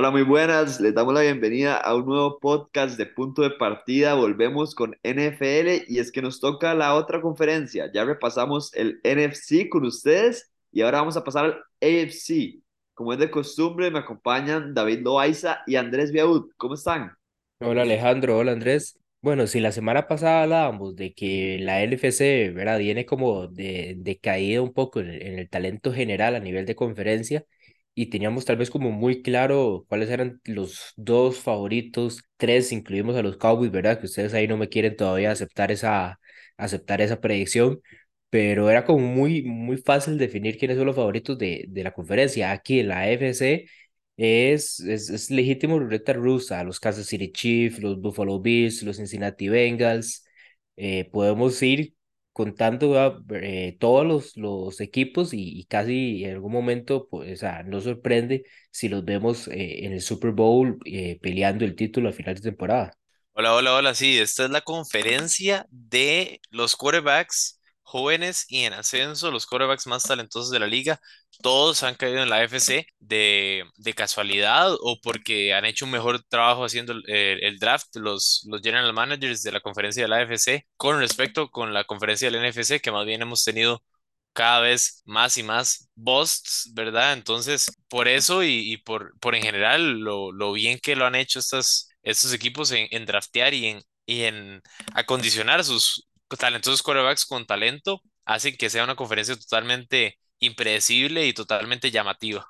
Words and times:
Hola, 0.00 0.12
muy 0.12 0.22
buenas. 0.22 0.80
Les 0.80 0.94
damos 0.94 1.12
la 1.12 1.22
bienvenida 1.22 1.76
a 1.76 1.96
un 1.96 2.06
nuevo 2.06 2.38
podcast 2.38 2.96
de 2.96 3.04
Punto 3.04 3.42
de 3.42 3.50
Partida. 3.50 4.14
Volvemos 4.14 4.72
con 4.76 4.96
NFL 5.02 5.86
y 5.88 5.98
es 5.98 6.12
que 6.12 6.22
nos 6.22 6.38
toca 6.38 6.72
la 6.72 6.94
otra 6.94 7.20
conferencia. 7.20 7.90
Ya 7.92 8.04
repasamos 8.04 8.72
el 8.74 9.00
NFC 9.02 9.68
con 9.68 9.84
ustedes 9.84 10.52
y 10.70 10.82
ahora 10.82 11.00
vamos 11.00 11.16
a 11.16 11.24
pasar 11.24 11.46
al 11.46 11.52
AFC. 11.80 12.62
Como 12.94 13.12
es 13.12 13.18
de 13.18 13.28
costumbre, 13.28 13.90
me 13.90 13.98
acompañan 13.98 14.72
David 14.72 15.00
Loaiza 15.00 15.62
y 15.66 15.74
Andrés 15.74 16.12
Biaud. 16.12 16.52
¿Cómo 16.56 16.74
están? 16.74 17.16
Hola 17.58 17.82
Alejandro, 17.82 18.38
hola 18.38 18.52
Andrés. 18.52 19.00
Bueno, 19.20 19.48
si 19.48 19.58
la 19.58 19.72
semana 19.72 20.06
pasada 20.06 20.44
hablábamos 20.44 20.94
de 20.94 21.12
que 21.12 21.58
la 21.58 21.82
NFC, 21.82 22.54
¿verdad? 22.54 22.78
Viene 22.78 23.04
como 23.04 23.48
de, 23.48 23.96
de 23.98 24.16
caída 24.16 24.62
un 24.62 24.72
poco 24.72 25.00
en 25.00 25.10
el 25.40 25.50
talento 25.50 25.92
general 25.92 26.36
a 26.36 26.40
nivel 26.40 26.66
de 26.66 26.76
conferencia 26.76 27.44
y 28.02 28.06
teníamos 28.10 28.44
tal 28.44 28.56
vez 28.56 28.70
como 28.70 28.90
muy 28.92 29.22
claro 29.22 29.84
cuáles 29.88 30.10
eran 30.10 30.40
los 30.44 30.92
dos 30.96 31.38
favoritos, 31.40 32.22
tres, 32.36 32.72
incluimos 32.72 33.16
a 33.16 33.22
los 33.22 33.36
Cowboys, 33.36 33.70
¿verdad? 33.72 33.98
Que 34.00 34.06
ustedes 34.06 34.34
ahí 34.34 34.46
no 34.48 34.56
me 34.56 34.68
quieren 34.68 34.96
todavía 34.96 35.30
aceptar 35.32 35.72
esa, 35.72 36.18
aceptar 36.56 37.00
esa 37.00 37.20
predicción, 37.20 37.80
pero 38.30 38.70
era 38.70 38.84
como 38.84 39.00
muy, 39.06 39.42
muy 39.42 39.78
fácil 39.78 40.18
definir 40.18 40.58
quiénes 40.58 40.76
son 40.76 40.86
los 40.86 40.96
favoritos 40.96 41.38
de, 41.38 41.64
de 41.68 41.84
la 41.84 41.92
conferencia. 41.92 42.52
Aquí 42.52 42.80
en 42.80 42.88
la 42.88 43.00
AFC 43.00 43.68
es, 44.16 44.80
es, 44.80 45.10
es 45.10 45.30
legítimo 45.30 45.78
ruleta 45.78 46.12
rusa, 46.12 46.62
los 46.64 46.80
Kansas 46.80 47.06
City 47.06 47.32
Chiefs, 47.32 47.80
los 47.80 48.00
Buffalo 48.00 48.40
Bills, 48.40 48.82
los 48.82 48.96
Cincinnati 48.98 49.48
Bengals. 49.48 50.24
eh, 50.76 51.08
podemos 51.10 51.60
ir 51.62 51.94
contando 52.38 52.90
¿verdad? 52.90 53.18
eh, 53.42 53.76
todos 53.80 54.36
los, 54.36 54.80
equipos 54.80 55.34
y, 55.34 55.58
y 55.58 55.64
casi 55.64 56.22
en 56.24 56.34
algún 56.34 56.52
momento, 56.52 57.08
pues, 57.10 57.32
o 57.32 57.36
sea, 57.36 57.64
no 57.64 57.80
sorprende 57.80 58.44
si 58.70 58.88
los 58.88 59.04
vemos 59.04 59.48
eh, 59.48 59.84
en 59.84 59.92
el 59.92 60.00
Super 60.00 60.30
Bowl 60.30 60.78
eh, 60.84 61.18
peleando 61.20 61.64
el 61.64 61.74
título 61.74 62.10
a 62.10 62.12
final 62.12 62.36
de 62.36 62.40
temporada. 62.42 62.96
Hola, 63.32 63.54
hola, 63.54 63.74
hola. 63.74 63.92
Sí, 63.92 64.18
esta 64.18 64.44
es 64.44 64.50
la 64.50 64.60
conferencia 64.60 65.66
de 65.70 66.40
los 66.50 66.76
quarterbacks 66.76 67.60
jóvenes 67.82 68.44
y 68.46 68.60
en 68.60 68.72
ascenso, 68.72 69.32
los 69.32 69.44
quarterbacks 69.44 69.88
más 69.88 70.04
talentosos 70.04 70.52
de 70.52 70.60
la 70.60 70.68
liga. 70.68 71.00
Todos 71.40 71.82
han 71.84 71.94
caído 71.94 72.22
en 72.22 72.30
la 72.30 72.36
AFC 72.36 72.86
de, 72.98 73.64
de 73.76 73.94
casualidad 73.94 74.72
o 74.80 74.98
porque 75.02 75.54
han 75.54 75.64
hecho 75.64 75.84
un 75.84 75.92
mejor 75.92 76.22
trabajo 76.24 76.64
haciendo 76.64 76.92
el, 76.92 77.02
el- 77.08 77.58
draft, 77.60 77.94
los, 77.96 78.44
los 78.50 78.60
general 78.62 78.92
managers 78.92 79.42
de 79.42 79.52
la 79.52 79.60
conferencia 79.60 80.02
de 80.02 80.08
la 80.08 80.16
AFC, 80.16 80.66
con 80.76 80.98
respecto 80.98 81.48
con 81.50 81.72
la 81.72 81.84
conferencia 81.84 82.28
del 82.30 82.40
NFC, 82.40 82.80
que 82.80 82.90
más 82.92 83.06
bien 83.06 83.22
hemos 83.22 83.44
tenido 83.44 83.82
cada 84.32 84.60
vez 84.60 85.02
más 85.06 85.36
y 85.38 85.42
más 85.42 85.88
busts, 85.94 86.70
¿verdad? 86.74 87.12
Entonces, 87.12 87.66
por 87.88 88.08
eso 88.08 88.42
y, 88.44 88.72
y 88.72 88.76
por, 88.78 89.18
por 89.20 89.34
en 89.34 89.42
general 89.42 90.00
lo, 90.00 90.32
lo 90.32 90.52
bien 90.52 90.78
que 90.80 90.96
lo 90.96 91.06
han 91.06 91.14
hecho 91.16 91.38
estas, 91.40 91.88
estos 92.02 92.32
equipos 92.32 92.70
en, 92.72 92.86
en 92.90 93.06
draftear 93.06 93.54
y 93.54 93.66
en, 93.66 93.82
y 94.06 94.22
en 94.24 94.62
acondicionar 94.94 95.64
sus 95.64 96.06
talentosos 96.38 96.82
quarterbacks 96.82 97.26
con 97.26 97.46
talento, 97.46 98.02
hacen 98.24 98.56
que 98.56 98.70
sea 98.70 98.84
una 98.84 98.96
conferencia 98.96 99.36
totalmente 99.36 100.18
impredecible 100.40 101.26
y 101.26 101.32
totalmente 101.32 101.90
llamativa. 101.90 102.46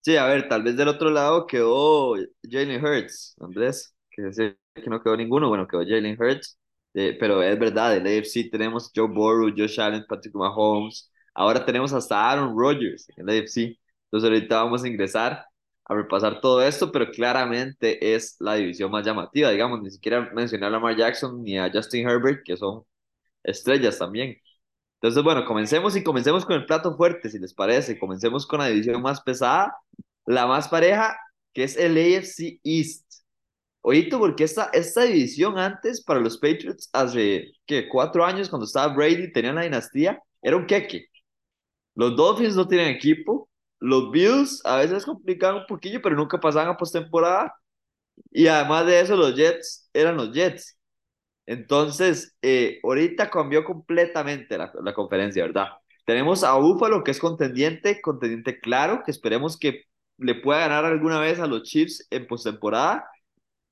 Sí, 0.00 0.16
a 0.18 0.26
ver, 0.26 0.48
tal 0.48 0.62
vez 0.62 0.76
del 0.76 0.88
otro 0.88 1.10
lado 1.10 1.46
quedó 1.46 2.14
Jalen 2.42 2.84
Hurts, 2.84 3.34
Andrés, 3.40 3.94
que 4.10 4.22
decía 4.22 4.54
que 4.74 4.90
no 4.90 5.02
quedó 5.02 5.16
ninguno, 5.16 5.48
bueno, 5.48 5.66
quedó 5.66 5.80
Jalen 5.82 6.20
Hurts, 6.20 6.58
eh, 6.92 7.16
pero 7.18 7.42
es 7.42 7.58
verdad, 7.58 7.96
en 7.96 8.06
el 8.06 8.18
AFC 8.18 8.50
tenemos 8.50 8.90
Joe 8.94 9.08
Burrow, 9.08 9.48
Josh 9.56 9.80
Allen, 9.80 10.04
Patrick 10.06 10.34
Mahomes, 10.34 11.10
ahora 11.34 11.64
tenemos 11.64 11.92
hasta 11.94 12.30
Aaron 12.30 12.54
Rodgers 12.58 13.08
en 13.16 13.26
el 13.28 13.40
AFC, 13.40 13.78
entonces 14.06 14.28
ahorita 14.30 14.62
vamos 14.62 14.84
a 14.84 14.88
ingresar 14.88 15.46
a 15.86 15.94
repasar 15.94 16.40
todo 16.40 16.62
esto, 16.62 16.92
pero 16.92 17.10
claramente 17.10 18.14
es 18.14 18.36
la 18.40 18.54
división 18.56 18.90
más 18.90 19.06
llamativa, 19.06 19.50
digamos, 19.50 19.80
ni 19.82 19.90
siquiera 19.90 20.30
mencioné 20.34 20.66
a 20.66 20.70
Lamar 20.70 20.96
Jackson 20.96 21.42
ni 21.42 21.58
a 21.58 21.70
Justin 21.72 22.06
Herbert, 22.08 22.42
que 22.44 22.56
son 22.58 22.82
estrellas 23.44 23.98
también. 23.98 24.36
Entonces, 25.04 25.22
bueno, 25.22 25.44
comencemos 25.44 25.94
y 25.96 26.02
comencemos 26.02 26.46
con 26.46 26.56
el 26.56 26.64
plato 26.64 26.96
fuerte, 26.96 27.28
si 27.28 27.38
les 27.38 27.52
parece. 27.52 27.98
Comencemos 27.98 28.46
con 28.46 28.60
la 28.60 28.68
división 28.68 29.02
más 29.02 29.20
pesada, 29.20 29.76
la 30.24 30.46
más 30.46 30.66
pareja, 30.68 31.14
que 31.52 31.64
es 31.64 31.76
el 31.76 31.98
AFC 31.98 32.58
East. 32.64 33.04
Oíste, 33.82 34.16
porque 34.16 34.44
esta, 34.44 34.70
esta 34.72 35.02
división 35.02 35.58
antes 35.58 36.02
para 36.02 36.20
los 36.20 36.38
Patriots, 36.38 36.88
hace 36.94 37.52
¿qué? 37.66 37.86
cuatro 37.86 38.24
años, 38.24 38.48
cuando 38.48 38.64
estaba 38.64 38.94
Brady, 38.94 39.30
tenían 39.30 39.56
la 39.56 39.64
dinastía, 39.64 40.22
era 40.40 40.56
un 40.56 40.66
queque. 40.66 41.08
Los 41.94 42.16
Dolphins 42.16 42.56
no 42.56 42.66
tienen 42.66 42.88
equipo, 42.88 43.50
los 43.80 44.10
Bills 44.10 44.62
a 44.64 44.78
veces 44.78 45.04
complicaban 45.04 45.60
un 45.60 45.66
poquillo, 45.66 46.00
pero 46.00 46.16
nunca 46.16 46.40
pasaban 46.40 46.70
a 46.70 46.78
postemporada. 46.78 47.54
Y 48.30 48.46
además 48.46 48.86
de 48.86 49.00
eso, 49.00 49.16
los 49.16 49.36
Jets 49.36 49.90
eran 49.92 50.16
los 50.16 50.32
Jets. 50.32 50.78
Entonces, 51.46 52.36
eh, 52.42 52.80
ahorita 52.82 53.30
cambió 53.30 53.64
completamente 53.64 54.56
la, 54.58 54.72
la 54.82 54.94
conferencia, 54.94 55.44
¿verdad? 55.44 55.68
Tenemos 56.06 56.44
a 56.44 56.54
Buffalo, 56.54 57.04
que 57.04 57.10
es 57.10 57.18
contendiente, 57.20 58.00
contendiente 58.00 58.60
claro, 58.60 59.02
que 59.04 59.10
esperemos 59.10 59.58
que 59.58 59.84
le 60.18 60.34
pueda 60.36 60.60
ganar 60.60 60.84
alguna 60.84 61.20
vez 61.20 61.40
a 61.40 61.46
los 61.46 61.62
Chiefs 61.64 62.06
en 62.10 62.26
postemporada, 62.26 63.06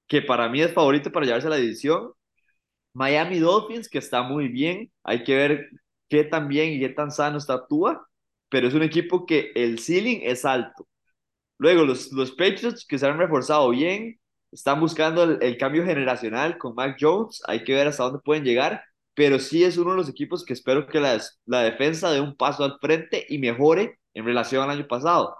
que 0.08 0.22
para 0.22 0.48
mí 0.48 0.62
es 0.62 0.72
favorito 0.72 1.12
para 1.12 1.26
llevarse 1.26 1.48
la 1.48 1.56
división. 1.56 2.12
Miami 2.94 3.38
Dolphins, 3.38 3.88
que 3.88 3.98
está 3.98 4.22
muy 4.22 4.48
bien, 4.48 4.92
hay 5.02 5.24
que 5.24 5.34
ver 5.36 5.70
qué 6.08 6.24
tan 6.24 6.48
bien 6.48 6.72
y 6.72 6.80
qué 6.80 6.90
tan 6.90 7.10
sano 7.10 7.38
está 7.38 7.66
Tua, 7.66 8.06
pero 8.48 8.68
es 8.68 8.74
un 8.74 8.82
equipo 8.82 9.24
que 9.26 9.52
el 9.54 9.78
ceiling 9.78 10.20
es 10.22 10.44
alto. 10.44 10.86
Luego, 11.58 11.84
los, 11.84 12.12
los 12.12 12.32
Patriots 12.32 12.86
que 12.86 12.98
se 12.98 13.06
han 13.06 13.18
reforzado 13.18 13.70
bien, 13.70 14.20
están 14.52 14.80
buscando 14.80 15.24
el, 15.24 15.38
el 15.42 15.56
cambio 15.58 15.84
generacional 15.84 16.58
con 16.58 16.74
Mac 16.74 16.96
Jones, 17.00 17.42
hay 17.46 17.64
que 17.64 17.74
ver 17.74 17.88
hasta 17.88 18.04
dónde 18.04 18.20
pueden 18.24 18.44
llegar, 18.44 18.82
pero 19.14 19.38
sí 19.38 19.64
es 19.64 19.76
uno 19.76 19.92
de 19.92 19.96
los 19.96 20.08
equipos 20.08 20.44
que 20.44 20.52
espero 20.52 20.86
que 20.86 21.00
la, 21.00 21.20
la 21.46 21.62
defensa 21.62 22.10
dé 22.10 22.20
un 22.20 22.36
paso 22.36 22.64
al 22.64 22.78
frente 22.80 23.26
y 23.28 23.38
mejore 23.38 23.98
en 24.14 24.24
relación 24.24 24.62
al 24.62 24.70
año 24.70 24.86
pasado. 24.86 25.36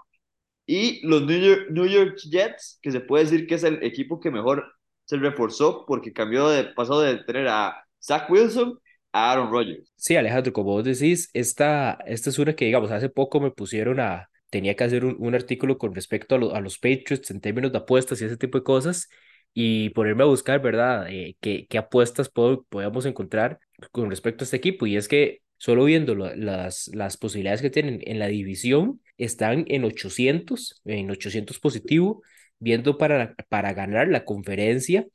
Y 0.65 1.05
los 1.05 1.23
New 1.23 1.39
York, 1.39 1.67
New 1.71 1.85
York 1.85 2.17
Jets, 2.29 2.79
que 2.81 2.91
se 2.91 3.01
puede 3.01 3.25
decir 3.25 3.47
que 3.47 3.55
es 3.55 3.63
el 3.63 3.83
equipo 3.83 4.19
que 4.19 4.31
mejor 4.31 4.65
se 5.05 5.17
reforzó 5.17 5.85
porque 5.85 6.13
cambió 6.13 6.47
de 6.49 6.65
pasó 6.65 7.01
de 7.01 7.17
tener 7.23 7.47
a 7.47 7.83
Zach 8.01 8.29
Wilson 8.29 8.79
a 9.11 9.31
Aaron 9.31 9.51
Rodgers. 9.51 9.91
Sí, 9.95 10.15
Alejandro, 10.15 10.53
como 10.53 10.71
vos 10.71 10.83
decís, 10.83 11.29
esta, 11.33 11.99
esta 12.05 12.29
es 12.29 12.39
una 12.39 12.55
que, 12.55 12.65
digamos, 12.65 12.91
hace 12.91 13.09
poco 13.09 13.39
me 13.39 13.51
pusieron 13.51 13.99
a, 13.99 14.29
tenía 14.53 14.75
que 14.77 14.85
hacer 14.85 15.05
un, 15.05 15.17
un 15.19 15.35
artículo 15.35 15.77
con 15.79 15.95
respecto 15.95 16.35
a, 16.35 16.37
lo- 16.39 16.55
a 16.55 16.61
los 16.61 16.77
Patriots 16.79 17.31
en 17.31 17.41
términos 17.41 17.71
de 17.73 17.79
apuestas 17.79 18.21
y 18.21 18.25
ese 18.25 18.37
tipo 18.37 18.59
de 18.59 18.63
cosas, 18.63 19.09
y 19.53 19.89
ponerme 19.91 20.23
a 20.23 20.27
buscar, 20.27 20.61
¿verdad?, 20.61 21.07
eh, 21.09 21.37
qué, 21.41 21.67
qué 21.69 21.77
apuestas 21.77 22.29
puedo, 22.29 22.63
podemos 22.65 23.05
encontrar 23.05 23.59
con 23.91 24.09
respecto 24.09 24.43
a 24.43 24.45
este 24.45 24.57
equipo, 24.57 24.87
y 24.87 24.97
es 24.97 25.07
que 25.07 25.41
solo 25.57 25.85
viendo 25.85 26.15
lo- 26.15 26.35
las, 26.35 26.89
las 26.93 27.17
posibilidades 27.17 27.61
que 27.61 27.69
tienen 27.69 27.99
en 28.05 28.19
la 28.19 28.27
división, 28.27 29.01
están 29.17 29.65
en 29.67 29.83
800, 29.85 30.81
en 30.85 31.09
800 31.11 31.59
positivo, 31.59 32.23
viendo 32.59 32.97
para, 32.97 33.35
para 33.49 33.73
ganar 33.73 34.07
la 34.07 34.25
conferencia 34.25 35.07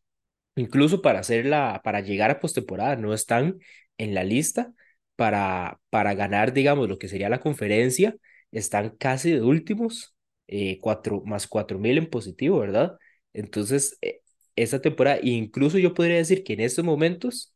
incluso 0.57 1.03
para 1.03 1.21
hacerla, 1.21 1.81
para 1.85 2.01
llegar 2.01 2.31
a 2.31 2.41
postemporada, 2.41 2.97
no 2.97 3.15
están 3.15 3.59
en 3.99 4.15
la 4.15 4.25
lista 4.25 4.73
para, 5.17 5.81
para 5.91 6.15
ganar, 6.15 6.53
digamos, 6.53 6.89
lo 6.89 6.99
que 6.99 7.09
sería 7.09 7.29
la 7.29 7.41
conferencia, 7.41 8.17
están 8.53 8.91
casi 8.99 9.33
de 9.33 9.43
últimos, 9.43 10.15
eh, 10.47 10.79
cuatro, 10.81 11.23
más 11.27 11.47
cuatro 11.47 11.79
mil 11.79 11.99
en 11.99 12.09
positivo, 12.11 12.61
¿verdad? 12.61 12.97
Entonces, 13.33 13.99
eh, 14.03 14.21
esta 14.57 14.81
temporada, 14.81 15.19
incluso 15.23 15.79
yo 15.79 15.95
podría 15.95 16.17
decir 16.17 16.45
que 16.45 16.55
en 16.55 16.61
estos 16.61 16.85
momentos, 16.85 17.55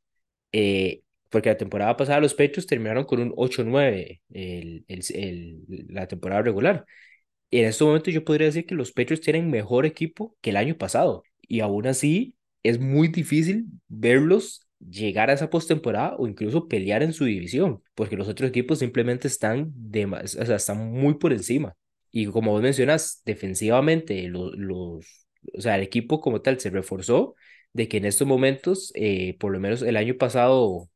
eh, 0.53 1.03
porque 1.31 1.49
la 1.51 1.57
temporada 1.57 1.97
pasada 1.97 2.21
los 2.21 2.35
Pechos 2.35 2.67
terminaron 2.67 3.05
con 3.05 3.21
un 3.21 3.33
ocho 3.37 3.65
nueve 3.65 4.21
el, 4.31 4.85
el, 4.89 5.03
el, 5.15 5.87
la 5.89 6.07
temporada 6.09 6.43
regular. 6.43 6.85
En 7.51 7.67
estos 7.67 7.87
momentos 7.87 8.15
yo 8.15 8.25
podría 8.25 8.47
decir 8.47 8.67
que 8.67 8.75
los 8.75 8.93
Patriots 8.93 9.23
tienen 9.25 9.51
mejor 9.51 9.87
equipo 9.87 10.37
que 10.41 10.51
el 10.51 10.57
año 10.57 10.77
pasado. 10.77 11.23
Y 11.43 11.61
aún 11.61 11.87
así 11.87 12.35
es 12.63 12.81
muy 12.81 13.09
difícil 13.09 13.67
verlos 13.89 14.67
llegar 14.89 15.31
a 15.31 15.35
esa 15.35 15.51
postemporada 15.51 16.17
o 16.19 16.27
incluso 16.27 16.69
pelear 16.69 17.03
en 17.03 17.13
su 17.13 17.25
división, 17.25 17.83
porque 17.95 18.17
los 18.17 18.29
otros 18.29 18.51
equipos 18.51 18.79
simplemente 18.81 19.29
están, 19.29 19.73
de, 19.75 20.07
o 20.07 20.27
sea, 20.27 20.57
están 20.57 20.91
muy 20.93 21.15
por 21.15 21.33
encima. 21.33 21.75
Y 22.11 22.27
como 22.27 22.53
vos 22.53 22.63
mencionas, 22.63 23.23
defensivamente, 23.25 24.29
los, 24.29 24.55
los, 24.57 25.27
o 25.55 25.61
sea, 25.61 25.77
el 25.77 25.83
equipo 25.83 26.21
como 26.21 26.43
tal 26.43 26.61
se 26.61 26.71
reforzó 26.71 27.35
de 27.73 27.89
que 27.89 27.97
en 27.99 28.05
estos 28.05 28.27
momentos, 28.29 28.93
eh, 28.95 29.37
por 29.39 29.53
lo 29.53 29.61
menos 29.61 29.83
el 29.83 29.97
año 29.97 30.17
pasado, 30.17 30.91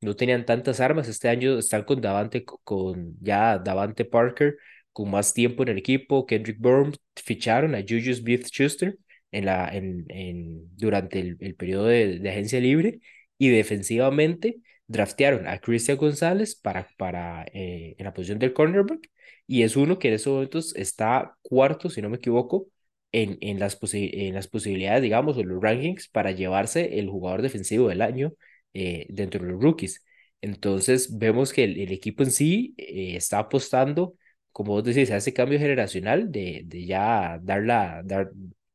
no 0.00 0.16
tenían 0.16 0.44
tantas 0.44 0.80
armas. 0.80 1.08
Este 1.08 1.28
año 1.28 1.58
están 1.58 1.84
con 1.84 2.00
Davante, 2.00 2.44
con 2.44 3.16
ya 3.20 3.58
Davante 3.58 4.04
Parker 4.04 4.56
con 4.92 5.10
más 5.10 5.34
tiempo 5.34 5.62
en 5.62 5.70
el 5.70 5.78
equipo. 5.78 6.26
Kendrick 6.26 6.58
Bourne 6.58 6.94
ficharon 7.16 7.74
a 7.74 7.80
Juju 7.82 8.14
Smith-Schuster 8.14 8.98
en 9.30 9.44
la, 9.46 9.68
en, 9.68 10.04
en, 10.08 10.76
durante 10.76 11.20
el, 11.20 11.36
el 11.40 11.54
periodo 11.54 11.86
de, 11.86 12.18
de, 12.18 12.30
agencia 12.30 12.60
libre 12.60 13.00
y 13.38 13.48
defensivamente 13.50 14.60
draftearon 14.86 15.46
a 15.46 15.58
Cristian 15.60 15.96
González 15.98 16.54
para, 16.56 16.88
para, 16.96 17.44
eh, 17.52 17.94
en 17.98 18.04
la 18.04 18.12
posición 18.14 18.38
del 18.38 18.52
cornerback 18.54 19.08
y 19.46 19.62
es 19.62 19.76
uno 19.76 19.98
que 19.98 20.08
en 20.08 20.14
estos 20.14 20.32
momentos 20.32 20.74
está 20.76 21.36
cuarto, 21.42 21.90
si 21.90 22.02
no 22.02 22.10
me 22.10 22.16
equivoco, 22.16 22.68
en, 23.12 23.38
en, 23.40 23.58
las, 23.58 23.80
posi- 23.80 24.10
en 24.12 24.34
las 24.34 24.48
posibilidades, 24.48 25.02
digamos, 25.02 25.36
o 25.36 25.44
los 25.44 25.62
rankings 25.62 26.08
para 26.08 26.30
llevarse 26.32 26.98
el 26.98 27.08
jugador 27.08 27.42
defensivo 27.42 27.88
del 27.88 28.02
año 28.02 28.32
eh, 28.74 29.06
dentro 29.10 29.44
de 29.44 29.52
los 29.52 29.60
rookies. 29.62 30.04
Entonces 30.40 31.18
vemos 31.18 31.52
que 31.52 31.64
el, 31.64 31.78
el 31.80 31.92
equipo 31.92 32.22
en 32.22 32.30
sí 32.30 32.74
eh, 32.76 33.16
está 33.16 33.38
apostando, 33.40 34.14
como 34.52 34.72
vos 34.72 34.84
decís, 34.84 35.10
a 35.10 35.16
ese 35.16 35.32
cambio 35.32 35.58
generacional 35.58 36.30
de, 36.30 36.62
de 36.66 36.86
ya 36.86 37.38
dar 37.42 37.62
la, 37.64 38.02
dar, 38.04 38.30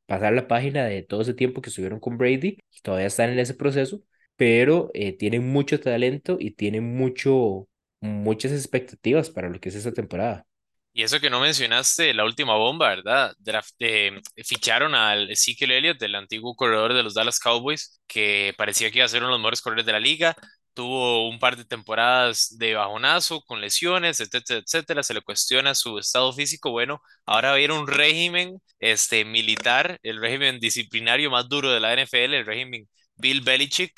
pasar 0.06 0.34
la 0.34 0.48
página 0.48 0.86
de 0.86 1.04
todo 1.04 1.22
ese 1.22 1.34
tiempo 1.34 1.62
que 1.62 1.70
estuvieron 1.70 2.00
con 2.00 2.18
Brady, 2.18 2.58
todavía 2.84 3.08
están 3.08 3.30
en 3.32 3.40
ese 3.40 3.54
proceso, 3.54 4.02
pero 4.36 4.92
eh, 4.94 5.14
tienen 5.18 5.52
mucho 5.52 5.80
talento 5.80 6.38
y 6.40 6.52
tienen 6.52 6.96
mucho, 6.96 7.68
muchas 8.02 8.52
expectativas 8.52 9.30
para 9.30 9.50
lo 9.50 9.60
que 9.60 9.70
es 9.70 9.76
esta 9.76 9.94
temporada. 9.94 10.46
Y 10.96 11.02
eso 11.04 11.20
que 11.20 11.30
no 11.32 11.40
mencionaste, 11.40 12.14
la 12.14 12.24
última 12.24 12.56
bomba, 12.56 12.90
¿verdad? 12.90 13.34
Draft, 13.40 13.74
eh, 13.80 14.12
ficharon 14.46 14.94
al 14.94 15.32
Ezekiel 15.32 15.72
Elliott, 15.72 15.98
del 16.00 16.14
antiguo 16.14 16.56
corredor 16.56 16.94
de 16.94 17.02
los 17.02 17.16
Dallas 17.16 17.40
Cowboys, 17.40 18.00
que 18.08 18.54
parecía 18.58 18.92
que 18.92 19.00
iba 19.00 19.06
a 19.06 19.08
ser 19.10 19.22
uno 19.22 19.30
de 19.30 19.32
los 19.34 19.40
mejores 19.40 19.62
corredores 19.62 19.88
de 19.88 19.92
la 19.92 20.00
liga. 20.00 20.36
Tuvo 20.76 21.28
un 21.30 21.40
par 21.40 21.58
de 21.58 21.66
temporadas 21.66 22.58
de 22.60 22.76
bajonazo, 22.76 23.42
con 23.42 23.60
lesiones, 23.62 24.20
etcétera, 24.20 24.60
etcétera. 24.60 25.02
Se 25.04 25.14
le 25.16 25.22
cuestiona 25.22 25.74
su 25.74 25.98
estado 25.98 26.32
físico. 26.34 26.70
Bueno, 26.72 27.02
ahora 27.26 27.50
va 27.52 27.56
a 27.56 27.60
ir 27.60 27.72
un 27.72 27.88
régimen 27.88 28.62
este, 28.80 29.26
militar, 29.26 30.00
el 30.04 30.20
régimen 30.22 30.60
disciplinario 30.60 31.32
más 31.32 31.50
duro 31.50 31.72
de 31.72 31.80
la 31.80 31.94
NFL, 31.94 32.36
el 32.36 32.46
régimen 32.46 32.88
Bill 33.16 33.42
Belichick 33.42 33.94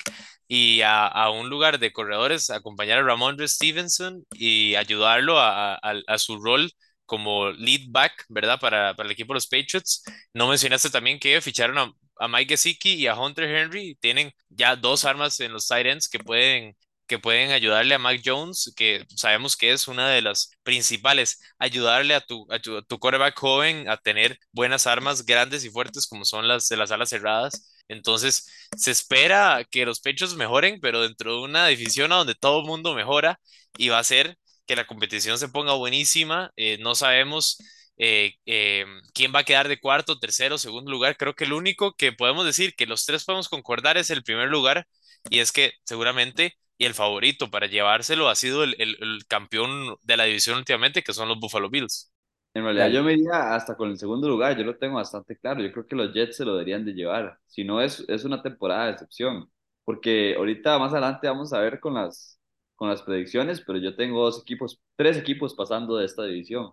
y 0.48 0.80
a, 0.82 1.06
a, 1.06 1.30
un 1.30 1.48
lugar 1.48 1.78
de 1.78 1.92
corredores, 1.92 2.50
acompañar 2.50 2.98
a 2.98 3.02
Ramondre 3.02 3.48
Stevenson 3.48 4.24
y 4.32 4.74
ayudarlo 4.76 5.38
a, 5.40 5.74
a, 5.74 5.94
a 6.06 6.18
su 6.18 6.38
rol 6.42 6.70
como 7.04 7.50
lead 7.50 7.82
back, 7.88 8.24
¿verdad? 8.28 8.58
Para, 8.60 8.94
para 8.94 9.06
el 9.06 9.12
equipo 9.12 9.32
de 9.32 9.36
los 9.36 9.46
Patriots. 9.46 10.02
No 10.34 10.48
mencionaste 10.48 10.90
también 10.90 11.18
que 11.18 11.40
ficharon 11.40 11.78
a, 11.78 11.92
a 12.18 12.28
Mike 12.28 12.54
Gesicki 12.54 12.94
y 12.94 13.06
a 13.06 13.14
Hunter 13.18 13.44
Henry. 13.54 13.96
Tienen 14.00 14.32
ya 14.48 14.76
dos 14.76 15.04
armas 15.04 15.38
en 15.40 15.52
los 15.52 15.66
tight 15.68 15.86
ends 15.86 16.08
que 16.08 16.18
pueden, 16.18 16.76
que 17.06 17.18
pueden 17.18 17.52
ayudarle 17.52 17.94
a 17.94 17.98
Mac 17.98 18.20
Jones, 18.24 18.72
que 18.76 19.04
sabemos 19.14 19.56
que 19.56 19.72
es 19.72 19.86
una 19.88 20.08
de 20.10 20.22
las 20.22 20.50
principales, 20.62 21.40
ayudarle 21.58 22.14
a 22.14 22.20
tu, 22.20 22.46
a 22.50 22.58
tu, 22.58 22.82
tu 22.82 22.98
quarterback 22.98 23.38
joven 23.38 23.88
a 23.88 23.96
tener 23.96 24.38
buenas 24.52 24.86
armas 24.86 25.24
grandes 25.24 25.64
y 25.64 25.70
fuertes 25.70 26.06
como 26.06 26.24
son 26.24 26.48
las 26.48 26.68
de 26.68 26.76
las 26.76 26.90
alas 26.90 27.10
cerradas. 27.10 27.72
Entonces, 27.88 28.48
se 28.76 28.90
espera 28.90 29.64
que 29.70 29.86
los 29.86 30.00
pechos 30.00 30.34
mejoren, 30.36 30.80
pero 30.80 31.02
dentro 31.02 31.34
de 31.36 31.42
una 31.42 31.66
división 31.68 32.12
a 32.12 32.16
donde 32.16 32.34
todo 32.34 32.60
el 32.60 32.66
mundo 32.66 32.94
mejora 32.94 33.40
y 33.78 33.88
va 33.88 33.98
a 33.98 34.04
ser 34.04 34.36
que 34.66 34.76
la 34.76 34.86
competición 34.86 35.38
se 35.38 35.48
ponga 35.48 35.74
buenísima. 35.74 36.52
Eh, 36.56 36.78
no 36.80 36.94
sabemos 36.94 37.58
eh, 37.98 38.34
eh, 38.46 38.84
quién 39.14 39.32
va 39.34 39.40
a 39.40 39.44
quedar 39.44 39.68
de 39.68 39.78
cuarto, 39.78 40.18
tercero, 40.18 40.58
segundo 40.58 40.90
lugar. 40.90 41.16
Creo 41.16 41.34
que 41.34 41.44
el 41.44 41.52
único 41.52 41.94
que 41.94 42.12
podemos 42.12 42.44
decir 42.44 42.74
que 42.74 42.86
los 42.86 43.04
tres 43.06 43.24
podemos 43.24 43.48
concordar 43.48 43.96
es 43.96 44.10
el 44.10 44.22
primer 44.22 44.48
lugar 44.48 44.86
y 45.30 45.40
es 45.40 45.52
que 45.52 45.72
seguramente 45.84 46.56
y 46.78 46.84
el 46.84 46.94
favorito 46.94 47.50
para 47.50 47.66
llevárselo 47.68 48.28
ha 48.28 48.34
sido 48.36 48.62
el, 48.64 48.74
el, 48.78 48.96
el 49.00 49.26
campeón 49.26 49.96
de 50.02 50.16
la 50.16 50.24
división 50.24 50.58
últimamente, 50.58 51.02
que 51.02 51.14
son 51.14 51.28
los 51.28 51.38
Buffalo 51.40 51.70
Bills. 51.70 52.10
En 52.56 52.64
realidad 52.64 52.88
Dale. 52.88 52.92
yo 52.92 53.04
me 53.04 53.12
iría 53.14 53.54
hasta 53.54 53.76
con 53.76 53.90
el 53.90 53.98
segundo 53.98 54.28
lugar, 54.28 54.56
yo 54.56 54.64
lo 54.64 54.78
tengo 54.78 54.96
bastante 54.96 55.36
claro, 55.38 55.62
yo 55.62 55.70
creo 55.72 55.86
que 55.86 55.96
los 55.96 56.12
Jets 56.14 56.36
se 56.38 56.44
lo 56.44 56.52
deberían 56.54 56.84
de 56.86 56.94
llevar, 56.94 57.38
si 57.46 57.64
no 57.64 57.82
es, 57.82 58.04
es 58.08 58.24
una 58.24 58.42
temporada 58.42 58.86
de 58.86 58.92
excepción, 58.92 59.50
porque 59.84 60.34
ahorita 60.36 60.78
más 60.78 60.92
adelante 60.92 61.28
vamos 61.28 61.52
a 61.52 61.60
ver 61.60 61.80
con 61.80 61.94
las, 61.94 62.40
con 62.74 62.88
las 62.88 63.02
predicciones, 63.02 63.60
pero 63.60 63.78
yo 63.78 63.94
tengo 63.94 64.22
dos 64.24 64.40
equipos, 64.40 64.80
tres 64.96 65.18
equipos 65.18 65.54
pasando 65.54 65.96
de 65.98 66.06
esta 66.06 66.24
división. 66.24 66.72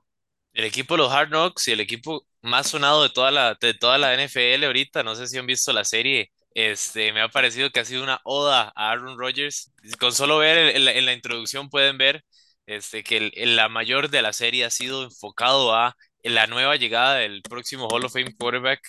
El 0.54 0.66
equipo 0.66 0.94
de 0.96 1.00
los 1.00 1.12
Hard 1.12 1.30
Knocks 1.30 1.68
y 1.68 1.72
el 1.72 1.80
equipo 1.80 2.26
más 2.42 2.68
sonado 2.70 3.02
de 3.04 3.10
toda 3.10 3.32
la, 3.32 3.56
de 3.60 3.74
toda 3.74 3.98
la 3.98 4.14
NFL 4.14 4.66
ahorita, 4.66 5.02
no 5.04 5.16
sé 5.16 5.28
si 5.28 5.38
han 5.38 5.48
visto 5.48 5.74
la 5.74 5.84
serie, 5.84 6.32
este, 6.54 7.12
me 7.12 7.22
ha 7.22 7.30
parecido 7.30 7.72
que 7.72 7.80
ha 7.80 7.86
sido 7.86 8.04
una 8.04 8.20
oda 8.24 8.72
a 8.76 8.92
Aaron 8.92 9.18
Rodgers. 9.18 9.72
Con 10.00 10.12
solo 10.14 10.38
ver 10.38 10.58
el- 10.58 10.76
el- 10.88 10.88
en 10.98 11.06
la 11.08 11.14
introducción 11.14 11.70
pueden 11.70 11.98
ver 11.98 12.24
este, 12.65 13.04
que 13.04 13.18
el- 13.33 13.56
la 13.56 13.69
mayor 13.69 14.10
de 14.10 14.21
la 14.21 14.33
serie 14.33 14.65
ha 14.65 14.69
sido 14.69 15.04
enfocado 15.04 15.74
a 15.75 15.95
la 16.24 16.48
nueva 16.48 16.75
llegada 16.77 17.15
del 17.15 17.42
próximo 17.44 17.88
Hall 17.89 18.06
of 18.06 18.13
Fame 18.13 18.36
quarterback 18.38 18.81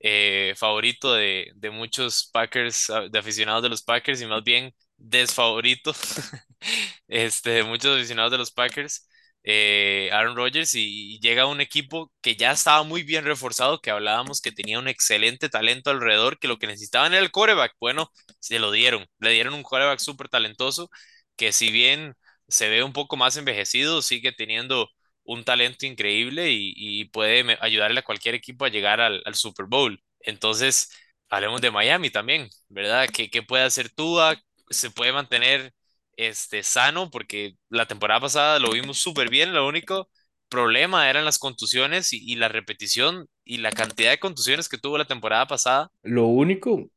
eh, 0.00 0.54
favorito 0.56 1.14
de, 1.14 1.50
de 1.54 1.70
muchos 1.70 2.28
Packers, 2.32 2.90
ah, 2.90 3.08
de 3.10 3.18
aficionados 3.18 3.62
de 3.62 3.68
los 3.70 3.82
Packers 3.82 4.20
y 4.20 4.26
más 4.26 4.42
bien 4.44 4.72
desfavorito 4.98 5.94
este, 7.08 7.50
de 7.50 7.64
muchos 7.64 7.96
aficionados 7.96 8.32
de 8.32 8.38
los 8.38 8.50
Packers 8.52 9.08
eh, 9.46 10.08
Aaron 10.12 10.36
Rodgers 10.36 10.74
y, 10.74 11.16
y 11.16 11.20
llega 11.20 11.46
un 11.46 11.60
equipo 11.60 12.10
que 12.22 12.34
ya 12.36 12.52
estaba 12.52 12.82
muy 12.82 13.02
bien 13.02 13.24
reforzado, 13.26 13.80
que 13.80 13.90
hablábamos 13.90 14.40
que 14.40 14.52
tenía 14.52 14.78
un 14.78 14.88
excelente 14.88 15.48
talento 15.50 15.90
alrededor, 15.90 16.38
que 16.38 16.48
lo 16.48 16.58
que 16.58 16.66
necesitaban 16.66 17.12
era 17.12 17.22
el 17.22 17.30
quarterback. 17.30 17.72
Bueno, 17.80 18.10
se 18.40 18.58
lo 18.58 18.70
dieron, 18.72 19.06
le 19.18 19.30
dieron 19.32 19.52
un 19.54 19.62
quarterback 19.62 19.98
súper 20.00 20.28
talentoso, 20.30 20.88
que 21.36 21.52
si 21.52 21.70
bien 21.70 22.14
se 22.48 22.68
ve 22.68 22.82
un 22.82 22.92
poco 22.92 23.16
más 23.16 23.36
envejecido, 23.36 24.02
sigue 24.02 24.32
teniendo 24.32 24.90
un 25.24 25.44
talento 25.44 25.86
increíble 25.86 26.50
y, 26.50 26.74
y 26.76 27.06
puede 27.06 27.56
ayudarle 27.60 28.00
a 28.00 28.04
cualquier 28.04 28.34
equipo 28.34 28.64
a 28.64 28.68
llegar 28.68 29.00
al, 29.00 29.22
Super 29.34 29.66
Bowl. 29.66 30.02
Entonces, 30.20 30.90
hablemos 31.28 31.60
de 31.60 31.70
Miami 31.70 32.10
también, 32.10 32.48
¿verdad? 32.68 33.08
¿Qué, 33.12 33.42
puede 33.42 33.64
hacer 33.64 33.90
Tua? 33.90 34.36
¿Se 34.70 34.90
puede 34.90 35.12
mantener 35.12 35.72
este, 36.16 36.62
sano? 36.62 37.10
Porque 37.10 37.54
la 37.68 37.86
temporada 37.86 38.20
pasada 38.20 38.58
lo 38.58 38.70
vimos 38.72 38.98
súper 38.98 39.30
bien, 39.30 39.52
lo 39.54 39.66
único 39.66 40.08
problema 40.48 41.10
eran 41.10 41.24
las 41.24 41.38
contusiones 41.38 42.12
y 42.12 42.36
la 42.36 42.48
repetición 42.48 43.26
y 43.44 43.58
la 43.58 43.72
cantidad 43.72 44.10
de 44.10 44.18
contusiones 44.18 44.68
que 44.68 44.78
tuvo 44.78 44.98
la 44.98 45.06
temporada 45.06 45.46
pasada. 45.46 45.90
Lo 46.02 46.26
único, 46.26 46.88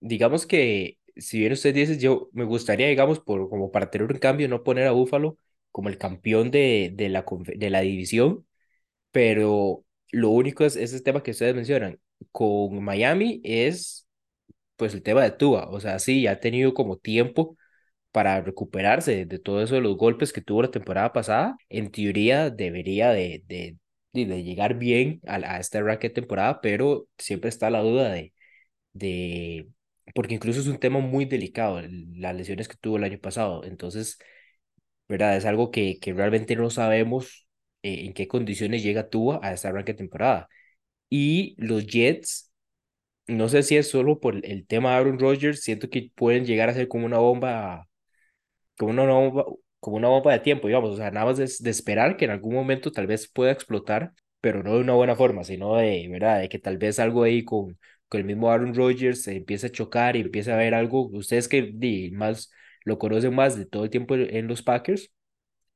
digamos 0.00 0.46
que, 0.46 0.98
si 1.20 1.38
bien 1.40 1.52
usted 1.52 1.74
dice, 1.74 1.98
yo 1.98 2.30
me 2.32 2.44
gustaría, 2.44 2.88
digamos, 2.88 3.20
por, 3.20 3.48
como 3.50 3.70
para 3.70 3.90
tener 3.90 4.10
un 4.12 4.18
cambio, 4.18 4.48
no 4.48 4.62
poner 4.64 4.86
a 4.88 4.92
Buffalo 4.92 5.38
como 5.72 5.88
el 5.88 5.98
campeón 5.98 6.50
de, 6.50 6.92
de 6.94 7.08
la, 7.08 7.24
de 7.56 7.70
la 7.70 7.80
división, 7.80 8.46
pero 9.12 9.84
lo 10.12 10.30
único 10.30 10.64
es 10.64 10.76
ese 10.76 11.00
tema 11.02 11.22
que 11.22 11.32
ustedes 11.32 11.54
mencionan. 11.54 12.00
Con 12.32 12.82
Miami 12.84 13.40
es, 13.44 14.08
pues, 14.76 14.94
el 14.94 15.02
tema 15.02 15.22
de 15.22 15.30
Tua. 15.32 15.68
O 15.70 15.80
sea, 15.80 15.98
sí, 15.98 16.26
ha 16.26 16.40
tenido 16.40 16.74
como 16.74 16.96
tiempo 16.98 17.56
para 18.12 18.40
recuperarse 18.42 19.26
de, 19.26 19.38
todo 19.38 19.62
eso 19.62 19.76
de 19.76 19.82
los 19.82 19.96
golpes 19.96 20.32
que 20.32 20.40
tuvo 20.42 20.62
la 20.62 20.70
temporada 20.70 21.12
pasada. 21.12 21.56
En 21.68 21.90
teoría 21.92 22.50
debería 22.50 23.10
de, 23.10 23.44
de, 23.46 23.78
de, 24.12 24.26
de 24.26 24.44
llegar 24.44 24.76
bien 24.78 25.20
a, 25.26 25.36
a 25.36 25.60
esta 25.60 25.82
racket 25.82 26.14
temporada, 26.14 26.60
pero 26.60 27.08
siempre 27.18 27.50
está 27.50 27.70
la 27.70 27.80
duda 27.82 28.10
de, 28.12 28.34
de, 28.92 29.68
porque 30.14 30.34
incluso 30.34 30.60
es 30.60 30.66
un 30.68 30.78
tema 30.78 30.98
muy 31.00 31.24
delicado, 31.26 31.78
el- 31.80 32.20
las 32.20 32.34
lesiones 32.36 32.68
que 32.68 32.76
tuvo 32.76 32.96
el 32.98 33.04
año 33.04 33.18
pasado. 33.20 33.64
Entonces, 33.64 34.18
¿verdad? 35.08 35.36
Es 35.36 35.44
algo 35.46 35.70
que, 35.70 35.98
que 36.00 36.12
realmente 36.12 36.56
no 36.56 36.70
sabemos 36.70 37.46
eh, 37.82 38.04
en 38.06 38.12
qué 38.14 38.28
condiciones 38.28 38.82
llega 38.82 39.08
Tua 39.08 39.40
a 39.42 39.52
esta 39.52 39.68
arranque 39.68 39.94
temporada. 39.94 40.48
Y 41.10 41.56
los 41.58 41.86
Jets, 41.86 42.52
no 43.28 43.48
sé 43.48 43.62
si 43.64 43.76
es 43.78 43.90
solo 43.90 44.20
por 44.20 44.44
el 44.46 44.66
tema 44.66 44.90
de 44.92 44.96
Aaron 44.98 45.18
Rodgers, 45.20 45.62
siento 45.62 45.90
que 45.90 46.10
pueden 46.16 46.44
llegar 46.46 46.70
a 46.70 46.74
ser 46.74 46.88
como 46.88 47.06
una 47.06 47.18
bomba, 47.18 47.88
como 48.78 48.90
una 48.92 49.04
bomba, 49.12 49.44
como 49.80 49.96
una 49.96 50.08
bomba 50.08 50.32
de 50.32 50.40
tiempo, 50.40 50.66
digamos, 50.68 50.90
o 50.90 50.96
sea, 50.96 51.10
nada 51.10 51.26
más 51.26 51.36
de, 51.38 51.50
de 51.60 51.70
esperar 51.70 52.16
que 52.16 52.24
en 52.26 52.30
algún 52.32 52.54
momento 52.54 52.92
tal 52.92 53.06
vez 53.06 53.28
pueda 53.30 53.52
explotar, 53.52 54.12
pero 54.40 54.62
no 54.62 54.74
de 54.74 54.80
una 54.80 54.94
buena 54.94 55.16
forma, 55.16 55.44
sino 55.44 55.76
de, 55.76 56.08
¿verdad? 56.10 56.40
De 56.40 56.48
que 56.48 56.58
tal 56.58 56.78
vez 56.78 56.98
algo 56.98 57.22
ahí 57.22 57.44
con, 57.44 57.78
con 58.10 58.20
el 58.22 58.26
mismo 58.28 58.52
Aaron 58.52 58.74
Rodgers 58.76 59.24
se 59.24 59.36
empiece 59.38 59.68
a 59.68 59.72
chocar 59.72 60.16
y 60.16 60.22
empiece 60.22 60.52
a 60.52 60.56
ver 60.58 60.74
algo, 60.74 61.08
ustedes 61.08 61.48
que 61.48 61.72
más 62.14 62.52
lo 62.84 62.98
conocen 63.00 63.34
más 63.36 63.56
de 63.58 63.66
todo 63.66 63.84
el 63.84 63.90
tiempo 63.90 64.16
en 64.16 64.48
los 64.48 64.62
Packers 64.62 65.12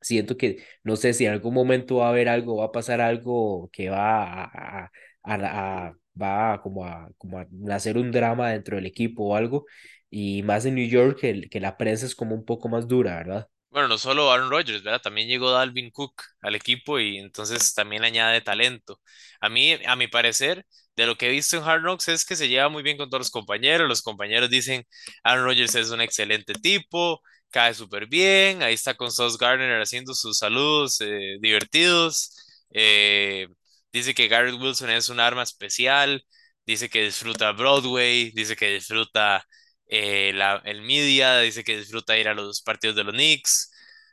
siento 0.01 0.37
que 0.37 0.65
no 0.85 0.97
sé 0.97 1.13
si 1.15 1.27
en 1.27 1.33
algún 1.33 1.55
momento 1.55 1.97
va 1.97 2.07
a 2.07 2.11
haber 2.11 2.29
algo, 2.29 2.57
va 2.59 2.67
a 2.67 2.73
pasar 2.73 3.01
algo 3.01 3.71
que 3.73 3.91
va 3.91 4.25
a, 4.45 4.45
a, 4.85 4.91
a- 5.25 5.87
a- 5.89 5.97
va 6.21 6.63
como 6.63 6.85
a, 6.87 7.11
como 7.19 7.39
a 7.39 7.47
nacer 7.51 7.99
un 7.99 8.13
drama 8.13 8.51
dentro 8.51 8.77
del 8.77 8.87
equipo 8.87 9.25
o 9.31 9.37
algo, 9.37 9.67
y 10.11 10.43
más 10.45 10.65
en 10.67 10.77
New 10.77 10.87
York 10.89 11.19
que, 11.21 11.49
que 11.51 11.61
la 11.61 11.77
prensa 11.77 12.07
es 12.07 12.15
como 12.15 12.35
un 12.37 12.45
poco 12.45 12.69
más 12.69 12.87
dura, 12.89 13.17
¿verdad? 13.17 13.49
Bueno, 13.71 13.89
no 13.89 13.99
solo 13.99 14.31
Aaron 14.31 14.51
Rodgers, 14.51 14.83
¿verdad? 14.85 15.03
También 15.03 15.27
llegó 15.29 15.51
Dalvin 15.51 15.91
Cook 15.91 16.23
al 16.43 16.55
equipo 16.55 17.01
y 17.01 17.19
entonces 17.19 17.75
también 17.75 18.05
añade 18.05 18.41
talento. 18.41 19.01
A 19.41 19.49
mí, 19.49 19.73
a 19.87 19.97
mi 19.97 20.07
parecer, 20.07 20.65
de 20.97 21.07
lo 21.07 21.17
que 21.17 21.27
he 21.29 21.31
visto 21.31 21.57
en 21.57 21.65
Hard 21.65 21.83
Knocks 21.83 22.09
es 22.09 22.25
que 22.25 22.37
se 22.37 22.49
lleva 22.49 22.69
muy 22.69 22.83
bien 22.83 22.97
con 22.97 23.09
todos 23.11 23.21
los 23.21 23.31
compañeros. 23.31 23.89
Los 23.89 24.03
compañeros 24.03 24.51
dicen, 24.51 24.87
Aaron 25.25 25.45
Rodgers 25.45 25.75
es 25.75 25.91
un 25.91 26.01
excelente 26.01 26.55
tipo, 26.55 27.21
cae 27.51 27.75
súper 27.75 28.07
bien. 28.07 28.63
Ahí 28.63 28.75
está 28.75 28.95
con 28.95 29.11
Sauce 29.11 29.37
Gardner 29.41 29.81
haciendo 29.81 30.15
sus 30.15 30.39
saludos 30.39 31.01
eh, 31.01 31.37
divertidos. 31.41 32.37
Eh, 32.71 33.49
dice 33.93 34.15
que 34.15 34.29
Garrett 34.29 34.61
Wilson 34.61 34.91
es 34.91 35.09
un 35.09 35.21
arma 35.21 35.43
especial. 35.43 36.25
Dice 36.67 36.89
que 36.89 37.05
disfruta 37.05 37.53
Broadway. 37.53 38.31
Dice 38.33 38.57
que 38.57 38.69
disfruta 38.75 39.45
eh, 39.87 40.33
la, 40.35 40.63
el 40.65 40.83
media 40.83 41.39
dice 41.41 41.63
que 41.65 41.77
disfruta 41.79 42.17
ir 42.19 42.29
a 42.29 42.35
los 42.35 42.63
partidos 42.63 42.97
de 42.97 43.05
los 43.05 43.13
Knicks, 43.15 43.71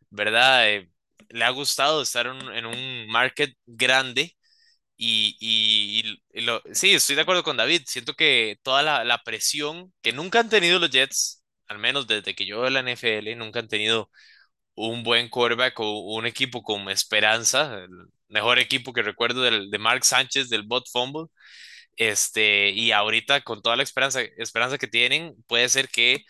¿verdad? 0.09 0.65
Le 1.29 1.43
ha 1.45 1.49
gustado 1.51 2.01
estar 2.01 2.27
en, 2.27 2.41
en 2.53 2.65
un 2.65 3.07
market 3.07 3.55
grande 3.65 4.35
Y, 5.03 5.35
y, 5.39 6.41
lo, 6.41 6.61
sí, 6.73 6.91
estoy 6.93 7.15
de 7.15 7.23
acuerdo 7.23 7.43
con 7.43 7.57
David. 7.57 7.83
Siento 7.87 8.13
que 8.13 8.57
toda 8.63 8.83
la, 8.83 9.03
la 9.03 9.23
presión 9.23 9.91
que 10.01 10.13
nunca 10.13 10.39
han 10.39 10.49
tenido 10.49 10.77
los 10.79 10.91
Jets, 10.91 11.43
al 11.67 11.79
menos 11.79 12.05
desde 12.07 12.35
que 12.35 12.45
yo 12.45 12.61
veo 12.61 12.69
la 12.69 12.81
NFL, 12.81 13.35
nunca 13.35 13.59
han 13.59 13.67
tenido 13.67 14.11
un 14.75 15.03
buen 15.03 15.29
quarterback 15.29 15.79
o 15.81 16.15
un 16.15 16.25
equipo 16.27 16.63
con 16.63 16.89
esperanza, 16.89 17.75
el 17.85 17.89
mejor 18.29 18.59
equipo 18.59 18.93
que 18.93 19.03
recuerdo 19.03 19.41
del, 19.43 19.71
de 19.71 19.79
Mark 19.79 20.05
Sánchez 20.05 20.49
del 20.49 20.63
Bot 20.63 20.85
Fumble. 20.91 21.27
Este, 21.97 22.71
y 22.71 22.91
ahorita 22.91 23.41
con 23.41 23.61
toda 23.61 23.75
la 23.77 23.83
esperanza, 23.83 24.21
esperanza 24.37 24.77
que 24.79 24.87
tienen, 24.87 25.35
puede 25.47 25.69
ser 25.69 25.89
que 25.89 26.25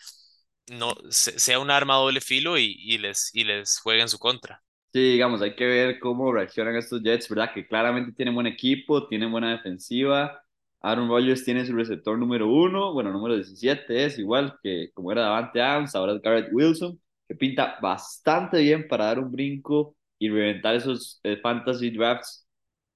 no 0.68 0.94
sea 1.10 1.58
un 1.60 1.70
arma 1.70 1.96
doble 1.96 2.20
filo 2.20 2.58
y, 2.58 2.76
y 2.78 2.98
les, 2.98 3.30
y 3.34 3.44
les 3.44 3.78
juegue 3.80 4.02
en 4.02 4.08
su 4.10 4.18
contra. 4.18 4.62
Sí, 4.92 5.00
digamos, 5.12 5.40
hay 5.40 5.54
que 5.56 5.64
ver 5.64 5.98
cómo 5.98 6.30
reaccionan 6.32 6.76
estos 6.76 7.02
Jets, 7.02 7.28
¿verdad? 7.30 7.52
Que 7.54 7.66
claramente 7.66 8.12
tienen 8.12 8.34
buen 8.34 8.46
equipo, 8.46 9.06
tienen 9.08 9.32
buena 9.32 9.52
defensiva. 9.52 10.42
Aaron 10.82 11.08
Rodgers 11.08 11.44
tiene 11.44 11.64
su 11.64 11.74
receptor 11.74 12.18
número 12.18 12.48
uno, 12.52 12.92
bueno, 12.92 13.10
número 13.10 13.34
17 13.36 14.04
es 14.04 14.18
igual 14.18 14.58
que 14.62 14.90
como 14.92 15.10
era 15.10 15.22
Davante 15.22 15.62
Adams, 15.62 15.94
ahora 15.94 16.14
es 16.14 16.20
Garrett 16.20 16.50
Wilson, 16.52 17.00
que 17.26 17.34
pinta 17.34 17.78
bastante 17.80 18.58
bien 18.60 18.86
para 18.86 19.06
dar 19.06 19.18
un 19.20 19.32
brinco 19.32 19.96
y 20.18 20.28
reventar 20.28 20.74
esos 20.74 21.20
eh, 21.22 21.38
fantasy 21.38 21.90
drafts 21.90 22.46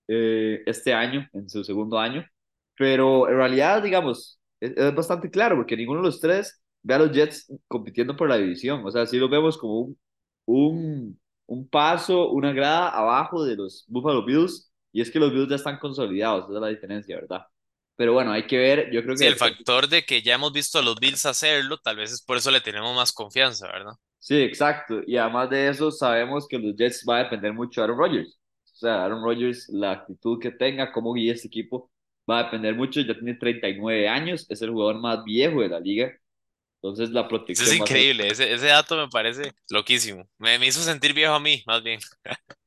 eh, 0.08 0.62
este 0.66 0.92
año, 0.94 1.28
en 1.32 1.48
su 1.48 1.64
segundo 1.64 1.98
año. 1.98 2.26
Pero 2.76 3.28
en 3.28 3.36
realidad, 3.36 3.82
digamos, 3.82 4.40
es, 4.60 4.74
bastante 4.94 5.30
claro, 5.30 5.56
porque 5.56 5.76
ninguno 5.76 6.00
de 6.00 6.06
los 6.08 6.20
tres 6.20 6.60
ve 6.82 6.94
a 6.94 6.98
los 6.98 7.12
Jets 7.12 7.46
compitiendo 7.68 8.16
por 8.16 8.28
la 8.28 8.36
división. 8.36 8.84
O 8.84 8.90
sea, 8.90 9.06
sí 9.06 9.18
lo 9.18 9.28
vemos 9.28 9.56
como 9.58 9.80
un, 9.80 9.98
un 10.46 11.20
un 11.46 11.68
paso, 11.68 12.30
una 12.30 12.52
grada 12.52 12.88
abajo 12.90 13.44
de 13.44 13.56
los 13.56 13.84
Buffalo 13.88 14.24
Bills, 14.24 14.72
y 14.92 15.00
es 15.00 15.10
que 15.10 15.18
los 15.18 15.32
Bills 15.32 15.48
ya 15.48 15.56
están 15.56 15.78
consolidados, 15.78 16.44
esa 16.44 16.54
es 16.54 16.60
la 16.60 16.68
diferencia, 16.68 17.16
¿verdad? 17.16 17.42
Pero 17.96 18.12
bueno, 18.12 18.32
hay 18.32 18.46
que 18.46 18.58
ver, 18.58 18.90
yo 18.92 19.02
creo 19.02 19.14
que... 19.14 19.18
Sí, 19.18 19.26
el 19.26 19.36
factor 19.36 19.88
de 19.88 20.04
que 20.04 20.22
ya 20.22 20.34
hemos 20.34 20.52
visto 20.52 20.78
a 20.78 20.82
los 20.82 20.96
Bills 20.96 21.24
hacerlo, 21.26 21.78
tal 21.78 21.96
vez 21.96 22.12
es 22.12 22.22
por 22.22 22.36
eso 22.36 22.50
le 22.50 22.60
tenemos 22.60 22.94
más 22.94 23.12
confianza, 23.12 23.66
¿verdad? 23.68 23.92
Sí, 24.18 24.36
exacto, 24.42 25.00
y 25.06 25.16
además 25.16 25.50
de 25.50 25.68
eso 25.68 25.90
sabemos 25.90 26.46
que 26.48 26.58
los 26.58 26.74
Jets 26.76 27.04
va 27.08 27.18
a 27.18 27.24
depender 27.24 27.52
mucho 27.52 27.80
de 27.80 27.84
Aaron 27.84 27.98
Rodgers, 27.98 28.38
o 28.64 28.76
sea, 28.78 29.04
Aaron 29.04 29.22
Rodgers, 29.22 29.68
la 29.70 29.92
actitud 29.92 30.38
que 30.40 30.50
tenga, 30.50 30.92
cómo 30.92 31.14
guíe 31.14 31.32
este 31.32 31.48
equipo, 31.48 31.90
va 32.28 32.40
a 32.40 32.44
depender 32.44 32.74
mucho, 32.74 33.00
ya 33.00 33.14
tiene 33.14 33.34
39 33.34 34.08
años, 34.08 34.46
es 34.50 34.60
el 34.62 34.70
jugador 34.70 35.00
más 35.00 35.22
viejo 35.24 35.60
de 35.60 35.68
la 35.68 35.80
liga, 35.80 36.12
entonces 36.88 37.10
la 37.10 37.28
protección. 37.28 37.66
Eso 37.66 37.74
es 37.74 37.80
increíble, 37.80 38.28
ese, 38.28 38.52
ese 38.52 38.66
dato 38.66 38.96
me 38.96 39.08
parece 39.08 39.52
loquísimo. 39.70 40.28
Me, 40.38 40.58
me 40.58 40.66
hizo 40.66 40.80
sentir 40.82 41.12
viejo 41.14 41.32
a 41.34 41.40
mí, 41.40 41.62
más 41.66 41.82
bien. 41.82 42.00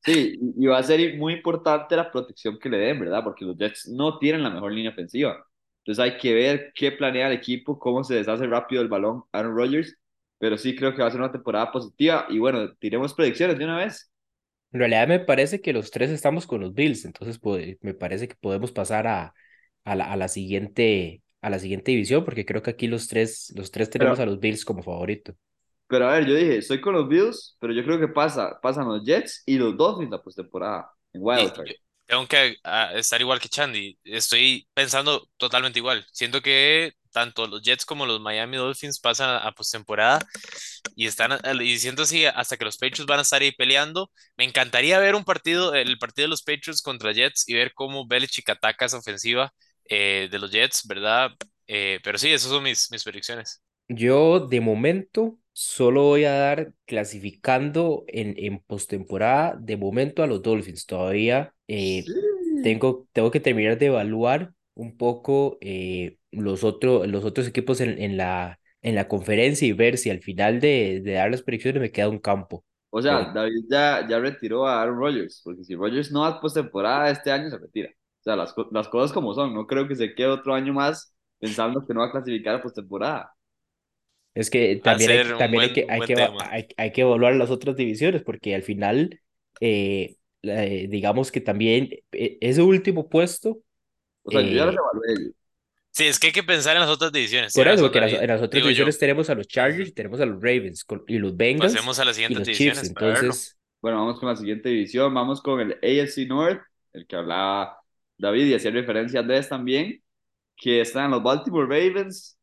Sí, 0.02 0.38
y 0.56 0.66
va 0.66 0.78
a 0.78 0.82
ser 0.82 1.16
muy 1.18 1.34
importante 1.34 1.94
la 1.94 2.10
protección 2.10 2.58
que 2.58 2.70
le 2.70 2.78
den, 2.78 2.98
¿verdad? 3.00 3.22
Porque 3.22 3.44
los 3.44 3.56
Jets 3.58 3.88
no 3.88 4.18
tienen 4.18 4.42
la 4.42 4.50
mejor 4.50 4.72
línea 4.72 4.90
ofensiva. 4.92 5.44
Entonces 5.84 6.02
hay 6.02 6.18
que 6.18 6.32
ver 6.34 6.72
qué 6.74 6.92
planea 6.92 7.26
el 7.26 7.34
equipo, 7.34 7.78
cómo 7.78 8.02
se 8.02 8.14
deshace 8.14 8.46
rápido 8.46 8.80
el 8.82 8.88
balón 8.88 9.24
Aaron 9.32 9.54
Rodgers. 9.56 9.96
Pero 10.38 10.56
sí 10.56 10.74
creo 10.74 10.94
que 10.94 11.02
va 11.02 11.08
a 11.08 11.10
ser 11.10 11.20
una 11.20 11.32
temporada 11.32 11.70
positiva. 11.70 12.26
Y 12.30 12.38
bueno, 12.38 12.74
tiremos 12.76 13.12
predicciones 13.12 13.58
de 13.58 13.64
una 13.64 13.76
vez. 13.76 14.10
En 14.72 14.78
realidad 14.80 15.08
me 15.08 15.18
parece 15.20 15.60
que 15.60 15.72
los 15.72 15.90
tres 15.90 16.10
estamos 16.10 16.46
con 16.46 16.60
los 16.60 16.74
Bills, 16.74 17.04
entonces 17.04 17.38
pues, 17.40 17.76
me 17.80 17.92
parece 17.94 18.28
que 18.28 18.36
podemos 18.36 18.70
pasar 18.72 19.06
a, 19.08 19.34
a, 19.84 19.94
la, 19.96 20.12
a 20.12 20.16
la 20.16 20.28
siguiente 20.28 21.22
a 21.40 21.50
la 21.50 21.58
siguiente 21.58 21.90
división, 21.90 22.24
porque 22.24 22.44
creo 22.44 22.62
que 22.62 22.70
aquí 22.70 22.86
los 22.86 23.08
tres, 23.08 23.52
los 23.56 23.70
tres 23.70 23.90
tenemos 23.90 24.18
pero, 24.18 24.30
a 24.30 24.32
los 24.32 24.40
Bills 24.40 24.64
como 24.64 24.82
favorito. 24.82 25.34
Pero 25.86 26.08
a 26.08 26.12
ver, 26.12 26.26
yo 26.26 26.34
dije, 26.34 26.58
estoy 26.58 26.80
con 26.80 26.94
los 26.94 27.08
Bills, 27.08 27.56
pero 27.58 27.72
yo 27.72 27.84
creo 27.84 27.98
que 27.98 28.08
pasa, 28.08 28.58
pasan 28.62 28.86
los 28.86 29.04
Jets 29.04 29.42
y 29.46 29.56
los 29.56 29.76
Dolphins 29.76 30.10
la 30.10 30.22
postemporada 30.22 30.90
en 31.12 31.20
Wildcard. 31.22 31.66
Tengo 32.06 32.26
que 32.26 32.56
uh, 32.64 32.96
estar 32.96 33.20
igual 33.20 33.40
que 33.40 33.48
Chandy, 33.48 33.96
estoy 34.04 34.66
pensando 34.74 35.28
totalmente 35.36 35.78
igual. 35.78 36.04
Siento 36.12 36.42
que 36.42 36.92
tanto 37.12 37.46
los 37.46 37.62
Jets 37.62 37.84
como 37.84 38.04
los 38.04 38.20
Miami 38.20 38.56
Dolphins 38.56 39.00
pasan 39.00 39.30
a, 39.30 39.38
a 39.38 39.52
postemporada 39.52 40.18
y 40.96 41.06
están 41.06 41.38
y 41.60 41.78
siento 41.78 42.02
así 42.02 42.24
hasta 42.24 42.56
que 42.56 42.64
los 42.64 42.78
Patriots 42.78 43.06
van 43.06 43.20
a 43.20 43.22
estar 43.22 43.42
ahí 43.42 43.52
peleando. 43.52 44.10
Me 44.36 44.44
encantaría 44.44 44.98
ver 44.98 45.14
un 45.14 45.24
partido, 45.24 45.74
el 45.74 45.98
partido 45.98 46.26
de 46.26 46.30
los 46.30 46.42
Patriots 46.42 46.82
contra 46.82 47.12
Jets 47.12 47.48
y 47.48 47.54
ver 47.54 47.72
cómo 47.74 48.06
Belichick 48.06 48.48
ataca 48.50 48.86
esa 48.86 48.98
ofensiva 48.98 49.52
eh, 49.90 50.28
de 50.32 50.40
los 50.40 50.52
Jets, 50.52 50.86
¿verdad? 50.88 51.32
Eh, 51.68 52.00
pero 52.04 52.18
sí, 52.18 52.32
esas 52.32 52.50
son 52.50 52.64
mis, 52.64 52.90
mis 52.92 53.04
predicciones. 53.04 53.62
Yo 53.88 54.40
de 54.46 54.60
momento 54.60 55.38
solo 55.52 56.04
voy 56.04 56.24
a 56.24 56.32
dar 56.34 56.74
clasificando 56.86 58.04
en, 58.08 58.34
en 58.38 58.60
postemporada 58.60 59.56
de 59.60 59.76
momento 59.76 60.22
a 60.22 60.26
los 60.28 60.42
Dolphins. 60.42 60.86
Todavía 60.86 61.54
eh, 61.68 62.12
Sí. 62.12 62.12
tengo, 62.60 63.08
tengo 63.12 63.30
que 63.32 63.40
terminar 63.40 63.78
de 63.78 63.86
evaluar 63.86 64.54
un 64.74 64.96
poco 64.96 65.58
eh, 65.60 66.18
los, 66.30 66.62
otro, 66.64 67.04
los 67.06 67.24
otros 67.24 67.48
equipos 67.48 67.80
en, 67.80 68.00
en, 68.00 68.16
la, 68.16 68.60
en 68.82 68.94
la 68.94 69.08
conferencia 69.08 69.66
y 69.66 69.72
ver 69.72 69.98
si 69.98 70.10
al 70.10 70.22
final 70.22 70.60
de, 70.60 71.00
de 71.02 71.12
dar 71.14 71.30
las 71.30 71.42
predicciones 71.42 71.80
me 71.80 71.90
queda 71.92 72.08
un 72.08 72.18
campo. 72.20 72.64
O 72.90 73.00
sea, 73.02 73.20
Pero 73.20 73.32
David 73.32 73.64
ya, 73.70 74.06
ya 74.08 74.18
retiró 74.18 74.66
a 74.66 74.80
Aaron 74.82 74.98
Rodgers, 74.98 75.40
porque 75.44 75.64
si 75.64 75.74
Rodgers 75.76 76.10
no 76.10 76.22
va 76.22 76.40
postemporada 76.40 77.10
este 77.10 77.30
año, 77.30 77.48
se 77.50 77.58
retira. 77.58 77.90
O 78.20 78.22
sea, 78.22 78.36
las, 78.36 78.54
las 78.72 78.88
cosas 78.88 79.12
como 79.12 79.34
son. 79.34 79.54
No 79.54 79.66
creo 79.66 79.88
que 79.88 79.96
se 79.96 80.14
quede 80.14 80.28
otro 80.28 80.54
año 80.54 80.72
más 80.74 81.14
pensando 81.38 81.86
que 81.86 81.94
no 81.94 82.00
va 82.00 82.06
a 82.08 82.12
clasificar 82.12 82.56
a 82.56 82.62
postemporada. 82.62 83.34
es 84.34 84.50
que 84.50 84.76
también 84.76 85.10
hay, 85.10 85.36
también 85.36 85.64
hay 85.64 85.72
que, 85.72 85.86
hay 85.88 86.02
que, 86.04 86.14
hay, 86.50 86.68
hay 86.76 86.92
que 86.92 87.00
evaluar 87.02 87.34
las 87.34 87.50
otras 87.50 87.76
divisiones 87.76 88.22
porque 88.22 88.54
al 88.54 88.62
final, 88.62 89.20
eh, 89.60 90.16
eh, 90.42 90.86
digamos 90.90 91.32
que 91.32 91.40
también 91.40 91.90
eh, 92.12 92.38
ese 92.40 92.62
último 92.62 93.08
puesto, 93.08 93.60
O 94.24 94.30
sea, 94.30 94.42
yo 94.42 94.52
ya 94.54 94.62
eh, 94.64 94.78
evalué. 94.78 95.32
Sí, 95.92 96.06
es 96.06 96.18
que 96.20 96.28
hay 96.28 96.32
que 96.32 96.42
pensar 96.44 96.76
en 96.76 96.82
las 96.82 96.90
otras 96.90 97.12
divisiones. 97.12 97.54
por 97.54 97.68
eso, 97.68 97.90
porque 97.92 97.98
en 97.98 98.04
en 98.22 98.28
las 98.28 98.42
otras 98.42 98.62
yo. 98.62 98.62
divisiones 98.62 98.98
tenemos 98.98 99.28
a 99.30 99.34
los 99.34 99.48
Chargers 99.48 99.88
y 99.90 99.92
tenemos 99.92 100.20
a 100.20 100.26
los 100.26 100.36
Ravens 100.42 100.84
con- 100.84 101.04
y 101.08 101.18
los 101.18 101.36
Bengals 101.36 101.72
Pasemos 101.72 101.98
a 101.98 102.04
las 102.04 102.16
siguientes 102.16 102.42
Chiefs. 102.50 102.82
divisiones. 102.82 102.82
Entonces, 102.82 103.58
Bueno, 103.80 103.98
vamos 103.98 104.20
con 104.20 104.28
la 104.28 104.36
siguiente 104.36 104.68
división. 104.68 105.12
Vamos 105.14 105.42
con 105.42 105.60
el 105.60 105.72
AFC 105.74 106.26
North, 106.26 106.62
el 106.92 107.06
que 107.06 107.16
hablaba 107.16 107.78
David 108.20 108.46
y 108.46 108.54
hacía 108.54 108.70
referencia 108.70 109.20
a 109.20 109.22
Andrés 109.22 109.48
también, 109.48 110.02
que 110.56 110.80
están 110.80 111.10
los 111.12 111.22
Baltimore 111.22 111.66
Ravens, 111.66 112.38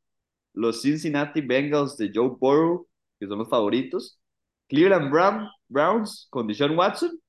los 0.54 0.82
Cincinnati 0.82 1.42
Bengals 1.42 1.98
de 1.98 2.12
Joe 2.14 2.36
Burrow, 2.40 2.88
que 3.20 3.28
son 3.28 3.40
los 3.40 3.50
favoritos, 3.50 4.20
Cleveland 4.70 5.12
Brown, 5.12 5.50
Browns 5.70 6.28
con 6.32 6.48
Deshaun 6.48 6.78
Watson 6.78 7.20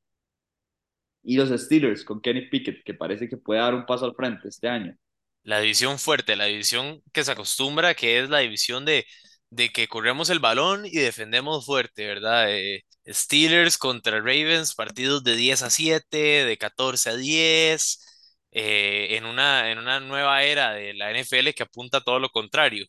y 1.22 1.36
los 1.36 1.50
Steelers 1.50 2.04
con 2.04 2.20
Kenny 2.20 2.48
Pickett, 2.48 2.82
que 2.84 2.94
parece 2.94 3.28
que 3.28 3.36
puede 3.36 3.60
dar 3.60 3.74
un 3.74 3.86
paso 3.86 4.04
al 4.04 4.14
frente 4.14 4.48
este 4.48 4.68
año. 4.68 4.96
La 5.42 5.60
división 5.60 5.98
fuerte, 5.98 6.36
la 6.36 6.44
división 6.46 7.02
que 7.12 7.24
se 7.24 7.32
acostumbra, 7.32 7.94
que 7.94 8.20
es 8.20 8.28
la 8.28 8.38
división 8.40 8.84
de, 8.84 9.06
de 9.50 9.70
que 9.70 9.88
corremos 9.88 10.28
el 10.30 10.40
balón 10.40 10.84
y 10.86 10.92
defendemos 10.92 11.64
fuerte, 11.64 12.06
¿verdad? 12.06 12.50
Eh, 12.50 12.84
Steelers 13.06 13.78
contra 13.78 14.18
Ravens, 14.18 14.74
partidos 14.74 15.24
de 15.24 15.36
10 15.36 15.62
a 15.62 15.70
7, 15.70 16.18
de 16.44 16.58
14 16.58 17.10
a 17.10 17.16
10, 17.16 18.04
eh, 18.52 19.16
en 19.16 19.26
una, 19.26 19.70
en 19.70 19.78
una 19.78 20.00
nueva 20.00 20.42
era 20.44 20.72
de 20.72 20.94
la 20.94 21.10
NFL 21.10 21.54
que 21.54 21.62
apunta 21.64 21.98
a 21.98 22.00
todo 22.02 22.18
lo 22.20 22.30
contrario 22.30 22.86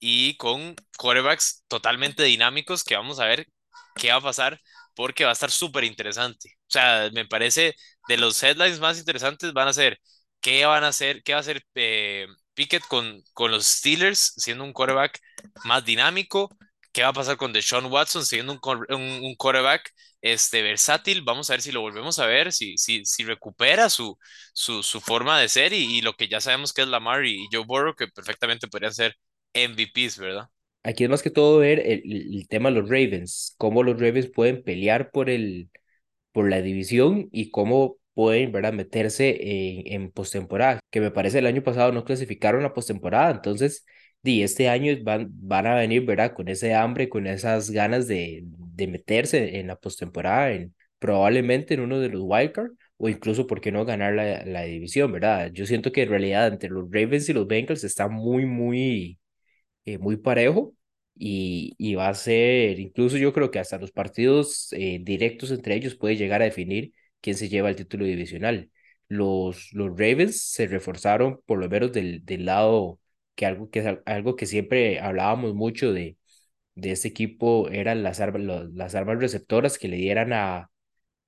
y 0.00 0.36
con 0.36 0.74
quarterbacks 0.98 1.64
totalmente 1.68 2.22
dinámicos 2.24 2.84
que 2.84 2.96
vamos 2.96 3.20
a 3.20 3.26
ver 3.26 3.46
qué 3.96 4.10
va 4.10 4.16
a 4.16 4.20
pasar 4.20 4.60
porque 4.94 5.24
va 5.24 5.30
a 5.30 5.32
estar 5.32 5.50
súper 5.50 5.84
interesante. 5.84 6.50
O 6.68 6.70
sea, 6.72 7.10
me 7.12 7.26
parece 7.26 7.74
de 8.08 8.16
los 8.16 8.42
headlines 8.42 8.80
más 8.80 8.98
interesantes 8.98 9.52
van 9.52 9.68
a 9.68 9.72
ser 9.72 9.98
qué 10.40 10.66
van 10.66 10.84
a 10.84 10.88
hacer, 10.88 11.22
qué 11.22 11.32
va 11.32 11.38
a 11.38 11.40
hacer 11.40 11.62
eh, 11.74 12.26
Pickett 12.54 12.84
con, 12.88 13.22
con 13.32 13.50
los 13.50 13.66
Steelers 13.66 14.34
siendo 14.36 14.64
un 14.64 14.72
quarterback 14.72 15.18
más 15.64 15.84
dinámico, 15.84 16.50
qué 16.92 17.02
va 17.02 17.08
a 17.08 17.12
pasar 17.12 17.36
con 17.36 17.52
Deshaun 17.52 17.86
Watson 17.86 18.24
siendo 18.24 18.52
un, 18.52 18.92
un 18.92 19.34
quarterback 19.36 19.90
este, 20.24 20.62
versátil. 20.62 21.22
Vamos 21.22 21.50
a 21.50 21.54
ver 21.54 21.62
si 21.62 21.72
lo 21.72 21.82
volvemos 21.82 22.18
a 22.18 22.26
ver, 22.26 22.52
si, 22.52 22.76
si, 22.78 23.04
si 23.06 23.24
recupera 23.24 23.90
su, 23.90 24.18
su, 24.54 24.82
su 24.82 25.00
forma 25.00 25.40
de 25.40 25.48
ser 25.48 25.72
y, 25.74 25.98
y 25.98 26.02
lo 26.02 26.14
que 26.14 26.28
ya 26.28 26.40
sabemos 26.40 26.72
que 26.72 26.82
es 26.82 26.88
Lamar 26.88 27.26
y, 27.26 27.48
Joe 27.52 27.64
Burrow, 27.66 27.94
que 27.96 28.08
perfectamente 28.08 28.68
podrían 28.68 28.94
ser 28.94 29.16
MVPs, 29.54 30.18
¿verdad? 30.18 30.48
aquí 30.82 31.04
es 31.04 31.10
más 31.10 31.22
que 31.22 31.30
todo 31.30 31.58
ver 31.58 31.80
el- 31.80 32.36
el 32.36 32.48
tema 32.48 32.70
de 32.70 32.76
los 32.80 32.88
Ravens, 32.88 33.54
cómo 33.58 33.82
los 33.82 34.00
Ravens 34.00 34.28
pueden 34.30 34.62
pelear 34.62 35.10
por 35.10 35.30
el, 35.30 35.70
por 36.32 36.50
la 36.50 36.62
división 36.62 37.28
y 37.32 37.50
cómo 37.50 37.98
pueden, 38.14 38.52
¿verdad?, 38.52 38.72
meterse 38.74 39.38
en, 39.90 40.02
en 40.04 40.12
postemporada, 40.12 40.80
que 40.90 41.00
me 41.00 41.10
parece 41.10 41.38
el 41.40 41.46
año 41.46 41.62
pasado 41.64 41.92
no 41.92 42.04
clasificaron 42.04 42.64
a 42.64 42.74
postemporada, 42.74 43.30
entonces, 43.32 43.86
di, 44.24 44.42
este 44.42 44.68
año 44.68 44.92
van, 45.04 45.28
van 45.32 45.66
a 45.66 45.74
venir, 45.76 46.04
¿verdad?, 46.06 46.34
con 46.34 46.48
ese 46.48 46.74
hambre, 46.74 47.08
con 47.08 47.26
esas 47.28 47.70
ganas 47.70 48.08
de, 48.08 48.42
de 48.44 48.86
meterse 48.88 49.58
en 49.60 49.68
la 49.68 49.76
postemporada, 49.76 50.52
en, 50.52 50.74
probablemente 50.98 51.74
en 51.74 51.80
uno 51.80 52.00
de 52.00 52.08
los 52.08 52.22
wildcard, 52.24 52.72
o 52.96 53.08
incluso, 53.08 53.46
¿por 53.46 53.60
qué 53.60 53.72
no 53.72 53.84
ganar 53.84 54.14
la, 54.14 54.44
la 54.44 54.62
división, 54.62 55.12
¿verdad? 55.12 55.50
Yo 55.52 55.66
siento 55.66 55.92
que 55.92 56.02
en 56.02 56.08
realidad 56.10 56.48
entre 56.48 56.70
los 56.70 56.84
Ravens 56.90 57.28
y 57.28 57.32
los 57.34 57.46
Bengals 57.46 57.84
está 57.84 58.08
muy, 58.08 58.46
muy, 58.46 59.18
eh, 59.84 59.98
muy 59.98 60.16
parejo. 60.16 60.74
Y, 61.16 61.74
y 61.78 61.94
va 61.94 62.08
a 62.08 62.14
ser, 62.14 62.80
incluso 62.80 63.16
yo 63.16 63.32
creo 63.32 63.50
que 63.52 63.60
hasta 63.60 63.78
los 63.78 63.92
partidos 63.92 64.68
eh, 64.72 64.98
directos 65.00 65.52
entre 65.52 65.76
ellos 65.76 65.94
puede 65.94 66.16
llegar 66.16 66.42
a 66.42 66.44
definir 66.46 66.92
quién 67.20 67.36
se 67.36 67.48
lleva 67.48 67.68
el 67.70 67.76
título 67.76 68.04
divisional. 68.04 68.70
los, 69.08 69.72
los 69.72 69.90
Ravens 69.90 70.40
se 70.42 70.66
reforzaron 70.66 71.40
por 71.46 71.58
lo 71.60 71.68
menos 71.68 71.92
del, 71.92 72.24
del 72.24 72.46
lado 72.46 72.98
que 73.34 73.46
algo 73.46 73.70
que, 73.70 74.00
algo 74.06 74.36
que 74.36 74.46
siempre 74.46 75.00
hablábamos 75.00 75.54
mucho 75.54 75.92
de, 75.92 76.16
de 76.74 76.92
este 76.92 77.08
equipo 77.08 77.68
eran 77.70 78.02
las 78.02 78.20
armas, 78.20 78.42
las 78.74 78.94
armas 78.94 79.18
receptoras 79.20 79.78
que 79.78 79.88
le 79.88 79.96
dieran 79.96 80.32
a, 80.32 80.70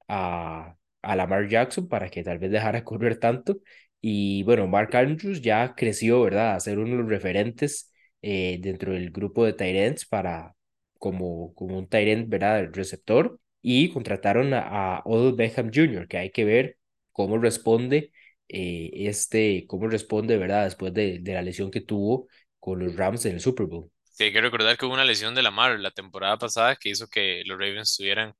a, 0.08 0.76
a 1.02 1.16
Lamar 1.16 1.48
Jackson 1.48 1.88
para 1.88 2.08
que 2.10 2.22
tal 2.24 2.38
vez 2.38 2.50
dejara 2.50 2.84
correr 2.84 3.18
tanto. 3.18 3.58
Y 4.00 4.42
bueno, 4.44 4.66
Mark 4.66 4.94
Andrews 4.96 5.40
ya 5.42 5.74
creció, 5.74 6.22
¿verdad? 6.22 6.54
A 6.54 6.60
ser 6.60 6.78
uno 6.78 6.90
de 6.92 7.02
los 7.02 7.08
referentes 7.08 7.92
eh, 8.22 8.58
dentro 8.60 8.92
del 8.92 9.10
grupo 9.10 9.44
de 9.44 9.52
Tyrants 9.52 10.06
para 10.06 10.54
como, 10.98 11.54
como 11.54 11.78
un 11.78 11.88
Tyrant, 11.88 12.28
¿verdad? 12.28 12.68
receptor. 12.72 13.38
Y 13.62 13.90
contrataron 13.92 14.54
a, 14.54 14.96
a 14.98 15.02
Odell 15.04 15.34
Beckham 15.34 15.70
Jr., 15.74 16.06
que 16.08 16.18
hay 16.18 16.30
que 16.30 16.44
ver 16.44 16.76
cómo 17.12 17.38
responde 17.38 18.12
eh, 18.48 18.90
este, 19.08 19.66
cómo 19.66 19.88
responde, 19.88 20.36
¿verdad? 20.36 20.64
Después 20.64 20.94
de, 20.94 21.18
de 21.20 21.34
la 21.34 21.42
lesión 21.42 21.70
que 21.70 21.80
tuvo 21.80 22.28
con 22.58 22.78
los 22.78 22.96
Rams 22.96 23.24
en 23.26 23.34
el 23.34 23.40
Super 23.40 23.66
Bowl. 23.66 23.90
Sí, 24.04 24.24
hay 24.24 24.32
que 24.32 24.40
recordar 24.40 24.76
que 24.78 24.86
hubo 24.86 24.94
una 24.94 25.04
lesión 25.04 25.34
de 25.34 25.42
Lamar 25.42 25.78
la 25.78 25.90
temporada 25.90 26.38
pasada 26.38 26.76
que 26.76 26.88
hizo 26.88 27.06
que 27.08 27.42
los 27.44 27.58
Ravens 27.58 27.96
tuvieran 27.96 28.32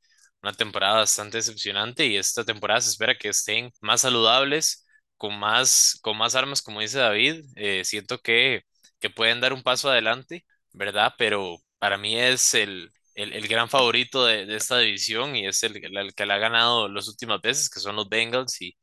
una 0.43 0.53
temporada 0.55 0.97
bastante 0.99 1.39
decepcionante 1.39 2.07
y 2.07 2.17
esta 2.17 2.45
temporada 2.45 2.81
se 2.81 2.91
espera 2.91 3.17
que 3.19 3.29
estén 3.29 3.71
más 3.81 4.01
saludables, 4.03 4.87
con 5.17 5.39
más, 5.39 5.99
con 6.03 6.17
más 6.17 6.35
armas, 6.35 6.63
como 6.63 6.81
dice 6.81 6.99
David. 6.99 7.45
Eh, 7.57 7.85
siento 7.85 8.19
que, 8.19 8.63
que 9.01 9.11
pueden 9.11 9.41
dar 9.41 9.53
un 9.53 9.63
paso 9.63 9.91
adelante, 9.91 10.45
¿verdad? 10.73 11.13
Pero 11.19 11.59
para 11.79 11.99
mí 11.99 12.19
es 12.19 12.55
el, 12.55 12.91
el, 13.15 13.33
el 13.35 13.49
gran 13.49 13.69
favorito 13.69 14.25
de, 14.25 14.47
de, 14.47 14.57
esta 14.57 14.79
división 14.79 15.37
y 15.37 15.47
es 15.47 15.63
el, 15.63 15.77
el, 15.97 16.15
que 16.15 16.27
la 16.27 16.35
ha 16.37 16.39
ganado 16.39 16.89
las 16.89 17.09
últimas 17.09 17.41
veces, 17.43 17.69
que 17.71 17.81
son 17.81 17.97
los 17.97 18.09
Bengals 18.09 18.61
y 18.63 18.77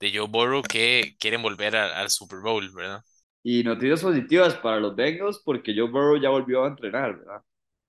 de 0.00 0.12
Joe 0.16 0.28
Burrow 0.28 0.62
que 0.62 1.16
quieren 1.18 1.42
volver 1.42 1.76
al 1.76 2.10
Super 2.10 2.40
Bowl, 2.40 2.70
¿verdad? 2.74 3.02
Y 3.42 3.62
noticias 3.64 4.02
positivas 4.02 4.54
para 4.56 4.80
los 4.80 4.94
Bengals 4.96 5.40
porque 5.44 5.74
Joe 5.76 5.88
Burrow 5.90 6.20
ya 6.20 6.30
volvió 6.30 6.64
a 6.64 6.68
entrenar, 6.68 7.18
¿verdad? 7.18 7.42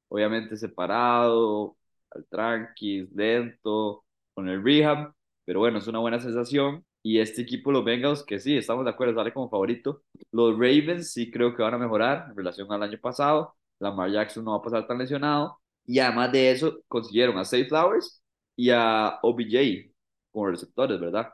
Obviamente 0.10 0.58
separado, 0.58 1.78
al 2.12 2.26
tranqui, 2.28 3.08
lento, 3.16 4.06
con 4.34 4.50
el 4.50 4.64
rehab, 4.64 5.14
pero 5.46 5.60
bueno, 5.60 5.80
es 5.80 5.88
una 5.88 6.00
buena 6.00 6.20
sensación. 6.20 6.86
Y 7.02 7.20
este 7.20 7.42
equipo, 7.44 7.72
los 7.72 7.86
Bengals, 7.86 8.24
que 8.24 8.40
sí, 8.40 8.58
estamos 8.58 8.84
de 8.86 8.92
acuerdo, 8.92 9.16
sale 9.16 9.34
como 9.34 9.50
favorito. 9.50 10.04
Los 10.32 10.54
Ravens 10.54 11.14
sí 11.14 11.32
creo 11.32 11.56
que 11.56 11.64
van 11.64 11.74
a 11.76 11.78
mejorar 11.78 12.28
en 12.30 12.38
relación 12.38 12.72
al 12.72 12.84
año 12.84 13.00
pasado. 13.00 13.56
Lamar 13.80 14.12
Jackson 14.12 14.44
no 14.46 14.52
va 14.52 14.58
a 14.58 14.62
pasar 14.62 14.88
tan 14.88 14.98
lesionado. 14.98 15.60
Y 15.86 16.00
además 16.00 16.32
de 16.32 16.52
eso, 16.52 16.80
consiguieron 16.88 17.38
a 17.38 17.46
Safe 17.46 17.66
Flowers 17.68 18.24
y 18.56 18.70
a 18.72 19.20
OBJ 19.24 19.92
como 20.32 20.48
receptores, 20.48 21.00
¿verdad? 21.00 21.30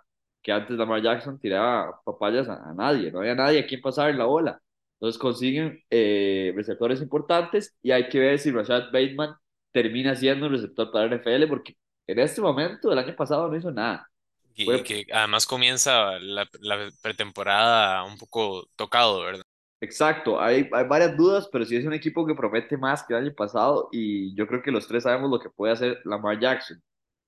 Que 0.45 0.51
antes 0.51 0.77
Lamar 0.77 1.01
Jackson 1.01 1.39
tiraba 1.39 1.99
papayas 2.05 2.47
a, 2.47 2.69
a 2.69 2.73
nadie, 2.75 3.11
no 3.11 3.21
había 3.21 3.33
nadie 3.33 3.59
a 3.61 3.65
quien 3.65 3.81
pasar 3.81 4.13
la 4.13 4.25
bola. 4.25 4.61
Entonces 4.99 5.19
consiguen 5.19 5.83
eh, 5.89 6.53
receptores 6.55 7.01
importantes 7.01 7.75
y 7.81 7.89
hay 7.89 8.07
que 8.09 8.19
ver 8.19 8.37
si 8.37 8.51
Rashad 8.51 8.91
Bateman 8.93 9.35
termina 9.71 10.15
siendo 10.15 10.45
un 10.45 10.51
receptor 10.53 10.91
para 10.91 11.05
el 11.05 11.19
NFL 11.19 11.49
porque 11.49 11.75
en 12.07 12.19
este 12.19 12.41
momento, 12.41 12.91
el 12.91 12.99
año 12.99 13.15
pasado, 13.15 13.49
no 13.49 13.57
hizo 13.57 13.71
nada. 13.71 14.07
Y, 14.53 14.65
Fue... 14.65 14.83
que 14.83 15.05
además 15.11 15.47
comienza 15.47 16.19
la, 16.19 16.47
la, 16.61 16.91
pretemporada 17.01 18.03
un 18.03 18.17
poco 18.17 18.67
tocado, 18.75 19.21
¿verdad? 19.21 19.43
Exacto, 19.81 20.39
hay, 20.39 20.69
hay 20.71 20.87
varias 20.87 21.17
dudas, 21.17 21.49
pero 21.51 21.65
sí 21.65 21.75
es 21.75 21.85
un 21.85 21.93
equipo 21.93 22.25
que 22.25 22.35
promete 22.35 22.77
más 22.77 23.03
que 23.03 23.13
el 23.13 23.23
año 23.23 23.33
pasado 23.35 23.89
y 23.91 24.33
yo 24.35 24.47
creo 24.47 24.61
que 24.61 24.71
los 24.71 24.87
tres 24.87 25.03
sabemos 25.03 25.29
lo 25.29 25.39
que 25.39 25.49
puede 25.49 25.73
hacer 25.73 25.99
Lamar 26.05 26.39
Jackson. 26.39 26.81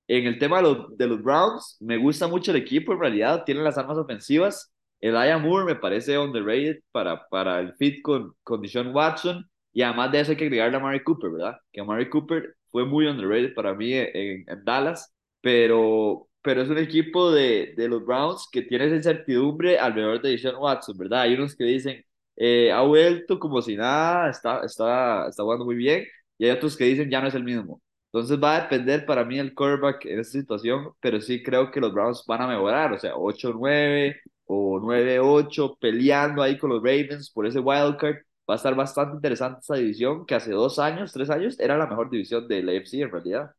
En 0.08 0.26
el 0.26 0.40
tema 0.40 0.58
de 0.58 0.64
los, 0.64 0.98
de 0.98 1.08
los 1.08 1.22
Browns, 1.22 1.78
me 1.82 1.98
gusta 1.98 2.28
mucho 2.28 2.52
el 2.52 2.58
equipo, 2.58 2.94
en 2.94 3.00
realidad 3.00 3.44
tienen 3.46 3.64
las 3.64 3.78
armas 3.78 3.98
ofensivas. 3.98 4.74
El 5.02 5.18
Aya 5.18 5.38
Moore 5.38 5.66
me 5.66 5.76
parece 5.76 6.18
underrated 6.18 6.80
para, 6.92 7.28
para 7.28 7.60
el 7.60 7.74
fit 7.76 8.02
con, 8.02 8.34
con 8.44 8.62
Watson 8.94 9.48
y 9.74 9.84
además 9.84 10.12
de 10.12 10.20
eso 10.22 10.32
hay 10.32 10.38
que 10.38 10.46
agregarle 10.46 10.78
a 10.78 10.80
Mary 10.80 11.04
Cooper, 11.04 11.32
¿verdad? 11.32 11.58
Que 11.72 11.84
Mary 11.84 12.10
Cooper 12.10 12.56
fue 12.72 12.86
muy 12.86 13.06
underrated 13.06 13.54
para 13.54 13.76
mí 13.76 13.94
en, 13.94 14.44
en 14.48 14.64
Dallas, 14.66 15.14
pero, 15.42 16.28
pero 16.42 16.62
es 16.64 16.70
un 16.70 16.80
equipo 16.80 17.32
de, 17.32 17.74
de, 17.78 17.88
los 17.88 18.04
Browns 18.06 18.48
que 18.52 18.64
tiene 18.64 18.86
esa 18.86 18.96
incertidumbre 18.96 19.78
alrededor 19.78 20.22
de 20.22 20.32
Deshaun 20.32 20.56
Watson, 20.58 20.98
¿verdad? 20.98 21.22
Hay 21.22 21.36
unos 21.36 21.56
que 21.56 21.64
dicen, 21.66 22.04
eh, 22.36 22.72
ha 22.72 22.82
vuelto 22.82 23.40
como 23.40 23.62
si 23.62 23.76
nada, 23.76 24.30
está, 24.30 24.62
está, 24.64 25.28
está 25.30 25.44
jugando 25.44 25.66
muy 25.66 25.76
bien, 25.76 26.06
y 26.38 26.46
hay 26.46 26.52
otros 26.52 26.76
que 26.78 26.86
dicen, 26.86 27.10
ya 27.10 27.22
no 27.22 27.28
es 27.28 27.36
el 27.36 27.44
mismo. 27.44 27.82
Entonces 28.20 28.42
va 28.44 28.58
a 28.58 28.62
depender 28.64 29.06
para 29.06 29.24
mí 29.26 29.40
el 29.40 29.54
quarterback 29.54 30.06
en 30.06 30.20
esta 30.20 30.40
situación, 30.40 30.92
pero 31.00 31.22
sí 31.22 31.44
creo 31.44 31.72
que 31.72 31.80
los 31.80 31.94
Browns 31.94 32.24
van 32.28 32.42
a 32.42 32.48
mejorar, 32.48 32.94
o 32.94 33.00
sea, 33.00 33.16
8-9 33.16 34.18
o 34.46 34.80
9-8, 34.80 35.78
peleando 35.80 36.42
ahí 36.42 36.58
con 36.58 36.70
los 36.72 36.82
Ravens 36.82 37.30
por 37.32 37.46
ese 37.46 37.60
wildcard 37.60 38.18
va 38.50 38.54
a 38.54 38.58
estar 38.58 38.76
bastante 38.76 39.16
interesante 39.16 39.60
esta 39.62 39.76
división, 39.76 40.26
que 40.26 40.36
hace 40.36 40.52
dos 40.52 40.80
años, 40.80 41.12
tres 41.12 41.30
años, 41.30 41.60
era 41.60 41.78
la 41.78 41.86
mejor 41.88 42.10
división 42.10 42.48
de 42.48 42.64
la 42.64 42.72
AFC 42.72 43.02
en 43.02 43.12
realidad. 43.12 43.52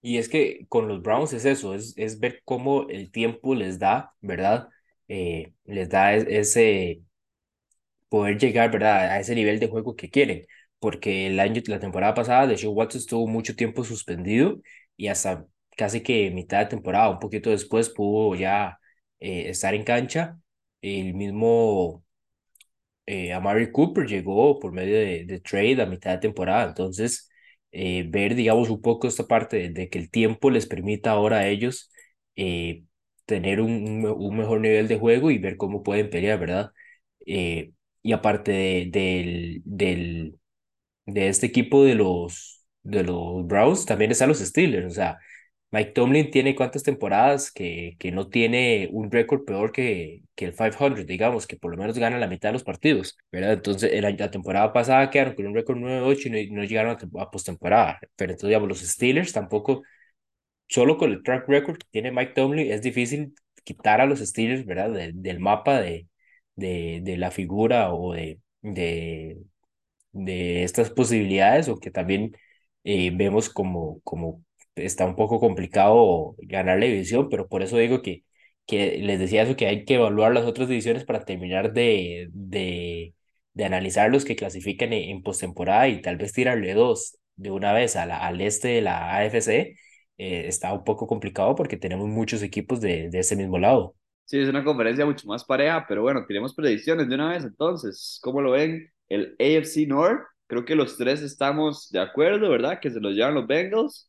Y 0.00 0.18
es 0.18 0.28
que 0.28 0.66
con 0.68 0.88
los 0.88 1.02
Browns 1.02 1.32
es 1.32 1.44
eso, 1.44 1.74
es, 1.74 1.94
es 1.96 2.20
ver 2.20 2.42
cómo 2.44 2.88
el 2.88 3.10
tiempo 3.10 3.54
les 3.54 3.78
da, 3.78 4.14
¿verdad? 4.20 4.68
Eh, 5.08 5.54
les 5.64 5.88
da 5.88 6.14
ese 6.14 7.02
poder 8.08 8.38
llegar, 8.38 8.70
¿verdad? 8.70 9.10
A 9.12 9.20
ese 9.20 9.34
nivel 9.34 9.58
de 9.60 9.68
juego 9.68 9.96
que 9.96 10.10
quieren. 10.10 10.46
Porque 10.78 11.26
el 11.26 11.40
año, 11.40 11.62
la 11.66 11.80
temporada 11.80 12.14
pasada, 12.14 12.46
de 12.46 12.56
Show 12.56 12.72
Watson 12.72 13.00
estuvo 13.00 13.26
mucho 13.26 13.56
tiempo 13.56 13.84
suspendido 13.84 14.60
y 14.96 15.08
hasta 15.08 15.46
casi 15.76 16.02
que 16.02 16.30
mitad 16.30 16.60
de 16.60 16.66
temporada, 16.66 17.10
un 17.10 17.18
poquito 17.20 17.50
después, 17.50 17.90
pudo 17.90 18.34
ya 18.36 18.78
eh, 19.20 19.48
estar 19.50 19.74
en 19.74 19.84
cancha. 19.84 20.38
El 20.80 21.14
mismo 21.14 22.04
eh, 23.06 23.32
a 23.32 23.40
Mary 23.40 23.72
Cooper 23.72 24.06
llegó 24.06 24.58
por 24.58 24.72
medio 24.72 24.94
de, 24.96 25.24
de, 25.24 25.40
trade 25.40 25.80
a 25.82 25.86
mitad 25.86 26.12
de 26.12 26.18
temporada. 26.18 26.68
Entonces, 26.68 27.30
eh, 27.72 28.04
ver, 28.08 28.34
digamos, 28.34 28.70
un 28.70 28.80
poco 28.82 29.06
esta 29.08 29.26
parte 29.26 29.56
de, 29.56 29.70
de, 29.70 29.88
que 29.90 29.98
el 29.98 30.10
tiempo 30.10 30.50
les 30.50 30.66
permita 30.66 31.10
ahora 31.12 31.38
a 31.38 31.48
ellos 31.48 31.90
eh, 32.36 32.84
tener 33.26 33.60
un, 33.60 34.04
un, 34.06 34.36
mejor 34.36 34.60
nivel 34.60 34.88
de 34.88 34.98
juego 34.98 35.30
y 35.30 35.38
ver 35.38 35.56
cómo 35.56 35.82
pueden 35.82 36.10
pelear, 36.10 36.38
¿verdad? 36.38 36.70
Eh, 37.26 37.72
y 38.02 38.12
aparte 38.12 38.52
de, 38.52 38.88
del, 38.90 39.62
del, 39.64 40.38
de 41.08 41.28
este 41.28 41.46
equipo 41.46 41.84
de 41.84 41.94
los, 41.94 42.64
de 42.82 43.02
los 43.04 43.46
Browns, 43.46 43.86
también 43.86 44.10
están 44.10 44.28
los 44.28 44.38
Steelers. 44.40 44.86
O 44.86 44.90
sea, 44.90 45.18
Mike 45.70 45.92
Tomlin 45.92 46.30
tiene 46.30 46.54
cuántas 46.54 46.82
temporadas 46.82 47.50
que, 47.52 47.96
que 47.98 48.10
no 48.12 48.28
tiene 48.28 48.88
un 48.92 49.10
récord 49.10 49.44
peor 49.44 49.72
que, 49.72 50.22
que 50.34 50.46
el 50.46 50.54
500, 50.54 51.06
digamos, 51.06 51.46
que 51.46 51.56
por 51.56 51.70
lo 51.70 51.76
menos 51.76 51.98
gana 51.98 52.18
la 52.18 52.26
mitad 52.28 52.48
de 52.50 52.54
los 52.54 52.64
partidos, 52.64 53.16
¿verdad? 53.32 53.52
Entonces, 53.54 53.90
la, 54.02 54.10
la 54.10 54.30
temporada 54.30 54.72
pasada 54.72 55.10
quedaron 55.10 55.34
con 55.34 55.46
un 55.46 55.54
récord 55.54 55.78
9-8 55.78 56.28
y 56.28 56.50
no, 56.50 56.56
no, 56.62 56.64
llegaron 56.64 56.96
a, 57.16 57.22
a 57.22 57.30
postemporada. 57.30 57.98
Pero 58.16 58.32
entonces, 58.32 58.48
digamos, 58.48 58.68
los 58.68 58.80
Steelers 58.80 59.32
tampoco, 59.32 59.82
solo 60.68 60.98
con 60.98 61.12
el 61.12 61.22
track 61.22 61.48
record 61.48 61.78
que 61.78 61.86
tiene 61.90 62.12
Mike 62.12 62.32
Tomlin, 62.34 62.70
es 62.72 62.82
difícil 62.82 63.34
quitar 63.64 64.00
a 64.00 64.06
los 64.06 64.20
Steelers, 64.20 64.64
¿verdad? 64.66 64.90
De, 64.92 65.12
del 65.14 65.40
mapa 65.40 65.80
de, 65.80 66.08
de, 66.56 67.00
de 67.02 67.16
la 67.16 67.30
figura 67.30 67.92
o 67.94 68.12
de, 68.14 68.40
de, 68.62 69.38
de 70.24 70.64
estas 70.64 70.90
posibilidades 70.90 71.68
o 71.68 71.78
que 71.80 71.90
también 71.90 72.36
eh, 72.84 73.10
vemos 73.14 73.48
como, 73.50 74.00
como 74.02 74.44
está 74.74 75.06
un 75.06 75.16
poco 75.16 75.40
complicado 75.40 76.34
ganar 76.38 76.78
la 76.78 76.86
división, 76.86 77.28
pero 77.28 77.48
por 77.48 77.62
eso 77.62 77.76
digo 77.78 78.02
que, 78.02 78.24
que 78.66 78.98
les 78.98 79.18
decía 79.18 79.42
eso, 79.42 79.56
que 79.56 79.66
hay 79.66 79.84
que 79.84 79.94
evaluar 79.94 80.32
las 80.32 80.44
otras 80.46 80.68
divisiones 80.68 81.04
para 81.04 81.24
terminar 81.24 81.72
de, 81.72 82.28
de, 82.32 83.14
de 83.54 83.64
analizar 83.64 84.10
los 84.10 84.24
que 84.24 84.36
clasifican 84.36 84.92
en, 84.92 85.10
en 85.10 85.22
postemporada 85.22 85.88
y 85.88 86.02
tal 86.02 86.16
vez 86.16 86.32
tirarle 86.32 86.74
dos 86.74 87.18
de 87.36 87.50
una 87.50 87.72
vez 87.72 87.96
a 87.96 88.06
la, 88.06 88.18
al 88.18 88.40
este 88.40 88.68
de 88.68 88.82
la 88.82 89.14
AFC. 89.16 89.76
Eh, 90.18 90.48
está 90.48 90.72
un 90.72 90.84
poco 90.84 91.06
complicado 91.06 91.54
porque 91.54 91.76
tenemos 91.76 92.08
muchos 92.08 92.42
equipos 92.42 92.80
de, 92.80 93.08
de 93.10 93.18
ese 93.20 93.36
mismo 93.36 93.58
lado. 93.58 93.94
Sí, 94.24 94.38
es 94.38 94.48
una 94.48 94.62
conferencia 94.62 95.06
mucho 95.06 95.26
más 95.26 95.44
pareja, 95.44 95.86
pero 95.88 96.02
bueno, 96.02 96.24
tenemos 96.26 96.54
predicciones 96.54 97.08
de 97.08 97.14
una 97.14 97.30
vez 97.30 97.44
entonces. 97.44 98.18
¿Cómo 98.22 98.42
lo 98.42 98.50
ven? 98.52 98.90
El 99.08 99.36
AFC 99.38 99.86
North, 99.86 100.22
creo 100.46 100.64
que 100.64 100.74
los 100.74 100.96
tres 100.96 101.22
estamos 101.22 101.90
de 101.90 102.00
acuerdo, 102.00 102.50
¿verdad? 102.50 102.80
Que 102.80 102.90
se 102.90 103.00
los 103.00 103.14
llevan 103.14 103.34
los 103.34 103.46
Bengals 103.46 104.08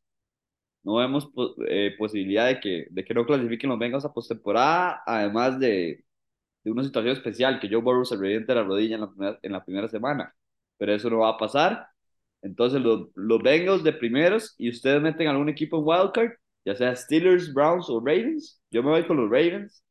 no 0.83 0.95
vemos 0.95 1.29
eh, 1.67 1.95
posibilidad 1.97 2.47
de 2.47 2.59
que, 2.59 2.87
de 2.89 3.05
que 3.05 3.13
no 3.13 3.25
clasifiquen 3.25 3.69
los 3.69 3.79
Bengals 3.79 4.05
a 4.05 4.13
postemporada, 4.13 5.03
además 5.05 5.59
de, 5.59 6.03
de 6.63 6.71
una 6.71 6.83
situación 6.83 7.13
especial, 7.13 7.59
que 7.59 7.69
Joe 7.69 7.81
Burrow 7.81 8.05
se 8.05 8.15
reviente 8.17 8.55
la 8.55 8.63
rodilla 8.63 8.95
en 8.95 9.01
la, 9.01 9.09
primera, 9.09 9.39
en 9.41 9.51
la 9.51 9.65
primera 9.65 9.87
semana, 9.89 10.35
pero 10.77 10.93
eso 10.93 11.09
no 11.09 11.19
va 11.19 11.29
a 11.31 11.37
pasar. 11.37 11.87
Entonces 12.41 12.81
los, 12.81 13.09
los 13.15 13.41
Bengals 13.43 13.83
de 13.83 13.93
primeros 13.93 14.55
y 14.57 14.69
ustedes 14.69 15.01
meten 15.01 15.27
algún 15.27 15.49
equipo 15.49 15.77
en 15.77 15.83
wildcard, 15.85 16.31
ya 16.65 16.75
sea 16.75 16.95
Steelers, 16.95 17.53
Browns 17.53 17.89
o 17.89 17.99
Ravens. 17.99 18.61
Yo 18.71 18.81
me 18.81 18.89
voy 18.89 19.05
con 19.05 19.17
los 19.17 19.29
Ravens. 19.29 19.83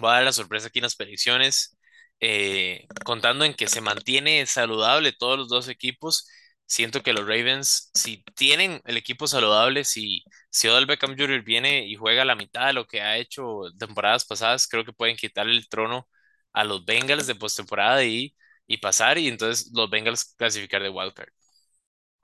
Voy 0.00 0.10
a 0.10 0.14
dar 0.14 0.24
la 0.24 0.32
sorpresa 0.32 0.68
aquí 0.68 0.80
en 0.80 0.84
las 0.84 0.96
predicciones, 0.96 1.73
eh, 2.20 2.86
contando 3.04 3.44
en 3.44 3.54
que 3.54 3.68
se 3.68 3.80
mantiene 3.80 4.46
saludable 4.46 5.12
todos 5.12 5.38
los 5.38 5.48
dos 5.48 5.68
equipos 5.68 6.28
siento 6.66 7.02
que 7.02 7.12
los 7.12 7.26
Ravens, 7.26 7.90
si 7.94 8.22
tienen 8.36 8.80
el 8.84 8.96
equipo 8.96 9.26
saludable, 9.26 9.84
si, 9.84 10.24
si 10.50 10.68
Odell 10.68 10.86
Beckham 10.86 11.16
Jr. 11.18 11.42
viene 11.42 11.86
y 11.86 11.94
juega 11.96 12.24
la 12.24 12.34
mitad 12.36 12.66
de 12.68 12.72
lo 12.72 12.86
que 12.86 13.00
ha 13.02 13.16
hecho 13.18 13.62
temporadas 13.78 14.24
pasadas, 14.24 14.66
creo 14.68 14.84
que 14.84 14.92
pueden 14.92 15.16
quitarle 15.16 15.52
el 15.52 15.68
trono 15.68 16.08
a 16.52 16.64
los 16.64 16.84
Bengals 16.84 17.26
de 17.26 17.34
postemporada 17.34 18.04
y, 18.04 18.34
y 18.66 18.78
pasar, 18.78 19.18
y 19.18 19.28
entonces 19.28 19.70
los 19.74 19.90
Bengals 19.90 20.34
clasificar 20.36 20.82
de 20.82 20.90
wildcard. 20.90 21.28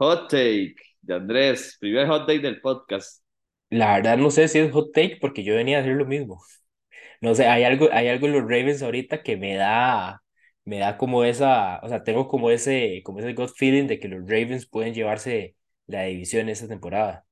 Hot 0.01 0.29
take 0.31 0.75
de 1.03 1.15
Andrés, 1.15 1.77
primer 1.81 2.07
hot 2.09 2.27
take 2.27 2.41
del 2.41 2.61
podcast. 2.61 3.23
La 3.71 3.95
verdad 3.97 4.17
no 4.17 4.31
sé 4.31 4.47
si 4.49 4.59
es 4.61 4.73
hot 4.73 4.93
take 4.93 5.19
porque 5.21 5.43
yo 5.45 5.55
venía 5.57 5.79
a 5.79 5.81
hacer 5.81 5.95
lo 5.97 6.07
mismo. 6.07 6.41
No 7.21 7.35
sé, 7.35 7.47
hay 7.47 7.65
algo, 7.65 7.89
hay 7.93 8.09
algo 8.09 8.27
en 8.27 8.33
los 8.33 8.43
Ravens 8.43 8.83
ahorita 8.83 9.23
que 9.23 9.37
me 9.37 9.55
da, 9.57 10.23
me 10.65 10.79
da 10.79 10.97
como 10.97 11.25
esa, 11.25 11.79
o 11.83 11.89
sea, 11.89 12.03
tengo 12.03 12.29
como 12.29 12.51
ese, 12.51 13.03
como 13.05 13.19
ese 13.21 13.35
gut 13.35 13.51
feeling 13.57 13.87
de 13.89 14.01
que 14.01 14.09
los 14.09 14.21
Ravens 14.23 14.67
pueden 14.67 14.95
llevarse 14.95 15.57
la 15.87 16.05
división 16.05 16.49
esta 16.49 16.67
temporada. 16.69 17.27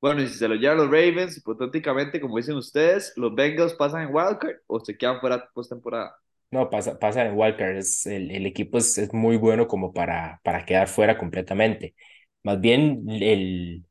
Bueno, 0.00 0.22
y 0.22 0.28
si 0.28 0.34
se 0.38 0.48
lo 0.48 0.54
llevan 0.54 0.78
los 0.78 0.86
Ravens, 0.90 1.36
hipotéticamente, 1.38 2.20
como 2.20 2.36
dicen 2.36 2.56
ustedes, 2.56 3.12
¿los 3.16 3.34
Bengals 3.34 3.74
pasan 3.74 4.02
en 4.02 4.14
wildcard 4.14 4.56
o 4.66 4.80
se 4.80 4.96
quedan 4.96 5.20
fuera 5.20 5.48
postemporada? 5.52 6.16
No, 6.50 6.70
pasa, 6.70 6.98
pasa 6.98 7.26
en 7.26 7.36
wildcard, 7.36 7.76
es, 7.76 8.06
el, 8.06 8.30
el 8.30 8.46
equipo 8.46 8.78
es, 8.78 8.96
es 8.98 9.12
muy 9.12 9.36
bueno 9.36 9.66
como 9.66 9.92
para, 9.92 10.40
para 10.44 10.64
quedar 10.64 10.88
fuera 10.88 11.18
completamente. 11.18 11.94
Más 12.44 12.60
bien, 12.60 13.04
el, 13.10 13.84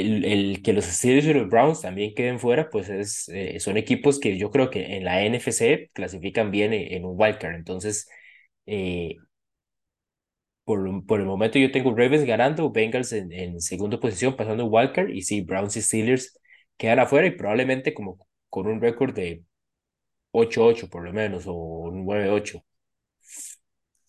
el, 0.00 0.24
el 0.24 0.62
que 0.62 0.72
los 0.72 0.84
Steelers 0.86 1.26
y 1.26 1.34
los 1.34 1.48
Browns 1.48 1.82
también 1.82 2.14
queden 2.14 2.38
fuera, 2.40 2.70
pues 2.70 2.88
es, 2.88 3.28
eh, 3.30 3.60
son 3.60 3.76
equipos 3.76 4.18
que 4.20 4.38
yo 4.38 4.50
creo 4.50 4.70
que 4.70 4.96
en 4.96 5.04
la 5.04 5.22
NFC 5.24 5.90
clasifican 5.92 6.50
bien 6.50 6.72
en, 6.72 6.92
en 6.94 7.04
un 7.04 7.14
wildcard. 7.18 7.54
Entonces, 7.56 8.08
eh, 8.66 9.16
por, 10.64 11.06
por 11.06 11.20
el 11.20 11.26
momento 11.26 11.58
yo 11.58 11.70
tengo 11.72 11.94
Ravens 11.96 12.24
ganando, 12.24 12.70
Bengals 12.70 13.12
en, 13.12 13.32
en 13.32 13.60
segunda 13.60 13.98
posición, 14.00 14.36
pasando 14.36 14.66
wildcard, 14.66 15.10
y 15.10 15.22
sí, 15.22 15.40
Browns 15.42 15.76
y 15.76 15.82
Steelers 15.82 16.38
quedan 16.76 16.98
afuera 17.00 17.26
y 17.26 17.32
probablemente 17.32 17.94
como 17.94 18.18
con 18.50 18.66
un 18.66 18.80
récord 18.80 19.14
de 19.14 19.44
8-8 20.32 20.88
por 20.90 21.04
lo 21.04 21.12
menos, 21.12 21.46
o 21.46 21.54
un 21.54 22.06
9-8. 22.06 22.62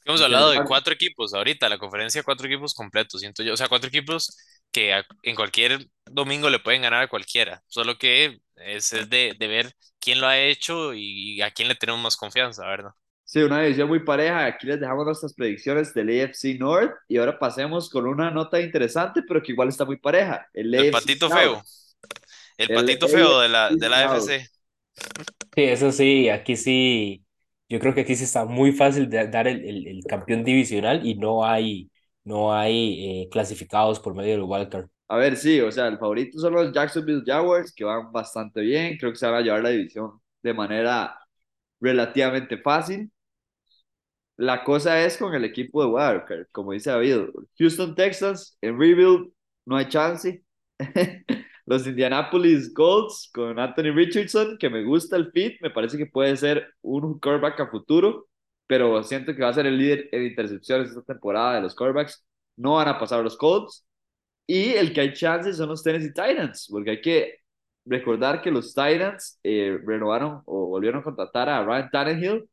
Hemos 0.06 0.22
hablado 0.22 0.50
de 0.52 0.64
cuatro 0.64 0.94
equipos 0.94 1.34
ahorita, 1.34 1.70
la 1.70 1.78
conferencia, 1.78 2.24
cuatro 2.24 2.48
equipos 2.48 2.74
completos, 2.74 3.22
siento 3.22 3.44
yo. 3.44 3.54
O 3.54 3.58
sea, 3.58 3.68
cuatro 3.70 3.90
equipos 3.90 4.36
que 4.72 4.94
a- 4.94 5.06
en 5.24 5.36
cualquier 5.36 5.88
domingo 6.06 6.50
le 6.50 6.60
pueden 6.60 6.82
ganar 6.82 7.04
a 7.04 7.08
cualquiera. 7.10 7.64
Solo 7.68 7.98
que 7.98 8.42
es, 8.58 8.94
es 8.94 9.10
de, 9.10 9.36
de 9.40 9.48
ver 9.48 9.74
quién 10.00 10.22
lo 10.22 10.28
ha 10.28 10.40
hecho 10.40 10.94
y 10.94 11.42
a 11.42 11.52
quién 11.52 11.68
le 11.68 11.76
tenemos 11.76 12.02
más 12.02 12.18
confianza, 12.18 12.66
¿verdad? 12.68 12.92
Sí, 13.24 13.40
una 13.44 13.62
división 13.62 13.88
muy 13.88 14.00
pareja. 14.04 14.46
Aquí 14.46 14.66
les 14.66 14.80
dejamos 14.80 15.06
nuestras 15.06 15.34
predicciones 15.36 15.94
del 15.94 16.10
AFC 16.10 16.58
North 16.58 16.96
y 17.08 17.18
ahora 17.18 17.38
pasemos 17.38 17.90
con 17.90 18.08
una 18.08 18.32
nota 18.32 18.60
interesante, 18.60 19.22
pero 19.28 19.42
que 19.44 19.52
igual 19.52 19.70
está 19.70 19.86
muy 19.86 19.98
pareja. 19.98 20.48
El 20.54 20.74
El 20.76 20.90
AFC 20.90 20.90
patito 20.90 21.30
South. 21.30 21.30
feo. 21.30 21.64
El 22.58 22.70
El 22.70 22.74
patito 22.74 23.10
feo 23.10 23.40
de 23.42 23.50
la, 23.50 23.72
AFC 23.72 23.78
de 23.78 23.90
la. 23.90 24.00
AFC. 24.06 24.50
Sí, 25.56 25.64
eso 25.64 25.92
sí, 25.92 26.30
aquí 26.30 26.56
sí, 26.58 27.26
yo 27.70 27.80
creo 27.80 27.94
que 27.96 28.02
aquí 28.02 28.16
sí 28.16 28.24
está 28.24 28.46
muy 28.46 28.72
fácil 28.72 29.10
de 29.10 29.28
dar 29.28 29.48
el, 29.48 29.66
el, 29.68 29.88
el 29.88 30.04
campeón 30.06 30.44
divisional 30.44 31.06
y 31.06 31.16
no 31.16 31.46
hay, 31.46 31.89
no 32.30 32.54
hay 32.54 33.24
eh, 33.24 33.30
clasificados 33.32 34.00
por 34.00 34.14
medio 34.14 34.34
del 34.34 34.44
wildcard. 34.44 34.88
A 35.08 35.18
ver, 35.18 35.36
sí, 35.36 35.60
o 35.60 35.72
sea, 35.72 35.88
el 35.88 35.98
favorito 35.98 36.38
son 36.40 36.54
los 36.54 36.72
Jacksonville 36.72 37.24
Jaguars, 37.26 37.74
que 37.74 37.84
van 37.84 38.12
bastante 38.12 38.62
bien. 38.62 38.98
Creo 38.98 39.12
que 39.12 39.18
se 39.18 39.26
van 39.26 39.36
a 39.36 39.42
llevar 39.42 39.64
la 39.64 39.70
división 39.70 40.22
de 40.44 40.54
manera 40.54 41.20
relativamente 41.82 42.58
fácil. 42.60 43.12
La 44.38 44.64
cosa 44.64 45.04
es 45.04 45.18
con 45.18 45.34
el 45.34 45.44
equipo 45.44 45.82
de 45.84 45.90
Wildcard, 45.90 46.48
como 46.52 46.72
dice 46.74 46.92
David. 46.92 47.30
Houston 47.58 47.96
Texans 47.96 48.58
en 48.62 48.80
rebuild, 48.80 49.32
no 49.66 49.76
hay 49.76 49.90
chance. 49.90 50.44
Los 51.66 51.86
Indianapolis 51.88 52.72
Colts 52.74 53.30
con 53.34 53.60
Anthony 53.60 53.92
Richardson, 53.94 54.58
que 54.60 54.70
me 54.70 54.84
gusta 54.84 55.18
el 55.18 55.32
fit, 55.32 55.60
me 55.62 55.72
parece 55.72 55.98
que 55.98 56.06
puede 56.06 56.38
ser 56.38 56.74
un 56.82 57.20
quarterback 57.20 57.60
a 57.60 57.68
futuro, 57.70 58.29
pero 58.70 59.04
siento 59.04 59.36
que 59.36 59.42
va 59.42 59.50
a 59.50 59.54
ser 59.54 59.66
el 59.68 59.78
líder 59.80 60.10
en 60.12 60.26
intercepciones 60.28 60.90
esta 60.90 61.02
temporada 61.02 61.56
de 61.56 61.62
los 61.62 61.76
quarterbacks. 61.76 62.24
No 62.56 62.76
van 62.76 62.88
a 62.90 63.00
pasar 63.00 63.24
los 63.24 63.36
Colts. 63.38 63.86
Y 64.48 64.74
el 64.74 64.94
que 64.94 65.02
hay 65.02 65.14
chances 65.14 65.58
son 65.58 65.70
los 65.70 65.84
Tennessee 65.84 66.14
Titans, 66.14 66.68
porque 66.72 66.92
hay 66.92 67.02
que 67.02 67.40
recordar 67.86 68.42
que 68.44 68.52
los 68.52 68.76
Titans 68.76 69.40
eh, 69.44 69.80
renovaron 69.86 70.44
o 70.46 70.68
volvieron 70.68 71.02
a 71.02 71.04
contratar 71.04 71.50
a 71.50 71.64
Ryan 71.66 71.90
Tannehill 71.92 72.50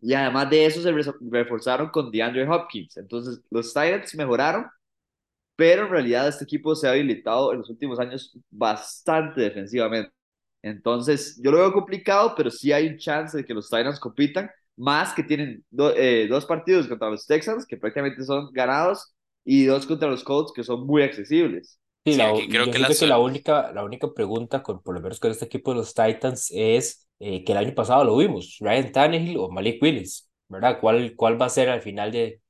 y 0.00 0.14
además 0.14 0.50
de 0.50 0.66
eso 0.66 0.82
se 0.82 0.92
reforzaron 1.30 1.90
con 1.90 2.10
DeAndre 2.10 2.48
Hopkins. 2.48 2.96
Entonces, 2.96 3.40
los 3.50 3.68
Titans 3.72 4.14
mejoraron, 4.14 4.66
pero 5.56 5.84
en 5.84 5.90
realidad 5.90 6.28
este 6.28 6.44
equipo 6.44 6.74
se 6.74 6.88
ha 6.88 6.92
habilitado 6.92 7.52
en 7.52 7.58
los 7.60 7.70
últimos 7.70 7.98
años 8.00 8.36
bastante 8.50 9.40
defensivamente. 9.42 10.12
Entonces, 10.62 11.40
yo 11.42 11.50
lo 11.52 11.58
veo 11.58 11.72
complicado, 11.72 12.34
pero 12.36 12.50
sí 12.50 12.72
hay 12.72 12.88
un 12.88 12.98
chance 12.98 13.36
de 13.36 13.44
que 13.44 13.54
los 13.54 13.68
Titans 13.70 14.00
compitan, 14.00 14.50
más 14.76 15.14
que 15.14 15.22
tienen 15.22 15.64
do, 15.70 15.94
eh, 15.96 16.26
dos 16.28 16.46
partidos 16.46 16.86
contra 16.88 17.10
los 17.10 17.26
Texans, 17.26 17.66
que 17.66 17.76
prácticamente 17.76 18.22
son 18.24 18.52
ganados, 18.52 19.14
y 19.44 19.64
dos 19.64 19.86
contra 19.86 20.08
los 20.08 20.24
Colts, 20.24 20.52
que 20.52 20.64
son 20.64 20.86
muy 20.86 21.02
accesibles. 21.02 21.78
Sí, 22.04 22.12
Sí, 22.12 22.16
la, 22.16 22.32
creo 22.32 22.66
yo 22.66 22.72
que 22.72 22.78
la, 22.78 22.88
que 22.88 23.06
la 23.06 23.18
única, 23.18 23.72
la 23.72 23.84
única 23.84 24.12
pregunta, 24.12 24.62
con, 24.62 24.80
por 24.82 24.94
lo 24.94 25.00
menos 25.00 25.18
con 25.18 25.30
este 25.30 25.44
equipo 25.46 25.72
de 25.72 25.78
los 25.78 25.94
Titans, 25.94 26.50
es 26.54 27.08
eh, 27.18 27.42
que 27.44 27.52
el 27.52 27.58
año 27.58 27.74
pasado 27.74 28.04
lo 28.04 28.16
vimos, 28.16 28.58
Ryan 28.60 28.92
Tannehill 28.92 29.36
o 29.38 29.50
Malik 29.50 29.82
Willis, 29.82 30.30
¿verdad? 30.48 30.78
¿Cuál, 30.80 31.14
cuál 31.16 31.40
va 31.40 31.46
a 31.46 31.48
ser 31.48 31.68
al 31.68 31.82
final 31.82 32.12
de, 32.12 32.40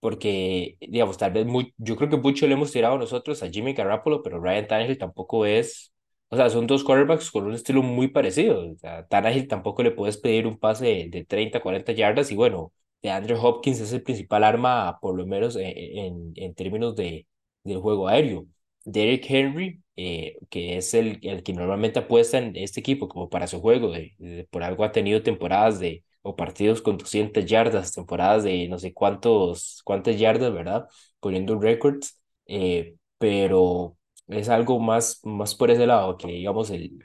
porque, 0.00 0.76
digamos, 0.80 1.18
tal 1.18 1.32
vez 1.32 1.46
muy, 1.46 1.74
yo 1.78 1.96
creo 1.96 2.10
que 2.10 2.16
mucho 2.16 2.46
le 2.46 2.54
hemos 2.54 2.72
tirado 2.72 2.98
nosotros 2.98 3.42
a 3.42 3.50
Jimmy 3.50 3.74
Garoppolo, 3.74 4.22
pero 4.22 4.40
Ryan 4.40 4.66
Tannehill 4.68 4.98
tampoco 4.98 5.46
es, 5.46 5.92
o 6.30 6.36
sea, 6.36 6.50
son 6.50 6.66
dos 6.66 6.84
quarterbacks 6.84 7.30
con 7.30 7.44
un 7.46 7.54
estilo 7.54 7.82
muy 7.82 8.08
parecido. 8.08 8.70
O 8.72 8.76
sea, 8.78 9.06
tampoco 9.48 9.82
le 9.82 9.90
puedes 9.90 10.16
pedir 10.16 10.46
un 10.46 10.58
pase 10.58 10.84
de, 10.86 11.08
de 11.10 11.24
30, 11.24 11.60
40 11.60 11.92
yardas 11.92 12.30
y 12.30 12.36
bueno, 12.36 12.72
de 13.02 13.10
Andrew 13.10 13.38
Hopkins 13.44 13.80
es 13.80 13.92
el 13.92 14.02
principal 14.02 14.44
arma, 14.44 14.98
por 15.00 15.16
lo 15.16 15.26
menos 15.26 15.56
en, 15.56 15.64
en, 15.76 16.32
en 16.36 16.54
términos 16.54 16.94
de, 16.96 17.26
del 17.64 17.78
juego 17.78 18.08
aéreo. 18.08 18.46
Derrick 18.84 19.24
Henry, 19.30 19.82
eh, 19.96 20.36
que 20.48 20.76
es 20.76 20.94
el, 20.94 21.18
el 21.22 21.42
que 21.42 21.52
normalmente 21.52 21.98
apuesta 21.98 22.38
en 22.38 22.56
este 22.56 22.80
equipo 22.80 23.08
como 23.08 23.28
para 23.28 23.46
su 23.46 23.60
juego, 23.60 23.90
de, 23.92 24.14
de, 24.18 24.44
por 24.50 24.62
algo 24.62 24.84
ha 24.84 24.92
tenido 24.92 25.22
temporadas 25.22 25.78
de 25.80 26.04
o 26.22 26.36
partidos 26.36 26.82
con 26.82 26.98
200 26.98 27.46
yardas, 27.46 27.92
temporadas 27.92 28.44
de 28.44 28.68
no 28.68 28.78
sé 28.78 28.92
cuántos, 28.92 29.80
cuántas 29.84 30.18
yardas, 30.18 30.52
¿verdad? 30.52 30.86
Poniendo 31.18 31.58
récords, 31.58 32.20
eh, 32.46 32.94
pero 33.18 33.96
es 34.30 34.48
algo 34.48 34.78
más, 34.80 35.20
más 35.24 35.54
por 35.54 35.70
ese 35.70 35.86
lado, 35.86 36.16
que 36.16 36.28
digamos, 36.28 36.70
el, 36.70 36.98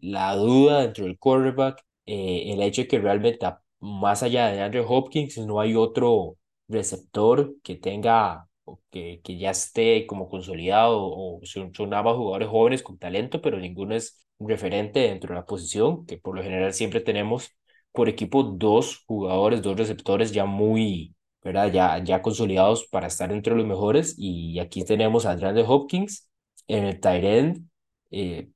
la 0.00 0.34
duda 0.36 0.80
dentro 0.82 1.04
del 1.04 1.18
quarterback, 1.18 1.82
eh, 2.06 2.52
el 2.52 2.62
hecho 2.62 2.82
de 2.82 2.88
que 2.88 2.98
realmente 2.98 3.46
más 3.80 4.22
allá 4.22 4.48
de 4.48 4.60
Andrew 4.62 4.84
Hopkins 4.88 5.38
no 5.38 5.60
hay 5.60 5.74
otro 5.74 6.36
receptor 6.68 7.54
que 7.62 7.76
tenga 7.76 8.46
o 8.64 8.80
que, 8.90 9.20
que 9.24 9.38
ya 9.38 9.50
esté 9.50 10.06
como 10.06 10.28
consolidado 10.28 10.98
o 11.02 11.40
son, 11.44 11.74
son 11.74 11.92
ambos 11.94 12.16
jugadores 12.16 12.48
jóvenes 12.48 12.82
con 12.82 12.98
talento, 12.98 13.40
pero 13.40 13.58
ninguno 13.58 13.94
es 13.94 14.26
referente 14.38 15.00
dentro 15.00 15.30
de 15.34 15.40
la 15.40 15.46
posición, 15.46 16.06
que 16.06 16.18
por 16.18 16.34
lo 16.36 16.42
general 16.42 16.72
siempre 16.72 17.00
tenemos 17.00 17.50
por 17.92 18.08
equipo 18.08 18.42
dos 18.44 19.04
jugadores, 19.06 19.62
dos 19.62 19.76
receptores 19.76 20.32
ya 20.32 20.44
muy, 20.44 21.14
¿verdad? 21.42 21.72
Ya, 21.72 21.98
ya 22.02 22.22
consolidados 22.22 22.86
para 22.86 23.06
estar 23.08 23.32
entre 23.32 23.54
los 23.54 23.66
mejores. 23.66 24.14
Y 24.18 24.58
aquí 24.60 24.84
tenemos 24.84 25.26
a 25.26 25.32
Andrew 25.32 25.64
Hopkins 25.70 26.29
en 26.76 26.84
el 26.84 27.00
tight 27.00 27.24
end. 27.24 27.68
Eh, 28.10 28.50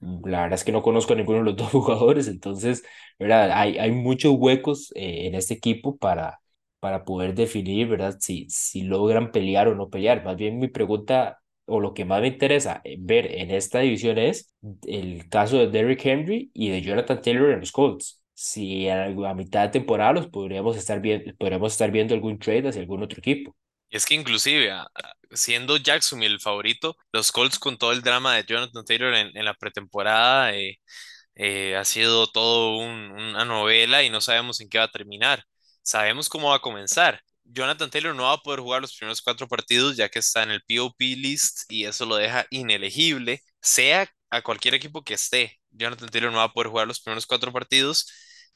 la 0.00 0.42
verdad 0.42 0.54
es 0.54 0.64
que 0.64 0.72
no 0.72 0.82
conozco 0.82 1.12
a 1.14 1.16
ninguno 1.16 1.38
de 1.38 1.44
los 1.44 1.56
dos 1.56 1.68
jugadores, 1.72 2.28
entonces, 2.28 2.84
¿verdad? 3.18 3.50
Hay, 3.52 3.78
hay 3.78 3.90
muchos 3.92 4.34
huecos 4.38 4.92
eh, 4.94 5.26
en 5.26 5.34
este 5.34 5.54
equipo 5.54 5.96
para, 5.96 6.40
para 6.80 7.04
poder 7.04 7.34
definir, 7.34 7.88
¿verdad? 7.88 8.16
Si, 8.20 8.46
si 8.50 8.82
logran 8.82 9.32
pelear 9.32 9.68
o 9.68 9.74
no 9.74 9.88
pelear. 9.90 10.24
Más 10.24 10.36
bien 10.36 10.58
mi 10.58 10.68
pregunta 10.68 11.40
o 11.66 11.80
lo 11.80 11.94
que 11.94 12.04
más 12.04 12.20
me 12.20 12.28
interesa 12.28 12.82
ver 12.98 13.26
en 13.32 13.50
esta 13.50 13.78
división 13.80 14.18
es 14.18 14.54
el 14.86 15.28
caso 15.30 15.58
de 15.58 15.68
Derrick 15.68 16.04
Henry 16.04 16.50
y 16.54 16.68
de 16.70 16.82
Jonathan 16.82 17.20
Taylor 17.22 17.50
en 17.52 17.60
los 17.60 17.72
Colts 17.72 18.22
si 18.34 18.88
a, 18.88 19.04
a 19.06 19.34
mitad 19.34 19.62
de 19.62 19.68
temporada 19.70 20.12
los 20.12 20.26
podríamos 20.28 20.76
estar, 20.76 21.00
viendo, 21.00 21.32
podríamos 21.36 21.72
estar 21.72 21.90
viendo 21.90 22.14
algún 22.14 22.38
trade 22.38 22.68
hacia 22.68 22.82
algún 22.82 23.02
otro 23.02 23.18
equipo. 23.20 23.54
Es 23.94 24.06
que 24.06 24.14
inclusive, 24.14 24.72
siendo 25.30 25.76
Jacksonville 25.76 26.34
el 26.34 26.40
favorito, 26.40 26.96
los 27.12 27.30
Colts 27.30 27.60
con 27.60 27.78
todo 27.78 27.92
el 27.92 28.02
drama 28.02 28.34
de 28.34 28.44
Jonathan 28.44 28.84
Taylor 28.84 29.14
en, 29.14 29.44
la 29.44 29.54
pretemporada 29.54 30.52
eh, 30.54 30.80
eh, 31.36 31.76
ha 31.76 31.84
sido 31.84 32.26
todo 32.28 32.78
un, 32.78 33.12
una 33.12 33.44
novela 33.44 34.02
y 34.02 34.10
no 34.10 34.20
sabemos 34.20 34.60
en 34.60 34.68
qué 34.68 34.78
va 34.78 34.84
a 34.84 34.90
terminar. 34.90 35.44
Sabemos 35.82 36.28
cómo 36.28 36.50
va 36.50 36.56
a 36.56 36.60
comenzar. 36.60 37.20
Jonathan 37.44 37.90
Taylor 37.90 38.14
no 38.16 38.24
va 38.24 38.32
a 38.34 38.38
poder 38.42 38.60
jugar 38.60 38.82
los 38.82 38.96
primeros 38.96 39.22
cuatro 39.22 39.46
partidos 39.48 39.96
ya 39.96 40.08
que 40.08 40.18
está 40.20 40.42
en 40.42 40.50
el 40.50 40.62
POP 40.64 41.00
list 41.00 41.70
y 41.70 41.84
eso 41.86 42.06
lo 42.06 42.16
deja 42.16 42.46
inelegible, 42.50 43.42
sea 43.60 44.08
a 44.30 44.42
cualquier 44.42 44.74
equipo 44.74 45.04
que 45.04 45.14
esté. 45.14 45.60
Jonathan 45.70 46.08
Taylor 46.08 46.32
no 46.32 46.38
va 46.38 46.44
a 46.44 46.52
poder 46.52 46.70
jugar 46.70 46.88
los 46.88 47.00
primeros 47.00 47.26
cuatro 47.26 47.52
partidos 47.52 48.06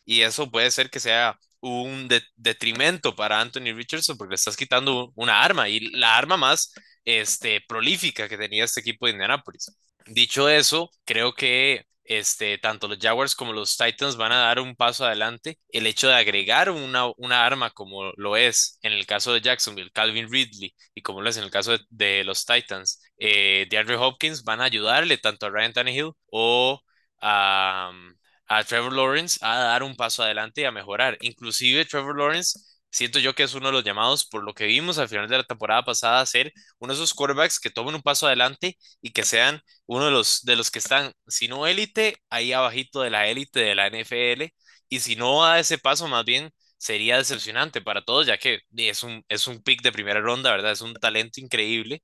y 0.08 0.22
eso 0.22 0.50
puede 0.50 0.70
ser 0.70 0.88
que 0.88 1.00
sea 1.00 1.38
un 1.60 2.08
detrimento 2.34 3.14
para 3.14 3.40
Anthony 3.42 3.74
Richardson 3.74 4.16
porque 4.16 4.30
le 4.30 4.36
estás 4.36 4.56
quitando 4.56 5.12
una 5.16 5.42
arma 5.42 5.68
y 5.68 5.80
la 5.90 6.16
arma 6.16 6.38
más 6.38 6.72
este, 7.04 7.60
prolífica 7.68 8.26
que 8.26 8.38
tenía 8.38 8.64
este 8.64 8.80
equipo 8.80 9.04
de 9.04 9.12
Indianapolis. 9.12 9.70
Dicho 10.06 10.48
eso, 10.48 10.90
creo 11.04 11.34
que 11.34 11.84
este, 12.04 12.56
tanto 12.56 12.88
los 12.88 12.98
Jaguars 12.98 13.34
como 13.34 13.52
los 13.52 13.76
Titans 13.76 14.16
van 14.16 14.32
a 14.32 14.38
dar 14.38 14.60
un 14.60 14.74
paso 14.76 15.04
adelante. 15.04 15.58
El 15.68 15.86
hecho 15.86 16.08
de 16.08 16.14
agregar 16.14 16.70
una, 16.70 17.08
una 17.18 17.44
arma 17.44 17.70
como 17.70 18.10
lo 18.16 18.34
es 18.38 18.78
en 18.82 18.92
el 18.94 19.04
caso 19.04 19.34
de 19.34 19.42
Jacksonville, 19.42 19.90
Calvin 19.92 20.32
Ridley, 20.32 20.74
y 20.94 21.02
como 21.02 21.20
lo 21.20 21.28
es 21.28 21.36
en 21.36 21.44
el 21.44 21.50
caso 21.50 21.76
de, 21.90 22.24
los 22.24 22.46
Titans, 22.46 23.02
eh, 23.18 23.66
de 23.68 23.76
Andrew 23.76 24.00
Hopkins, 24.00 24.42
van 24.42 24.62
a 24.62 24.64
ayudarle 24.64 25.18
tanto 25.18 25.44
a 25.44 25.50
Ryan 25.50 25.74
Tannehill 25.74 26.12
o 26.30 26.80
a, 27.20 27.92
a 28.48 28.64
Trevor 28.64 28.92
Lawrence 28.94 29.38
a 29.42 29.58
dar 29.58 29.82
un 29.82 29.96
paso 29.96 30.22
adelante 30.22 30.62
y 30.62 30.64
a 30.64 30.72
mejorar. 30.72 31.16
Inclusive 31.20 31.84
Trevor 31.84 32.16
Lawrence 32.18 32.58
siento 32.90 33.18
yo 33.18 33.34
que 33.34 33.42
es 33.42 33.54
uno 33.54 33.66
de 33.68 33.72
los 33.72 33.84
llamados, 33.84 34.24
por 34.26 34.42
lo 34.44 34.54
que 34.54 34.66
vimos 34.66 34.98
al 34.98 35.08
final 35.08 35.28
de 35.28 35.36
la 35.38 35.44
temporada 35.44 35.84
pasada, 35.84 36.20
a 36.20 36.26
ser 36.26 36.52
uno 36.78 36.92
de 36.92 36.98
esos 36.98 37.14
quarterbacks 37.14 37.60
que 37.60 37.70
tomen 37.70 37.94
un 37.94 38.02
paso 38.02 38.26
adelante 38.26 38.78
y 39.02 39.10
que 39.12 39.24
sean 39.24 39.60
uno 39.86 40.06
de 40.06 40.10
los, 40.10 40.42
de 40.44 40.56
los 40.56 40.70
que 40.70 40.78
están, 40.78 41.12
si 41.26 41.48
no 41.48 41.66
élite, 41.66 42.16
ahí 42.30 42.52
abajito 42.52 43.02
de 43.02 43.10
la 43.10 43.28
élite 43.28 43.60
de 43.60 43.74
la 43.74 43.86
NFL, 43.88 44.54
y 44.88 45.00
si 45.00 45.16
no 45.16 45.42
da 45.42 45.58
ese 45.60 45.78
paso, 45.78 46.08
más 46.08 46.24
bien 46.24 46.50
sería 46.78 47.18
decepcionante 47.18 47.80
para 47.82 48.02
todos, 48.04 48.26
ya 48.26 48.38
que 48.38 48.60
es 48.76 49.02
un, 49.02 49.24
es 49.28 49.46
un 49.46 49.62
pick 49.62 49.82
de 49.82 49.92
primera 49.92 50.20
ronda, 50.20 50.50
¿verdad? 50.52 50.72
Es 50.72 50.80
un 50.80 50.94
talento 50.94 51.40
increíble. 51.40 52.02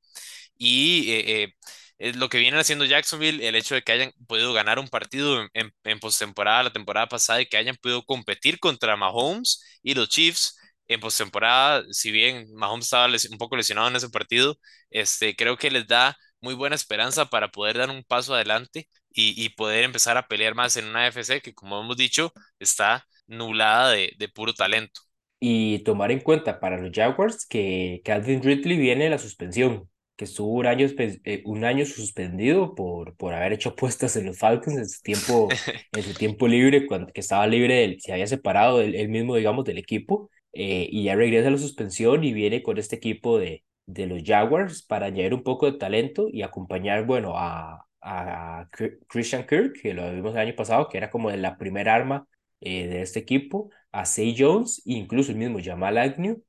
Y 0.58 1.10
eh, 1.12 1.42
eh, 1.44 1.54
lo 1.98 2.28
que 2.28 2.38
vienen 2.38 2.60
haciendo 2.60 2.84
Jacksonville, 2.84 3.46
el 3.46 3.54
hecho 3.54 3.74
de 3.74 3.82
que 3.82 3.92
hayan 3.92 4.12
podido 4.26 4.52
ganar 4.52 4.78
un 4.78 4.88
partido 4.88 5.42
en, 5.42 5.48
en, 5.54 5.72
en 5.84 6.00
postemporada 6.00 6.64
la 6.64 6.72
temporada 6.72 7.08
pasada 7.08 7.40
y 7.40 7.46
que 7.46 7.56
hayan 7.56 7.76
podido 7.76 8.04
competir 8.04 8.58
contra 8.58 8.96
Mahomes 8.96 9.62
y 9.82 9.94
los 9.94 10.08
Chiefs, 10.08 10.56
en 10.88 11.00
postemporada, 11.00 11.84
si 11.90 12.10
bien 12.10 12.46
Mahomes 12.54 12.86
estaba 12.86 13.06
un 13.30 13.38
poco 13.38 13.56
lesionado 13.56 13.88
en 13.88 13.96
ese 13.96 14.10
partido, 14.10 14.58
este, 14.90 15.34
creo 15.36 15.56
que 15.56 15.70
les 15.70 15.86
da 15.86 16.16
muy 16.40 16.54
buena 16.54 16.76
esperanza 16.76 17.26
para 17.26 17.48
poder 17.48 17.78
dar 17.78 17.90
un 17.90 18.04
paso 18.04 18.34
adelante 18.34 18.88
y, 19.16 19.48
poder 19.50 19.84
empezar 19.84 20.16
a 20.16 20.26
pelear 20.26 20.56
más 20.56 20.76
en 20.76 20.86
una 20.86 21.06
AFC 21.06 21.40
que, 21.40 21.54
como 21.54 21.80
hemos 21.80 21.96
dicho, 21.96 22.32
está 22.58 23.06
nublada 23.28 23.92
de, 23.92 24.28
puro 24.34 24.52
talento. 24.52 25.02
Y 25.38 25.78
tomar 25.84 26.10
en 26.10 26.20
cuenta 26.20 26.58
para 26.58 26.78
los 26.78 26.90
Jaguars 26.92 27.46
que 27.46 28.02
Calvin 28.04 28.42
Ridley 28.42 28.76
viene 28.76 29.04
de 29.04 29.10
la 29.10 29.18
suspensión, 29.18 29.88
que 30.16 30.24
estuvo 30.24 30.50
un 30.52 30.66
año, 30.66 30.86
eh, 30.98 31.42
un 31.44 31.64
año 31.64 31.84
suspendido 31.86 32.74
por, 32.74 33.16
por 33.16 33.34
haber 33.34 33.52
hecho 33.52 33.70
apuestas 33.70 34.16
en 34.16 34.26
los 34.26 34.38
Falcons 34.38 34.76
en 34.78 34.88
su 34.88 35.00
tiempo, 35.02 35.48
en 35.92 36.02
su 36.02 36.14
tiempo 36.14 36.48
libre, 36.48 36.86
cuando 36.86 37.12
que 37.12 37.20
estaba 37.20 37.46
libre, 37.46 37.96
se 38.00 38.12
había 38.12 38.26
separado 38.26 38.80
él 38.80 39.08
mismo, 39.08 39.36
digamos, 39.36 39.64
del 39.64 39.78
equipo 39.78 40.30
eh, 40.52 40.88
y 40.90 41.04
ya 41.04 41.16
regresa 41.16 41.48
a 41.48 41.50
la 41.50 41.58
suspensión 41.58 42.24
y 42.24 42.32
viene 42.32 42.62
con 42.62 42.78
este 42.78 42.96
equipo 42.96 43.38
de, 43.38 43.64
de 43.86 44.06
los 44.06 44.22
Jaguars 44.24 44.82
para 44.82 45.06
añadir 45.06 45.34
un 45.34 45.42
poco 45.42 45.70
de 45.70 45.78
talento 45.78 46.28
y 46.30 46.42
acompañar, 46.42 47.06
bueno, 47.06 47.34
a, 47.36 47.86
a 48.00 48.68
Christian 49.08 49.46
Kirk, 49.46 49.80
que 49.80 49.94
lo 49.94 50.12
vimos 50.12 50.32
el 50.34 50.40
año 50.40 50.54
pasado, 50.56 50.88
que 50.88 50.98
era 50.98 51.10
como 51.10 51.30
de 51.30 51.38
la 51.38 51.56
primera 51.58 51.94
arma 51.94 52.26
eh, 52.60 52.86
de 52.88 53.02
este 53.02 53.18
equipo, 53.20 53.70
a 53.92 54.04
Say 54.06 54.34
Jones, 54.38 54.82
e 54.86 54.92
incluso 54.94 55.32
el 55.32 55.38
mismo 55.38 55.58
Jamal 55.62 55.98
Agnew, 55.98 56.42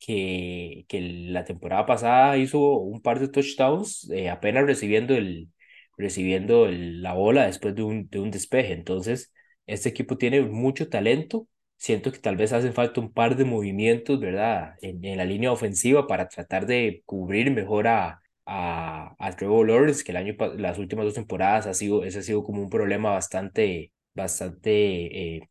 que, 0.00 0.84
que 0.88 1.00
la 1.30 1.44
temporada 1.44 1.86
pasada 1.86 2.36
hizo 2.38 2.58
un 2.78 3.02
par 3.02 3.20
de 3.20 3.28
touchdowns, 3.28 4.10
eh, 4.10 4.30
apenas 4.30 4.66
recibiendo, 4.66 5.14
el, 5.14 5.50
recibiendo 5.96 6.66
la 6.70 7.14
bola 7.14 7.46
después 7.46 7.74
de 7.74 7.82
un, 7.82 8.08
de 8.08 8.20
un 8.20 8.30
despeje. 8.30 8.72
Entonces, 8.72 9.32
este 9.66 9.88
equipo 9.88 10.16
tiene 10.18 10.42
mucho 10.42 10.88
talento 10.88 11.46
siento 11.76 12.12
que 12.12 12.18
tal 12.18 12.36
vez 12.36 12.52
hacen 12.52 12.74
falta 12.74 13.00
un 13.00 13.10
par 13.12 13.36
de 13.36 13.44
movimientos, 13.46 14.20
¿verdad? 14.20 14.74
En, 14.82 15.02
en 15.04 15.16
la 15.16 15.24
línea 15.24 15.50
ofensiva 15.52 16.06
para 16.06 16.28
tratar 16.28 16.66
de 16.66 17.02
cubrir 17.06 17.50
mejor 17.50 17.88
a, 17.88 18.20
a, 18.44 19.14
a 19.18 19.36
Trevor 19.36 19.66
Lawrence, 19.68 20.04
que 20.04 20.12
el 20.12 20.18
año, 20.18 20.34
las 20.58 20.78
últimas 20.78 21.06
dos 21.06 21.14
temporadas 21.14 21.66
ha 21.66 21.72
sido, 21.74 22.04
ese 22.04 22.18
ha 22.18 22.22
sido 22.22 22.44
como 22.44 22.60
un 22.62 22.68
problema 22.68 23.12
bastante, 23.12 23.92
bastante, 24.14 25.36
eh, 25.36 25.48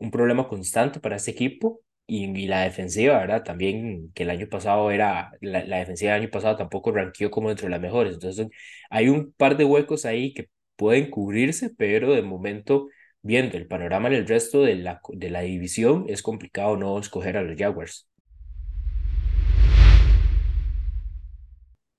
un 0.00 0.10
problema 0.10 0.48
constante 0.48 1.00
para 1.00 1.16
este 1.16 1.32
equipo. 1.32 1.80
Y, 2.10 2.46
la 2.46 2.62
defensiva, 2.62 3.18
¿verdad? 3.18 3.44
También 3.44 4.10
que 4.14 4.22
el 4.22 4.30
año 4.30 4.48
pasado 4.48 4.90
era, 4.90 5.30
la, 5.42 5.64
la 5.64 5.78
defensiva 5.78 6.12
del 6.14 6.22
año 6.22 6.30
pasado 6.30 6.56
tampoco 6.56 6.90
ranqueó 6.90 7.30
como 7.30 7.50
entre 7.50 7.68
las 7.68 7.80
mejores. 7.80 8.14
Entonces, 8.14 8.48
hay 8.90 9.08
un 9.10 9.32
par 9.32 9.56
de 9.58 9.64
huecos 9.64 10.06
ahí 10.06 10.32
que 10.32 10.48
pueden 10.76 11.10
cubrirse, 11.10 11.70
pero 11.76 12.14
de 12.14 12.22
momento 12.22 12.88
viendo 13.22 13.58
el 13.58 13.66
panorama 13.66 14.08
en 14.08 14.14
el 14.14 14.26
resto 14.26 14.62
de 14.62 14.76
la, 14.76 15.00
de 15.10 15.30
la 15.30 15.42
división, 15.42 16.06
es 16.08 16.22
complicado 16.22 16.76
no 16.76 16.98
escoger 16.98 17.36
a 17.36 17.42
los 17.42 17.58
Jaguars. 17.58 18.08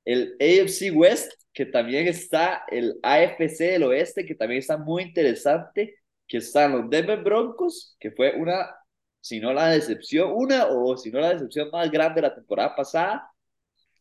El 0.05 0.35
AFC 0.39 0.91
West, 0.91 1.33
que 1.53 1.67
también 1.67 2.07
está 2.07 2.63
el 2.71 2.97
AFC 3.03 3.59
del 3.59 3.83
Oeste, 3.83 4.25
que 4.25 4.33
también 4.33 4.59
está 4.59 4.77
muy 4.77 5.03
interesante, 5.03 5.97
que 6.27 6.37
están 6.37 6.71
los 6.71 6.89
Denver 6.89 7.21
Broncos, 7.21 7.95
que 7.99 8.09
fue 8.11 8.33
una, 8.35 8.75
si 9.21 9.39
no 9.39 9.53
la 9.53 9.67
decepción, 9.69 10.31
una 10.33 10.67
o 10.67 10.97
si 10.97 11.11
no 11.11 11.19
la 11.19 11.33
decepción 11.33 11.69
más 11.71 11.89
grande 11.91 12.21
de 12.21 12.27
la 12.27 12.35
temporada 12.35 12.75
pasada. 12.75 13.31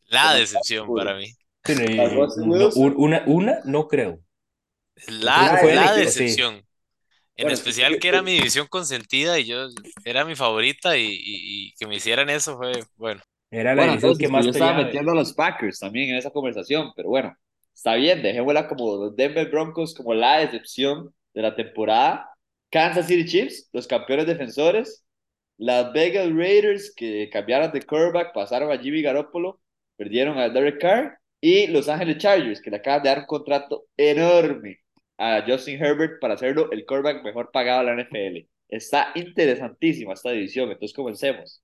La 0.06 0.34
decepción 0.34 0.88
para 0.94 1.16
mí. 1.16 1.32
una, 2.76 3.22
una, 3.26 3.60
no 3.64 3.88
creo. 3.88 4.20
La, 5.06 5.60
la 5.62 5.94
decepción. 5.94 6.62
En 7.36 7.50
especial 7.50 7.98
que 8.00 8.08
era 8.08 8.20
mi 8.20 8.32
división 8.32 8.66
consentida 8.66 9.38
y 9.38 9.44
yo 9.44 9.68
era 10.04 10.24
mi 10.24 10.34
favorita 10.34 10.96
y, 10.96 11.72
que 11.78 11.86
me 11.86 11.96
hicieran 11.96 12.28
eso 12.30 12.56
fue 12.56 12.72
bueno. 12.96 13.20
Era 13.50 13.74
la 13.74 13.86
división 13.86 14.18
que 14.18 14.28
más 14.28 14.44
yo 14.44 14.50
estaba 14.50 14.82
metiendo 14.82 15.12
a 15.12 15.14
los 15.14 15.32
Packers 15.32 15.78
también 15.78 16.10
en 16.10 16.16
esa 16.16 16.30
conversación, 16.30 16.92
pero 16.96 17.08
bueno, 17.08 17.34
está 17.72 17.94
bien, 17.94 18.22
dejémosla 18.22 18.66
como 18.66 18.96
los 18.96 19.16
Denver 19.16 19.48
Broncos 19.50 19.94
como 19.94 20.14
la 20.14 20.38
decepción 20.38 21.14
de 21.32 21.42
la 21.42 21.54
temporada. 21.54 22.28
Kansas 22.70 23.06
City 23.06 23.24
Chiefs, 23.24 23.68
los 23.72 23.86
campeones 23.86 24.26
defensores. 24.26 25.04
Las 25.58 25.92
Vegas 25.92 26.28
Raiders 26.32 26.92
que 26.96 27.28
cambiaron 27.30 27.72
de 27.72 27.82
quarterback, 27.82 28.32
pasaron 28.32 28.72
a 28.72 28.78
Jimmy 28.78 29.02
Garoppolo, 29.02 29.60
perdieron 29.96 30.38
a 30.38 30.48
Derek 30.48 30.80
Carr. 30.80 31.18
Y 31.40 31.68
Los 31.68 31.88
Ángeles 31.88 32.18
Chargers, 32.18 32.60
que 32.60 32.70
le 32.70 32.78
acaban 32.78 33.02
de 33.02 33.10
dar 33.10 33.20
un 33.20 33.26
contrato 33.26 33.86
enorme 33.96 34.80
a 35.18 35.44
Justin 35.46 35.82
Herbert 35.82 36.20
para 36.20 36.34
hacerlo 36.34 36.70
el 36.72 36.84
quarterback 36.84 37.22
mejor 37.24 37.50
pagado 37.52 37.80
de 37.80 37.86
la 37.86 37.92
NFL. 37.94 38.48
Está 38.68 39.12
interesantísima 39.14 40.14
esta 40.14 40.32
división, 40.32 40.70
entonces 40.70 40.96
comencemos. 40.96 41.62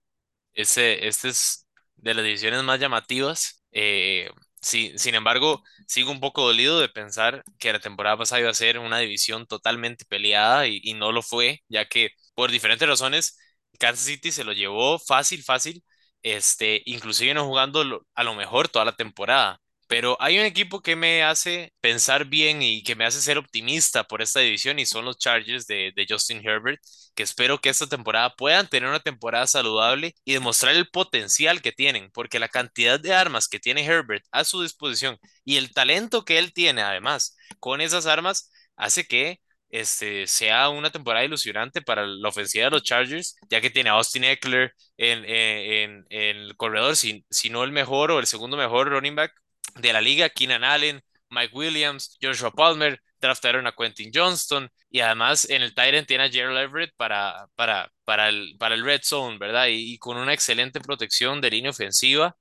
Ese, 0.52 1.06
este 1.08 1.28
es 1.28 1.66
de 1.96 2.14
las 2.14 2.24
divisiones 2.24 2.62
más 2.62 2.80
llamativas. 2.80 3.62
Eh, 3.72 4.30
sí, 4.60 4.92
sin 4.96 5.14
embargo, 5.14 5.62
sigo 5.86 6.10
un 6.12 6.20
poco 6.20 6.42
dolido 6.46 6.80
de 6.80 6.88
pensar 6.88 7.42
que 7.58 7.72
la 7.72 7.80
temporada 7.80 8.16
pasada 8.16 8.40
iba 8.40 8.50
a 8.50 8.54
ser 8.54 8.78
una 8.78 8.98
división 8.98 9.46
totalmente 9.46 10.04
peleada 10.04 10.66
y, 10.68 10.80
y 10.82 10.94
no 10.94 11.12
lo 11.12 11.22
fue, 11.22 11.62
ya 11.68 11.86
que 11.86 12.10
por 12.34 12.50
diferentes 12.50 12.88
razones 12.88 13.38
Kansas 13.78 14.06
City 14.06 14.32
se 14.32 14.44
lo 14.44 14.52
llevó 14.52 14.98
fácil, 14.98 15.42
fácil, 15.42 15.82
este, 16.22 16.82
inclusive 16.86 17.34
no 17.34 17.46
jugando 17.46 18.04
a 18.14 18.24
lo 18.24 18.34
mejor 18.34 18.68
toda 18.68 18.84
la 18.84 18.96
temporada. 18.96 19.60
Pero 19.86 20.16
hay 20.20 20.38
un 20.38 20.44
equipo 20.46 20.80
que 20.80 20.96
me 20.96 21.22
hace 21.22 21.72
pensar 21.80 22.24
bien 22.24 22.62
y 22.62 22.82
que 22.82 22.96
me 22.96 23.04
hace 23.04 23.20
ser 23.20 23.36
optimista 23.38 24.04
por 24.04 24.22
esta 24.22 24.40
división 24.40 24.78
y 24.78 24.86
son 24.86 25.04
los 25.04 25.18
Chargers 25.18 25.66
de, 25.66 25.92
Justin 26.08 26.40
Herbert, 26.46 26.80
que 27.14 27.22
espero 27.22 27.60
que 27.60 27.68
esta 27.68 27.86
temporada 27.86 28.34
puedan 28.34 28.68
tener 28.68 28.88
una 28.88 29.00
temporada 29.00 29.46
saludable 29.46 30.14
y 30.24 30.32
demostrar 30.32 30.74
el 30.74 30.88
potencial 30.88 31.60
que 31.62 31.72
tienen, 31.72 32.10
porque 32.12 32.38
la 32.38 32.48
cantidad 32.48 32.98
de 32.98 33.14
armas 33.14 33.46
que 33.46 33.60
tiene 33.60 33.84
Herbert 33.84 34.24
a 34.32 34.44
su 34.44 34.62
disposición 34.62 35.18
y 35.44 35.56
el 35.56 35.72
talento 35.72 36.24
que 36.24 36.38
él 36.38 36.52
tiene 36.52 36.82
además 36.82 37.36
con 37.60 37.80
esas 37.80 38.06
armas 38.06 38.50
hace 38.76 39.06
que 39.06 39.40
este, 39.74 40.26
sea 40.28 40.68
una 40.68 40.90
temporada 40.90 41.24
ilusionante 41.24 41.82
para 41.82 42.06
la 42.06 42.28
ofensiva 42.28 42.66
de 42.66 42.70
los 42.70 42.82
Chargers, 42.84 43.36
ya 43.50 43.60
que 43.60 43.70
tiene 43.70 43.90
a 43.90 43.94
Austin 43.94 44.24
Eckler 44.24 44.72
en, 44.96 45.24
en, 45.24 46.06
en 46.10 46.36
el 46.36 46.56
corredor, 46.56 46.94
si, 46.96 47.24
si 47.28 47.50
no 47.50 47.64
el 47.64 47.72
mejor 47.72 48.10
o 48.12 48.20
el 48.20 48.26
segundo 48.26 48.56
mejor 48.56 48.88
running 48.88 49.16
back 49.16 49.32
de 49.76 49.92
la 49.92 50.00
liga, 50.00 50.28
Keenan 50.30 50.62
Allen, 50.64 51.02
Mike 51.30 51.54
Williams, 51.56 52.16
Joshua 52.22 52.52
Palmer, 52.52 53.00
draftaron 53.20 53.66
a 53.66 53.72
Quentin 53.72 54.10
Johnston 54.14 54.70
y 54.90 55.00
además 55.00 55.48
en 55.50 55.62
el 55.62 55.74
Tyrant 55.74 56.06
tiene 56.06 56.24
a 56.24 56.30
Gerald 56.30 56.58
Everett 56.58 56.92
para, 56.96 57.46
para, 57.56 57.90
para, 58.04 58.28
el, 58.28 58.56
para 58.58 58.74
el 58.76 58.84
Red 58.84 59.00
Zone, 59.02 59.38
¿verdad? 59.38 59.66
Y, 59.70 59.98
con 59.98 60.16
una 60.18 60.32
excelente 60.34 60.80
protección 60.80 61.40
de 61.40 61.50
línea 61.50 61.70
ofensiva 61.70 62.36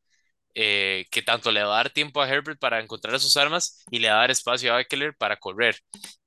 eh, 0.56 1.06
que 1.12 1.22
tanto 1.24 1.52
le 1.52 1.64
va 1.64 1.74
a 1.74 1.78
dar 1.78 1.90
tiempo 1.92 2.22
a 2.22 2.30
Herbert 2.30 2.60
para 2.60 2.80
encontrar 2.82 3.20
sus 3.20 3.38
armas 3.38 3.84
y 3.92 4.00
le 4.00 4.10
va 4.10 4.16
a 4.18 4.20
dar 4.20 4.32
espacio 4.32 4.74
a 4.76 4.82
Eckler 4.82 5.16
para 5.18 5.38
correr. 5.38 5.78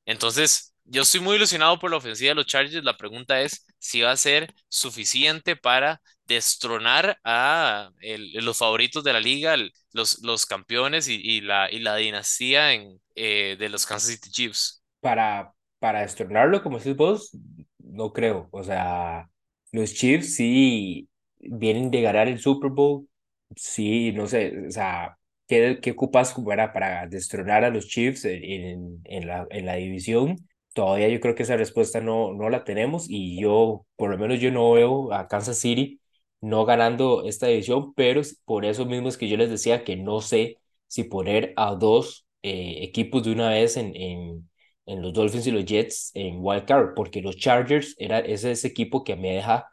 Entonces, 0.07 0.75
yo 0.87 1.03
estoy 1.03 1.21
muy 1.21 1.37
ilusionado 1.37 1.79
por 1.79 1.91
la 1.91 1.97
ofensiva 1.99 2.31
de 2.31 2.35
los 2.37 2.47
Chargers. 2.47 2.85
La 2.85 2.97
pregunta 2.97 3.41
es 3.43 3.67
si 3.79 4.01
va 4.03 4.13
a 4.13 4.17
ser 4.17 4.53
suficiente 4.69 5.57
para 5.57 6.01
destronar 6.27 7.19
a 7.25 7.91
los 8.35 8.59
favoritos 8.59 9.05
de 9.05 9.13
la 9.13 9.21
liga, 9.21 9.57
los, 9.93 10.23
los 10.23 10.47
campeones 10.47 11.09
y, 11.09 11.41
la, 11.41 11.71
y 11.71 11.81
la 11.81 11.97
dinastía 11.97 12.73
en, 12.73 13.01
eh, 13.15 13.57
de 13.59 13.69
los 13.69 13.87
Kansas 13.87 14.11
City 14.11 14.31
Chiefs. 14.31 14.83
Para, 15.01 15.55
para 15.79 16.01
destronarlo, 16.03 16.63
como 16.63 16.79
decís 16.79 16.97
vos, 16.97 17.31
no 17.79 18.13
creo. 18.13 18.49
O 18.53 18.63
sea, 18.65 19.31
los 19.73 19.95
Chiefs 19.95 20.35
sí 20.35 21.09
vienen 21.39 21.91
de 21.91 22.03
ganar 22.03 22.29
el 22.29 22.39
Super 22.41 22.71
Bowl. 22.71 23.09
Sí, 23.57 24.13
no 24.13 24.27
sé, 24.27 24.67
o 24.69 24.71
sea, 24.71 25.17
¿qué, 25.47 25.79
qué 25.81 25.93
ocupas 25.93 26.35
para, 26.35 26.73
para 26.73 27.07
destronar 27.07 27.65
a 27.65 27.71
los 27.71 27.87
Chiefs 27.89 28.25
en, 28.25 28.43
en, 28.45 29.01
en 29.05 29.27
la, 29.29 29.47
en 29.51 29.67
la 29.67 29.75
división? 29.77 30.37
Todavía 30.77 31.09
yo 31.09 31.21
creo 31.21 31.35
que 31.35 31.45
esa 31.45 31.57
respuesta 31.57 32.01
no, 32.03 32.35
no 32.35 32.51
la 32.51 32.65
tenemos 32.65 33.07
y 33.09 33.41
yo, 33.41 33.87
por 33.97 34.11
lo 34.11 34.19
menos 34.19 34.41
yo 34.41 34.53
no 34.53 34.73
veo 34.73 35.13
a 35.15 35.27
Kansas 35.29 35.59
City 35.59 36.01
no 36.43 36.67
ganando 36.67 37.25
esta 37.27 37.47
división, 37.47 37.95
pero 37.95 38.21
por 38.45 38.65
eso 38.67 38.85
mismo 38.87 39.09
es 39.09 39.17
que 39.17 39.29
yo 39.29 39.39
les 39.39 39.49
decía 39.51 39.85
que 39.85 39.97
no 39.97 40.21
sé 40.21 40.59
si 40.87 41.05
poner 41.05 41.55
a 41.57 41.75
dos 41.75 42.27
eh, 42.43 42.81
equipos 42.85 43.25
de 43.25 43.33
una 43.33 43.49
vez 43.51 43.77
en, 43.79 43.97
en, 43.97 44.51
en 44.87 45.03
los 45.03 45.15
Dolphins 45.15 45.47
y 45.47 45.51
los 45.51 45.65
Jets 45.65 46.11
en 46.15 46.37
Wild 46.41 46.67
Card, 46.67 46.95
porque 46.95 47.23
los 47.23 47.37
Chargers 47.37 47.95
era 47.99 48.19
ese, 48.21 48.53
equipo 48.69 49.03
que 49.05 49.17
me 49.17 49.33
deja, 49.35 49.67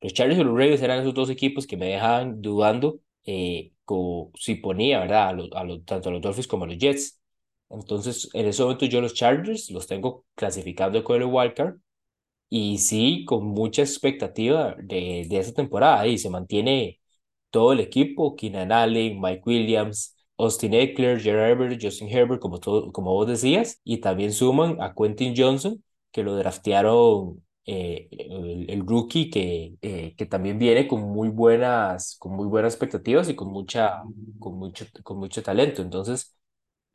los 0.00 0.14
Chargers 0.14 0.40
y 0.40 0.44
los 0.44 0.54
Ravens 0.54 0.82
eran 0.82 1.00
esos 1.00 1.14
dos 1.14 1.30
equipos 1.30 1.66
que 1.66 1.76
me 1.76 1.86
dejaban 1.88 2.40
dudando 2.42 3.00
eh, 3.24 3.72
si 4.38 4.54
ponía, 4.56 5.00
¿verdad? 5.00 5.28
A 5.28 5.32
los, 5.32 5.50
a 5.52 5.84
tanto 5.84 6.08
a 6.08 6.12
los 6.12 6.20
Dolphins 6.22 6.46
como 6.48 6.64
a 6.64 6.66
los 6.68 6.78
Jets. 6.78 7.20
Entonces, 7.68 8.30
en 8.34 8.46
ese 8.46 8.62
momento 8.62 8.86
yo 8.86 9.00
los 9.00 9.14
Chargers 9.14 9.70
los 9.70 9.86
tengo 9.86 10.24
clasificando 10.34 11.02
con 11.04 11.16
el 11.20 11.28
Wild 11.28 11.54
Card 11.54 11.76
y 12.48 12.78
sí, 12.78 13.24
con 13.26 13.44
mucha 13.46 13.82
expectativa 13.82 14.76
de, 14.78 15.26
de 15.28 15.38
esta 15.38 15.54
temporada. 15.54 16.06
Y 16.06 16.18
se 16.18 16.30
mantiene 16.30 17.00
todo 17.50 17.72
el 17.72 17.80
equipo, 17.80 18.36
Keenan 18.36 18.72
Allen, 18.72 19.20
Mike 19.20 19.42
Williams, 19.46 20.16
Austin 20.38 20.74
Eckler, 20.74 21.18
Jared 21.22 21.50
Herbert, 21.50 21.80
Justin 21.82 22.08
Herbert, 22.08 22.40
como, 22.40 22.60
todo, 22.60 22.92
como 22.92 23.12
vos 23.14 23.26
decías, 23.26 23.80
y 23.84 23.98
también 23.98 24.32
suman 24.32 24.78
a 24.82 24.94
Quentin 24.94 25.34
Johnson, 25.36 25.82
que 26.12 26.22
lo 26.22 26.36
draftearon 26.36 27.42
eh, 27.64 28.08
el, 28.12 28.70
el, 28.70 28.86
rookie, 28.86 29.30
que, 29.30 29.74
eh, 29.82 30.14
que 30.16 30.26
también 30.26 30.58
viene 30.58 30.86
con 30.86 31.02
muy 31.02 31.28
buenas, 31.28 32.16
con 32.18 32.32
muy 32.32 32.46
buenas 32.46 32.74
expectativas 32.74 33.28
y 33.28 33.34
con, 33.34 33.48
mucha, 33.48 34.02
con, 34.38 34.54
mucho, 34.58 34.86
con 35.02 35.18
mucho 35.18 35.42
talento. 35.42 35.82
Entonces, 35.82 36.35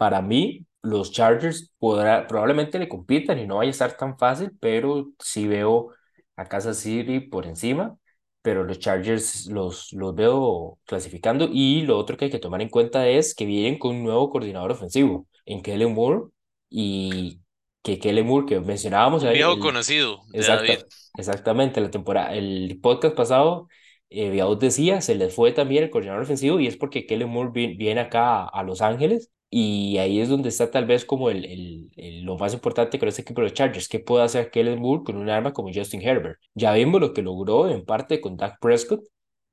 para 0.02 0.20
mí, 0.20 0.66
los 0.82 1.12
Chargers 1.12 1.72
podrá, 1.78 2.26
probablemente 2.26 2.80
le 2.80 2.90
compitan 2.90 3.38
y 3.38 3.46
no 3.46 3.58
vaya 3.58 3.68
a 3.68 3.70
estar 3.70 3.96
tan 3.98 4.18
fácil, 4.18 4.50
pero 4.60 5.12
sí 5.20 5.48
veo 5.48 5.94
a 6.36 6.46
Kansas 6.46 6.78
City 6.78 7.20
por 7.20 7.46
encima 7.46 7.96
pero 8.42 8.64
los 8.64 8.80
Chargers 8.80 9.46
los, 9.46 9.94
los 9.94 10.16
veo 10.16 10.80
clasificando. 10.86 11.48
Y 11.54 11.84
lo 11.84 12.00
otro 12.00 12.18
que 12.18 12.26
hay 12.26 12.32
que 12.32 12.40
tomar 12.40 12.64
en 12.64 12.70
cuenta 12.70 13.08
es 13.08 13.36
que 13.36 13.46
vienen 13.46 13.78
con 13.78 13.96
un 13.96 14.04
nuevo 14.04 14.32
coordinador 14.32 14.72
ofensivo 14.72 15.28
en 15.46 15.62
Kellen 15.62 15.94
Moore 15.94 16.32
y 16.68 17.40
que 17.84 18.00
Kellen 18.00 18.26
Moore 18.26 18.48
que 18.48 18.60
mencionábamos. 18.60 19.22
Viejo 19.22 19.54
el, 19.54 19.60
conocido 19.60 20.22
de 20.32 20.40
exacta, 20.40 20.66
David. 20.66 20.86
Exactamente, 21.16 21.80
la 21.80 21.92
temporada, 21.92 22.34
el 22.34 22.80
podcast 22.82 23.16
pasado, 23.16 23.68
eh, 24.10 24.44
decía, 24.60 25.02
se 25.02 25.14
les 25.14 25.36
fue 25.36 25.52
también 25.52 25.84
el 25.84 25.92
coordinador 25.92 26.24
ofensivo 26.24 26.60
y 26.60 26.66
es 26.66 26.78
porque 26.78 27.06
Kellen 27.06 27.30
Moore 27.30 27.52
viene, 27.54 27.76
viene 27.76 28.02
acá 28.02 28.46
a 28.46 28.64
Los 28.64 28.82
Ángeles 28.82 29.30
y 29.52 29.98
ahí 30.00 30.22
es 30.22 30.30
donde 30.30 30.50
está 30.50 30.72
tal 30.72 30.86
vez 30.88 31.06
como 31.06 31.30
el, 31.30 31.46
el, 31.46 31.92
el, 31.98 32.24
lo 32.24 32.38
más 32.40 32.54
importante 32.56 33.00
con 33.00 33.10
este 33.10 33.24
equipo 33.24 33.42
de 33.42 33.48
los 33.50 33.54
Chargers. 33.56 33.90
¿Qué 33.90 34.00
puede 34.00 34.24
hacer 34.26 34.52
Kellen 34.52 34.80
Moore 34.82 35.04
con 35.06 35.18
un 35.18 35.30
arma 35.30 35.54
como 35.54 35.72
Justin 35.74 36.02
Herbert? 36.04 36.40
Ya 36.56 36.74
vimos 36.74 37.02
lo 37.02 37.14
que 37.14 37.22
logró 37.24 37.70
en 37.70 37.86
parte 37.86 38.22
con 38.22 38.38
Dak 38.38 38.60
Prescott 38.62 39.04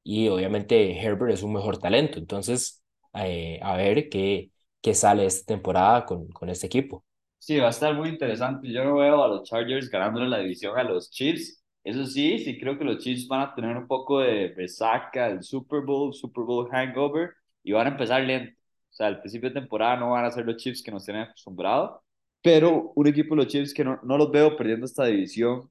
y 0.04 0.28
obviamente 0.28 0.98
Herbert 1.00 1.32
es 1.34 1.42
un 1.42 1.52
mejor 1.54 1.78
talento. 1.78 2.18
Entonces, 2.18 2.82
eh, 3.14 3.60
a 3.62 3.76
ver 3.76 4.08
qué, 4.08 4.50
qué 4.82 4.94
sale 4.94 5.26
esta 5.26 5.54
temporada 5.54 6.06
con, 6.06 6.28
con 6.28 6.48
este 6.48 6.66
equipo. 6.68 7.04
Sí, 7.38 7.58
va 7.58 7.68
a 7.68 7.70
estar 7.70 7.94
muy 7.94 8.08
interesante. 8.10 8.70
Yo 8.72 8.84
no 8.84 8.96
veo 8.96 9.22
a 9.22 9.28
los 9.28 9.48
Chargers 9.48 9.88
ganándole 9.90 10.28
la 10.28 10.38
división 10.40 10.76
a 10.78 10.82
los 10.82 11.10
Chiefs. 11.10 11.62
Eso 11.84 12.04
sí, 12.06 12.38
sí 12.40 12.58
creo 12.58 12.78
que 12.78 12.84
los 12.84 12.98
Chiefs 12.98 13.28
van 13.28 13.40
a 13.42 13.54
tener 13.54 13.76
un 13.76 13.86
poco 13.86 14.20
de 14.20 14.52
resaca 14.56 15.28
del 15.28 15.42
Super 15.42 15.80
Bowl, 15.82 16.12
Super 16.14 16.44
Bowl 16.44 16.68
hangover 16.70 17.30
y 17.62 17.72
van 17.72 17.86
a 17.86 17.90
empezar 17.90 18.22
lento 18.22 18.57
sea, 18.98 19.06
al 19.06 19.20
principio 19.20 19.48
de 19.50 19.60
temporada 19.60 19.96
no 19.96 20.10
van 20.10 20.24
a 20.24 20.30
ser 20.30 20.44
los 20.44 20.56
Chiefs 20.56 20.82
que 20.82 20.90
nos 20.90 21.04
tienen 21.04 21.22
acostumbrados, 21.22 22.00
pero 22.42 22.92
un 22.94 23.06
equipo 23.06 23.34
de 23.34 23.42
los 23.42 23.52
Chiefs 23.52 23.72
que 23.72 23.84
no, 23.84 24.00
no 24.02 24.18
los 24.18 24.30
veo 24.30 24.56
perdiendo 24.56 24.86
esta 24.86 25.04
división. 25.04 25.70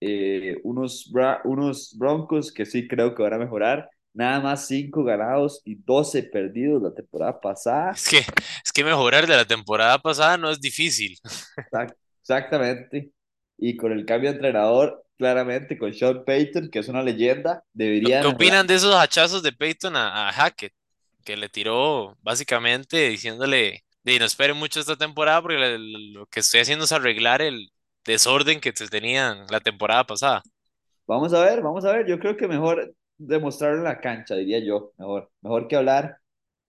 Eh, 0.00 0.58
unos, 0.64 1.08
bra 1.10 1.40
unos 1.44 1.96
Broncos 1.96 2.52
que 2.52 2.66
sí 2.66 2.86
creo 2.88 3.14
que 3.14 3.22
van 3.22 3.34
a 3.34 3.38
mejorar. 3.38 3.88
Nada 4.12 4.40
más 4.40 4.66
5 4.68 5.02
ganados 5.02 5.60
y 5.64 5.76
12 5.76 6.24
perdidos 6.24 6.82
la 6.82 6.94
temporada 6.94 7.40
pasada. 7.40 7.92
Es 7.92 8.08
que, 8.08 8.18
es 8.18 8.72
que 8.72 8.84
mejorar 8.84 9.26
de 9.26 9.36
la 9.36 9.44
temporada 9.44 9.98
pasada 9.98 10.36
no 10.36 10.50
es 10.50 10.60
difícil. 10.60 11.18
Exactamente. 12.20 13.10
Y 13.58 13.76
con 13.76 13.92
el 13.92 14.04
cambio 14.04 14.30
de 14.30 14.36
entrenador, 14.36 15.04
claramente, 15.16 15.76
con 15.78 15.92
Sean 15.92 16.24
Payton, 16.24 16.70
que 16.70 16.78
es 16.78 16.88
una 16.88 17.02
leyenda, 17.02 17.64
deberían... 17.72 18.22
¿Qué 18.22 18.28
opinan 18.28 18.66
de 18.66 18.74
esos 18.74 18.94
hachazos 18.94 19.42
de 19.42 19.52
Payton 19.52 19.96
a, 19.96 20.28
a 20.28 20.32
Hackett? 20.32 20.72
Que 21.24 21.36
le 21.36 21.48
tiró 21.48 22.16
básicamente 22.22 23.08
diciéndole, 23.08 23.84
no 24.04 24.24
espere 24.24 24.52
mucho 24.52 24.80
esta 24.80 24.96
temporada 24.96 25.42
porque 25.42 25.76
lo 25.78 26.26
que 26.26 26.40
estoy 26.40 26.60
haciendo 26.60 26.84
es 26.84 26.92
arreglar 26.92 27.42
el 27.42 27.70
desorden 28.04 28.60
que 28.60 28.72
se 28.74 28.88
tenía 28.88 29.44
la 29.50 29.60
temporada 29.60 30.04
pasada. 30.04 30.42
Vamos 31.06 31.32
a 31.32 31.44
ver, 31.44 31.62
vamos 31.62 31.84
a 31.84 31.92
ver. 31.92 32.06
Yo 32.06 32.18
creo 32.18 32.36
que 32.36 32.46
mejor 32.46 32.94
demostrarlo 33.18 33.78
en 33.78 33.84
la 33.84 34.00
cancha, 34.00 34.34
diría 34.36 34.58
yo. 34.58 34.92
Mejor, 34.98 35.30
mejor 35.40 35.68
que 35.68 35.76
hablar 35.76 36.18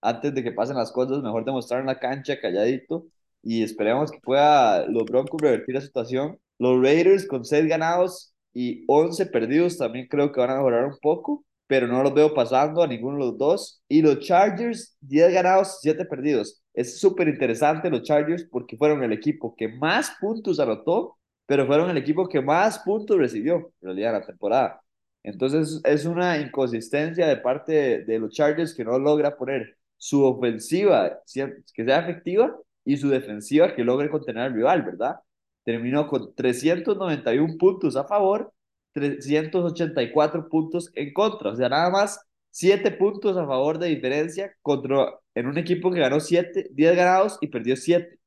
antes 0.01 0.33
de 0.33 0.43
que 0.43 0.51
pasen 0.51 0.77
las 0.77 0.91
cosas, 0.91 1.23
mejor 1.23 1.45
demostrar 1.45 1.81
en 1.81 1.87
la 1.87 1.99
cancha 1.99 2.39
calladito 2.39 3.07
y 3.43 3.63
esperemos 3.63 4.11
que 4.11 4.19
pueda 4.19 4.85
los 4.87 5.05
Broncos 5.05 5.41
revertir 5.41 5.75
la 5.75 5.81
situación. 5.81 6.39
Los 6.57 6.81
Raiders 6.81 7.27
con 7.27 7.43
6 7.43 7.67
ganados 7.67 8.33
y 8.53 8.83
11 8.87 9.25
perdidos 9.27 9.77
también 9.77 10.07
creo 10.07 10.31
que 10.31 10.39
van 10.39 10.51
a 10.51 10.55
mejorar 10.55 10.85
un 10.85 10.97
poco 11.01 11.43
pero 11.67 11.87
no 11.87 12.03
los 12.03 12.13
veo 12.13 12.33
pasando 12.33 12.83
a 12.83 12.87
ninguno 12.87 13.17
de 13.17 13.25
los 13.31 13.37
dos. 13.37 13.81
Y 13.87 14.01
los 14.01 14.19
Chargers, 14.19 14.97
10 15.01 15.33
ganados, 15.33 15.79
7 15.81 16.05
perdidos. 16.05 16.61
Es 16.73 16.99
súper 16.99 17.27
interesante 17.27 17.89
los 17.89 18.03
Chargers 18.03 18.45
porque 18.51 18.77
fueron 18.77 19.03
el 19.03 19.13
equipo 19.13 19.55
que 19.55 19.67
más 19.67 20.15
puntos 20.19 20.59
anotó, 20.59 21.17
pero 21.45 21.65
fueron 21.67 21.89
el 21.89 21.97
equipo 21.97 22.27
que 22.27 22.41
más 22.41 22.79
puntos 22.79 23.17
recibió 23.17 23.55
en 23.81 23.87
realidad 23.87 24.13
la 24.13 24.25
temporada. 24.25 24.81
Entonces 25.23 25.81
es 25.83 26.05
una 26.05 26.37
inconsistencia 26.39 27.27
de 27.27 27.37
parte 27.37 27.71
de, 27.71 28.05
de 28.05 28.19
los 28.19 28.31
Chargers 28.33 28.75
que 28.75 28.85
no 28.85 28.99
logra 28.99 29.35
poner 29.35 29.77
su 29.97 30.23
ofensiva 30.23 31.19
que 31.31 31.83
sea 31.85 31.99
efectiva 31.99 32.55
y 32.83 32.97
su 32.97 33.09
defensiva 33.09 33.73
que 33.75 33.83
logre 33.83 34.09
contener 34.09 34.43
al 34.43 34.53
rival, 34.53 34.83
¿verdad? 34.83 35.15
Terminó 35.63 36.07
con 36.07 36.35
391 36.35 37.57
puntos 37.57 37.95
a 37.95 38.05
favor 38.05 38.53
384 38.95 40.49
puntos 40.49 40.91
en 40.95 41.13
contra. 41.13 41.51
O 41.51 41.55
sea, 41.55 41.69
nada 41.69 41.89
más 41.89 42.19
7 42.51 42.91
puntos 42.91 43.37
a 43.37 43.45
favor 43.45 43.77
de 43.79 43.89
diferencia 43.89 44.55
contra 44.61 45.19
en 45.35 45.47
un 45.47 45.57
equipo 45.57 45.91
que 45.91 45.99
ganó 45.99 46.19
7, 46.21 46.69
10 46.71 46.95
ganados 46.95 47.37
y 47.41 47.47
perdió 47.47 47.75
7. 47.75 48.17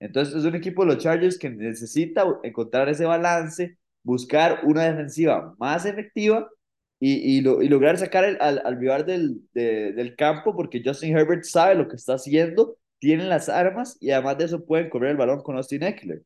Entonces 0.00 0.34
es 0.34 0.44
un 0.44 0.56
equipo 0.56 0.84
de 0.84 0.94
los 0.94 1.02
Chargers 1.02 1.38
que 1.38 1.48
necesita 1.50 2.24
encontrar 2.42 2.88
ese 2.88 3.04
balance, 3.06 3.78
buscar 4.02 4.60
una 4.64 4.84
defensiva 4.84 5.54
más 5.58 5.86
efectiva 5.86 6.50
y, 6.98 7.38
y, 7.38 7.40
lo, 7.42 7.62
y 7.62 7.68
lograr 7.68 7.96
sacar 7.98 8.24
el, 8.24 8.38
al, 8.40 8.60
al 8.64 8.78
rival 8.78 9.06
del, 9.06 9.42
de, 9.54 9.92
del 9.92 10.16
campo 10.16 10.54
porque 10.56 10.82
Justin 10.84 11.16
Herbert 11.16 11.44
sabe 11.44 11.74
lo 11.76 11.88
que 11.88 11.96
está 11.96 12.14
haciendo, 12.14 12.76
tiene 12.98 13.24
las 13.24 13.48
armas 13.48 13.96
y 14.00 14.10
además 14.10 14.38
de 14.38 14.44
eso 14.46 14.64
pueden 14.66 14.90
correr 14.90 15.12
el 15.12 15.16
balón 15.16 15.42
con 15.42 15.56
Austin 15.56 15.82
Eckler. 15.84 16.22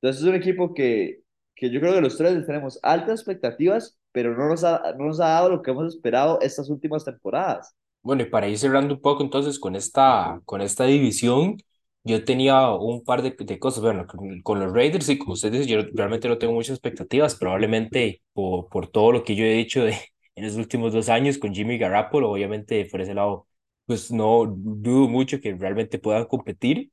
Entonces 0.00 0.22
es 0.22 0.28
un 0.28 0.34
equipo 0.34 0.74
que, 0.74 1.23
que 1.64 1.70
yo 1.70 1.80
creo 1.80 1.94
que 1.94 2.02
los 2.02 2.18
tres 2.18 2.46
tenemos 2.46 2.78
altas 2.82 3.20
expectativas, 3.20 3.98
pero 4.12 4.36
no 4.36 4.48
nos, 4.48 4.64
ha, 4.64 4.94
no 4.98 5.06
nos 5.06 5.18
ha 5.18 5.28
dado 5.28 5.48
lo 5.48 5.62
que 5.62 5.70
hemos 5.70 5.94
esperado 5.94 6.38
estas 6.42 6.68
últimas 6.68 7.04
temporadas. 7.06 7.74
Bueno, 8.02 8.22
y 8.22 8.26
para 8.26 8.48
ir 8.48 8.58
cerrando 8.58 8.94
un 8.94 9.00
poco 9.00 9.22
entonces 9.22 9.58
con 9.58 9.74
esta, 9.74 10.42
con 10.44 10.60
esta 10.60 10.84
división, 10.84 11.56
yo 12.02 12.22
tenía 12.22 12.70
un 12.72 13.02
par 13.02 13.22
de, 13.22 13.34
de 13.38 13.58
cosas. 13.58 13.82
Bueno, 13.82 14.06
con, 14.42 14.60
los 14.60 14.72
Raiders, 14.74 15.08
y 15.08 15.16
como 15.16 15.32
ustedes 15.32 15.66
yo 15.66 15.78
realmente 15.94 16.28
no 16.28 16.36
tengo 16.36 16.52
muchas 16.52 16.74
expectativas, 16.76 17.34
probablemente 17.36 18.22
por, 18.34 18.68
por 18.68 18.88
todo 18.88 19.12
lo 19.12 19.24
que 19.24 19.34
yo 19.34 19.44
he 19.46 19.54
dicho 19.54 19.84
de, 19.84 19.96
en 20.34 20.44
los 20.44 20.56
últimos 20.56 20.92
dos 20.92 21.08
años 21.08 21.38
con 21.38 21.54
Jimmy 21.54 21.78
Garoppolo, 21.78 22.30
obviamente 22.30 22.84
por 22.90 23.00
ese 23.00 23.14
lado, 23.14 23.46
pues 23.86 24.10
no 24.12 24.44
dudo 24.46 25.08
mucho 25.08 25.40
que 25.40 25.54
realmente 25.54 25.98
puedan 25.98 26.26
competir. 26.26 26.90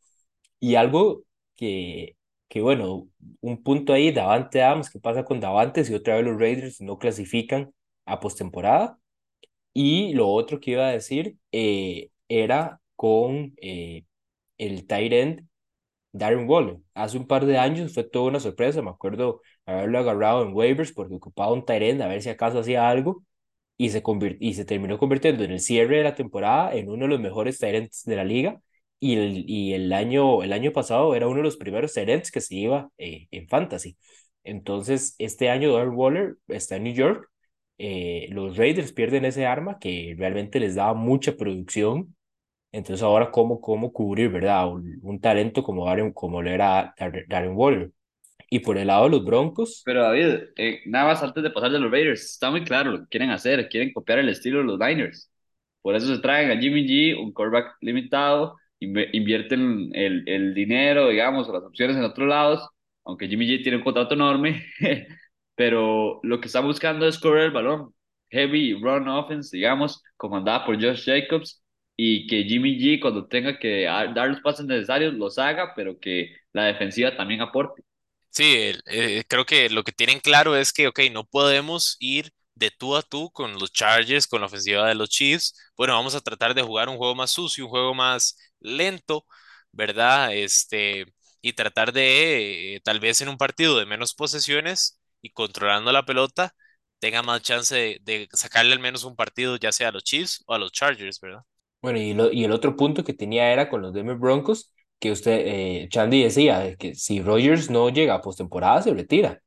Y 0.62 0.76
algo 0.76 1.24
que 1.56 2.16
que 2.52 2.62
bueno, 2.62 3.08
un 3.42 3.64
punto 3.64 3.94
ahí, 3.94 4.12
Davante 4.12 4.62
Adams, 4.62 4.90
¿qué 4.90 5.00
pasa 5.00 5.24
con 5.24 5.40
Davante 5.40 5.86
si 5.86 5.94
otra 5.94 6.18
vez 6.18 6.26
los 6.26 6.38
Raiders 6.38 6.82
no 6.82 6.98
clasifican 7.00 7.74
a 8.06 8.20
postemporada? 8.20 9.00
Y 9.74 10.14
lo 10.16 10.30
otro 10.30 10.60
que 10.60 10.72
iba 10.72 10.88
a 10.88 10.92
decir 10.92 11.38
eh, 11.54 12.12
era 12.30 12.82
con 12.98 13.54
eh, 13.62 14.06
el 14.58 14.88
tight 14.88 15.14
end 15.14 15.48
Darren 16.14 16.50
Waller. 16.50 16.80
Hace 16.96 17.18
un 17.18 17.28
par 17.28 17.46
de 17.46 17.58
años 17.58 17.94
fue 17.94 18.04
toda 18.06 18.30
una 18.30 18.40
sorpresa, 18.42 18.82
me 18.82 18.92
acuerdo 18.92 19.42
haberlo 19.66 20.00
agarrado 20.00 20.44
en 20.44 20.54
waivers 20.54 20.94
porque 20.94 21.16
ocupaba 21.16 21.54
un 21.54 21.66
tight 21.66 21.84
end 21.84 22.02
a 22.04 22.08
ver 22.10 22.22
si 22.22 22.30
acaso 22.30 22.60
hacía 22.60 22.90
algo 22.90 23.24
y 23.78 23.90
se, 23.92 24.04
y 24.40 24.54
se 24.56 24.66
terminó 24.66 24.98
convirtiendo 25.00 25.44
en 25.44 25.52
el 25.52 25.62
cierre 25.62 25.98
de 25.98 26.04
la 26.04 26.16
temporada 26.16 26.76
en 26.76 26.90
uno 26.90 27.06
de 27.06 27.10
los 27.10 27.22
mejores 27.22 27.60
tight 27.60 27.76
ends 27.76 28.04
de 28.06 28.16
la 28.18 28.26
liga 28.26 28.62
y 29.02 29.18
el, 29.18 29.46
y 29.50 29.74
el, 29.76 29.94
año, 29.94 30.44
el 30.44 30.54
año 30.54 30.74
pasado 30.74 31.16
era 31.16 31.28
uno 31.28 31.40
de 31.40 31.44
los 31.46 31.58
primeros 31.58 31.94
Terence 31.96 32.32
que 32.34 32.42
se 32.42 32.56
iba 32.56 32.90
eh, 33.00 33.28
en 33.32 33.50
Fantasy. 33.50 33.98
Entonces, 34.46 35.16
este 35.20 35.50
año 35.52 35.74
Darren 35.74 35.96
Waller 35.96 36.38
está 36.50 36.78
en 36.78 36.86
New 36.86 36.94
York. 36.96 37.30
eh, 37.80 38.30
los 38.32 38.58
Raiders 38.58 38.94
pierden 38.94 39.26
ese 39.26 39.46
arma 39.48 39.80
que 39.80 40.16
realmente 40.18 40.60
les 40.62 40.76
daba 40.76 40.94
mucha 40.96 41.38
producción. 41.38 42.16
Entonces, 42.72 43.04
ahora, 43.04 43.32
¿cómo, 43.32 43.62
cómo 43.62 43.94
cubrir, 43.94 44.30
verdad? 44.32 44.70
Un, 44.72 45.00
un 45.04 45.20
talento 45.22 45.64
como, 45.64 45.86
Darren, 45.88 46.14
como 46.14 46.42
lo 46.42 46.50
era 46.52 46.94
Dar- 47.00 47.26
Darren 47.28 47.54
Waller. 47.56 47.92
Y 48.50 48.60
por 48.60 48.78
el 48.78 48.88
lado 48.88 49.06
de 49.06 49.12
los 49.12 49.26
Broncos, 49.26 49.82
Pero 49.84 50.04
David, 50.04 50.26
eh, 50.58 50.82
nada 50.86 51.06
más 51.08 51.24
antes 51.24 51.42
de 51.44 51.50
pasar 51.52 51.72
de 51.72 51.80
los 51.80 51.92
Raiders, 51.92 52.22
está 52.24 52.52
muy 52.52 52.64
claro 52.64 52.92
lo 52.92 53.00
que 53.02 53.08
quieren 53.08 53.32
hacer, 53.32 53.68
quieren 53.70 53.92
copiar 53.94 54.20
el 54.20 54.30
estilo 54.30 54.60
de 54.60 54.66
los 54.66 54.80
Niners. 54.80 55.32
Por 55.82 55.96
eso 55.96 56.14
se 56.16 56.22
traen 56.22 56.52
a 56.52 56.60
Jimmy 56.62 56.86
G, 56.88 57.20
un 57.20 57.34
quarterback 57.34 57.78
limitado, 57.82 58.58
invierten 58.82 59.92
el, 59.94 60.24
el 60.28 60.54
dinero, 60.54 61.10
digamos, 61.10 61.48
o 61.50 61.54
las 61.54 61.64
opciones 61.64 61.98
en 61.98 62.04
otros 62.04 62.28
lados, 62.28 62.68
aunque 63.06 63.28
Jimmy 63.28 63.48
G 63.48 63.64
tiene 63.64 63.78
un 63.78 63.84
contrato 63.84 64.16
enorme, 64.16 64.66
pero 65.56 66.20
lo 66.24 66.40
que 66.42 66.48
están 66.48 66.66
buscando 66.66 67.08
es 67.08 67.20
correr 67.20 67.46
el 67.46 67.52
balón. 67.52 67.94
Heavy 68.30 68.74
run 68.76 69.08
offense, 69.10 69.56
digamos, 69.56 70.04
comandada 70.18 70.66
por 70.66 70.76
Josh 70.82 71.06
Jacobs, 71.06 71.64
y 71.98 72.28
que 72.28 72.44
Jimmy 72.44 72.78
G 72.80 73.00
cuando 73.02 73.28
tenga 73.28 73.60
que 73.60 73.84
dar 73.86 74.30
los 74.30 74.42
pases 74.42 74.66
necesarios 74.66 75.14
los 75.14 75.38
haga, 75.38 75.74
pero 75.76 76.00
que 76.00 76.36
la 76.54 76.66
defensiva 76.66 77.16
también 77.16 77.42
aporte. 77.42 77.84
Sí, 78.30 78.74
eh, 78.86 79.24
creo 79.28 79.46
que 79.46 79.70
lo 79.70 79.84
que 79.84 79.92
tienen 79.92 80.20
claro 80.20 80.56
es 80.56 80.72
que, 80.72 80.88
ok, 80.88 81.00
no 81.12 81.26
podemos 81.26 81.98
ir 82.00 82.32
de 82.56 82.72
tú 82.72 82.96
a 82.96 83.02
tú 83.02 83.30
con 83.32 83.54
los 83.60 83.72
Chargers, 83.74 84.26
con 84.28 84.40
la 84.42 84.48
ofensiva 84.48 84.88
de 84.88 84.96
los 84.96 85.10
Chiefs. 85.10 85.54
Bueno, 85.76 85.94
vamos 85.96 86.16
a 86.16 86.22
tratar 86.22 86.54
de 86.54 86.62
jugar 86.62 86.88
un 86.90 86.98
juego 86.98 87.14
más 87.16 87.32
sucio, 87.32 87.66
un 87.66 87.70
juego 87.72 87.94
más 87.94 88.38
lento, 88.62 89.26
¿verdad? 89.72 90.34
Este, 90.36 91.06
y 91.42 91.54
tratar 91.54 91.94
de, 91.94 92.76
eh, 92.76 92.82
tal 92.82 93.00
vez 93.00 93.22
en 93.22 93.30
un 93.30 93.38
partido 93.38 93.78
de 93.78 93.86
menos 93.86 94.14
posesiones 94.16 95.00
y 95.22 95.32
controlando 95.32 95.92
la 95.92 96.06
pelota, 96.06 96.56
tenga 97.00 97.24
más 97.24 97.42
chance 97.42 98.00
de, 98.02 98.28
sacarle 98.34 98.74
al 98.74 98.80
menos 98.80 99.04
un 99.04 99.16
partido, 99.16 99.58
ya 99.58 99.72
sea 99.72 99.90
a 99.90 99.92
los 99.92 100.04
Chiefs 100.04 100.44
o 100.48 100.54
a 100.54 100.60
los 100.60 100.72
Chargers, 100.72 101.20
¿verdad? 101.20 101.42
bueno, 101.82 102.00
y, 102.00 102.14
lo- 102.14 102.32
y 102.32 102.44
el 102.44 102.52
otro 102.52 102.76
punto 102.76 103.04
que 103.04 103.14
tenía 103.14 103.52
era 103.52 103.70
con 103.70 103.82
los 103.82 103.94
Denver 103.94 104.16
Broncos, 104.18 104.74
que 105.00 105.12
usted, 105.12 105.32
eh, 105.46 105.88
Chandy 105.90 106.24
decía 106.24 106.60
de 106.60 106.78
que 106.78 106.94
si 106.96 107.22
Rodgers 107.22 107.70
no 107.70 107.90
llega 107.90 108.14
a 108.16 108.22
postemporada, 108.22 108.82
se 108.84 108.94
retira. 108.94 109.42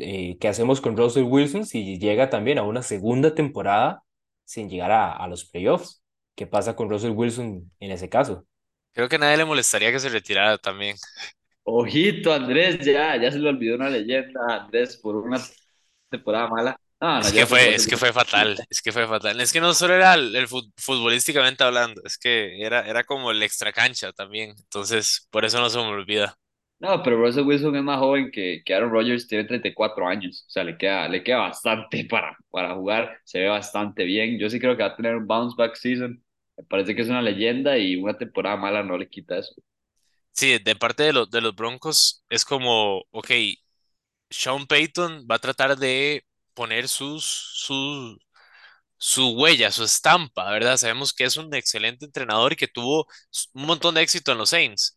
Eh, 0.00 0.38
¿qué 0.40 0.48
hacemos 0.48 0.80
con 0.80 0.96
Russell 0.96 1.24
Wilson 1.24 1.66
si 1.66 1.98
llega 1.98 2.30
también 2.30 2.58
a 2.58 2.64
una 2.64 2.82
segunda 2.82 3.34
temporada 3.34 4.02
sin 4.44 4.68
llegar 4.70 4.92
a, 4.92 5.12
a 5.12 5.28
los 5.28 5.44
playoffs? 5.46 6.02
¿Qué 6.38 6.46
pasa 6.48 6.76
con 6.76 6.88
Russell 6.90 7.12
Wilson 7.12 7.70
en 7.80 7.90
ese 7.92 8.08
caso? 8.08 8.46
Creo 8.92 9.08
que 9.08 9.16
a 9.16 9.18
nadie 9.18 9.36
le 9.38 9.44
molestaría 9.46 9.90
que 9.92 10.00
se 10.00 10.08
retirara 10.10 10.58
también. 10.58 10.96
Ojito, 11.64 12.32
Andrés, 12.32 12.78
ya, 12.84 13.16
ya 13.20 13.30
se 13.30 13.38
le 13.38 13.48
olvidó 13.50 13.76
una 13.76 13.90
leyenda, 13.90 14.40
Andrés, 14.64 14.96
por 14.96 15.16
una 15.16 15.38
temporada 16.10 16.48
mala. 16.48 16.80
No, 17.00 17.22
no, 17.22 17.28
Es 17.28 17.32
que 17.32 17.46
fue. 17.46 17.74
es 17.74 17.86
que 17.86 17.96
fue 17.96 18.12
fatal, 18.12 18.64
es 18.70 18.80
que 18.80 18.92
fue 18.92 19.06
fatal. 19.08 19.40
Es 19.40 19.52
que 19.52 19.60
no 19.60 19.74
solo 19.74 19.94
era 19.94 20.14
el, 20.14 20.36
el 20.36 20.46
fut- 20.48 20.72
futbolísticamente 20.76 21.64
hablando, 21.64 22.00
es 22.04 22.16
que 22.18 22.62
era, 22.64 22.86
era 22.88 23.02
como 23.04 23.30
el 23.32 23.42
extra 23.42 23.72
cancha 23.72 24.12
también. 24.12 24.50
Entonces, 24.56 25.26
por 25.30 25.44
eso 25.44 25.60
no 25.60 25.68
se 25.70 25.78
me 25.78 25.84
olvida. 25.84 26.38
No, 26.80 27.02
pero 27.02 27.16
Russell 27.16 27.44
Wilson 27.44 27.74
es 27.76 27.82
más 27.82 27.98
joven 27.98 28.30
que, 28.30 28.62
que 28.64 28.72
Aaron 28.74 28.90
Rodgers, 28.92 29.26
tiene 29.26 29.44
34 29.44 30.06
años, 30.06 30.44
o 30.46 30.50
sea, 30.50 30.62
le 30.62 30.78
queda, 30.78 31.08
le 31.08 31.24
queda 31.24 31.38
bastante 31.38 32.04
para, 32.10 32.36
para 32.50 32.74
jugar, 32.74 33.18
se 33.24 33.40
ve 33.40 33.48
bastante 33.48 34.04
bien. 34.04 34.38
Yo 34.38 34.48
sí 34.48 34.60
creo 34.60 34.76
que 34.76 34.84
va 34.84 34.90
a 34.90 34.96
tener 34.96 35.16
un 35.16 35.26
bounce 35.26 35.56
back 35.58 35.74
season, 35.74 36.22
me 36.58 36.64
parece 36.64 36.94
que 36.94 37.02
es 37.02 37.08
una 37.08 37.22
leyenda 37.22 37.78
y 37.78 37.96
una 37.96 38.18
temporada 38.18 38.56
mala 38.58 38.82
no 38.84 38.98
le 38.98 39.08
quita 39.08 39.38
eso. 39.38 39.54
Sí, 40.32 40.58
de 40.58 40.76
parte 40.76 41.02
de 41.04 41.12
los, 41.12 41.30
de 41.30 41.40
los 41.40 41.54
Broncos 41.54 42.24
es 42.30 42.44
como, 42.44 43.02
ok, 43.10 43.30
Sean 44.30 44.66
Payton 44.66 45.26
va 45.30 45.36
a 45.36 45.38
tratar 45.38 45.76
de 45.78 46.24
poner 46.54 46.88
sus, 46.88 47.24
sus, 47.24 48.18
su 48.98 49.30
huella, 49.38 49.72
su 49.72 49.84
estampa, 49.84 50.50
¿verdad? 50.52 50.76
Sabemos 50.78 51.12
que 51.14 51.24
es 51.24 51.36
un 51.36 51.54
excelente 51.54 52.06
entrenador 52.06 52.52
y 52.54 52.56
que 52.56 52.68
tuvo 52.68 53.06
un 53.54 53.66
montón 53.66 53.94
de 53.96 54.02
éxito 54.02 54.32
en 54.32 54.38
los 54.38 54.50
Saints. 54.50 54.96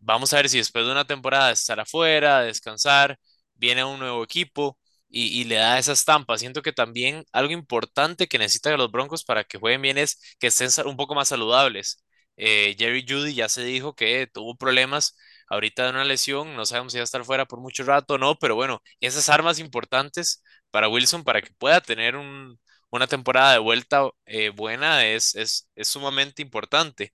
Vamos 0.00 0.32
a 0.32 0.36
ver 0.38 0.48
si 0.50 0.58
después 0.58 0.86
de 0.86 0.92
una 0.92 1.06
temporada 1.06 1.48
de 1.48 1.54
estar 1.54 1.80
afuera, 1.80 2.40
de 2.40 2.48
descansar, 2.48 3.18
viene 3.54 3.84
un 3.84 3.98
nuevo 4.00 4.24
equipo 4.24 4.78
y, 5.08 5.40
y 5.40 5.44
le 5.44 5.56
da 5.56 5.78
esa 5.78 5.92
estampa. 5.92 6.38
Siento 6.38 6.62
que 6.62 6.72
también 6.72 7.24
algo 7.32 7.52
importante 7.52 8.26
que 8.28 8.38
necesitan 8.38 8.76
los 8.78 8.90
Broncos 8.90 9.24
para 9.24 9.44
que 9.44 9.58
jueguen 9.58 9.82
bien 9.82 9.98
es 9.98 10.20
que 10.38 10.48
estén 10.48 10.68
un 10.86 10.96
poco 10.96 11.14
más 11.14 11.28
saludables. 11.28 12.04
Eh, 12.36 12.74
Jerry 12.78 13.04
Judy 13.08 13.34
ya 13.34 13.48
se 13.48 13.64
dijo 13.64 13.94
que 13.94 14.26
tuvo 14.32 14.56
problemas 14.56 15.16
ahorita 15.48 15.84
de 15.84 15.90
una 15.90 16.04
lesión, 16.04 16.54
no 16.56 16.66
sabemos 16.66 16.92
si 16.92 16.98
va 16.98 17.02
a 17.02 17.04
estar 17.04 17.24
fuera 17.24 17.46
por 17.46 17.60
mucho 17.60 17.84
rato 17.84 18.14
o 18.14 18.18
no, 18.18 18.36
pero 18.38 18.54
bueno, 18.56 18.82
esas 19.00 19.28
armas 19.28 19.58
importantes 19.58 20.42
para 20.70 20.88
Wilson 20.88 21.24
para 21.24 21.40
que 21.42 21.50
pueda 21.58 21.80
tener 21.80 22.16
un, 22.16 22.58
una 22.90 23.06
temporada 23.06 23.52
de 23.52 23.58
vuelta 23.60 24.08
eh, 24.26 24.50
buena 24.50 25.06
es, 25.06 25.34
es, 25.34 25.68
es 25.74 25.88
sumamente 25.88 26.42
importante. 26.42 27.12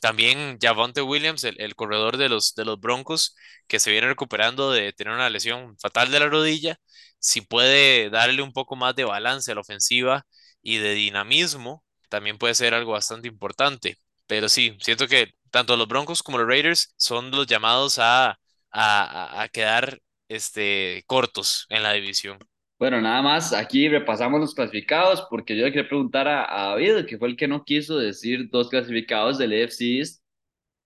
También 0.00 0.58
Javonte 0.60 1.02
Williams, 1.02 1.44
el, 1.44 1.60
el 1.60 1.74
corredor 1.74 2.16
de 2.16 2.28
los, 2.28 2.54
de 2.54 2.64
los 2.64 2.80
Broncos, 2.80 3.36
que 3.66 3.80
se 3.80 3.90
viene 3.90 4.06
recuperando 4.08 4.70
de 4.72 4.92
tener 4.92 5.14
una 5.14 5.30
lesión 5.30 5.76
fatal 5.78 6.10
de 6.10 6.20
la 6.20 6.28
rodilla, 6.28 6.76
si 7.18 7.40
puede 7.40 8.10
darle 8.10 8.42
un 8.42 8.52
poco 8.52 8.76
más 8.76 8.94
de 8.96 9.04
balance 9.04 9.50
a 9.52 9.54
la 9.54 9.60
ofensiva 9.62 10.26
y 10.62 10.78
de 10.78 10.94
dinamismo, 10.94 11.84
también 12.08 12.38
puede 12.38 12.54
ser 12.54 12.74
algo 12.74 12.92
bastante 12.92 13.28
importante. 13.28 13.96
Pero 14.26 14.48
sí, 14.48 14.76
siento 14.80 15.06
que 15.08 15.32
tanto 15.50 15.76
los 15.76 15.88
Broncos 15.88 16.22
como 16.22 16.38
los 16.38 16.48
Raiders 16.48 16.94
son 16.96 17.30
los 17.30 17.46
llamados 17.46 17.98
a, 17.98 18.38
a, 18.70 19.42
a- 19.42 19.48
quedar 19.48 20.00
este, 20.28 21.02
cortos 21.06 21.66
en 21.68 21.82
la 21.82 21.92
división. 21.92 22.38
Bueno, 22.84 23.00
nada 23.00 23.22
más, 23.22 23.54
aquí 23.54 23.88
repasamos 23.88 24.38
los 24.40 24.54
clasificados 24.54 25.26
porque 25.30 25.56
yo 25.56 25.64
le 25.64 25.72
quería 25.72 25.88
preguntar 25.88 26.28
a, 26.28 26.44
a 26.44 26.68
David, 26.72 27.06
que 27.06 27.16
fue 27.16 27.28
el 27.28 27.36
que 27.38 27.48
no 27.48 27.64
quiso 27.64 27.96
decir 27.96 28.50
dos 28.50 28.68
clasificados 28.68 29.38
del 29.38 29.54
AFC 29.54 29.80
East. 30.00 30.22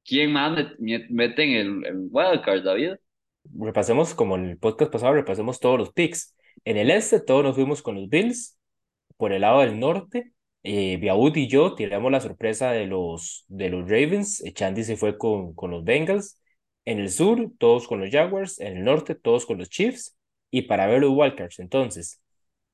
¿Quién 0.05 0.33
más 0.33 0.57
met- 0.79 1.09
mete 1.11 1.43
en 1.43 1.51
el, 1.57 1.87
el 1.87 1.97
wildcard, 2.09 2.63
David? 2.63 2.93
Repasemos, 3.53 4.15
como 4.15 4.37
en 4.37 4.45
el 4.45 4.59
podcast 4.59 4.93
pasado, 4.93 5.15
repasemos 5.15 5.59
todos 5.59 5.77
los 5.77 5.93
picks. 5.93 6.37
En 6.65 6.77
el 6.77 6.93
este, 6.93 7.19
todos 7.19 7.43
nos 7.43 7.57
fuimos 7.57 7.83
con 7.83 7.97
los 7.97 8.09
Bills. 8.09 8.57
Por 9.17 9.33
el 9.33 9.41
lado 9.41 9.63
del 9.63 9.81
norte, 9.81 10.31
eh, 10.63 10.99
Biaud 10.99 11.35
y 11.37 11.49
yo 11.49 11.75
tiramos 11.75 12.13
la 12.13 12.21
sorpresa 12.21 12.71
de 12.71 12.87
los, 12.87 13.45
de 13.49 13.71
los 13.71 13.83
Ravens. 13.91 14.41
Eh, 14.45 14.53
Chandy 14.53 14.85
se 14.85 14.97
fue 14.97 15.19
con, 15.19 15.53
con 15.53 15.73
los 15.73 15.83
Bengals. 15.83 16.41
En 16.85 17.01
el 17.01 17.11
sur, 17.11 17.51
todos 17.59 17.89
con 17.89 17.99
los 17.99 18.11
Jaguars. 18.11 18.61
En 18.61 18.77
el 18.77 18.85
norte, 18.85 19.17
todos 19.17 19.47
con 19.47 19.59
los 19.59 19.69
Chiefs. 19.69 20.15
Y 20.51 20.63
para 20.63 20.87
ver 20.87 21.01
los 21.03 21.11
wildcards, 21.15 21.59
entonces, 21.59 22.21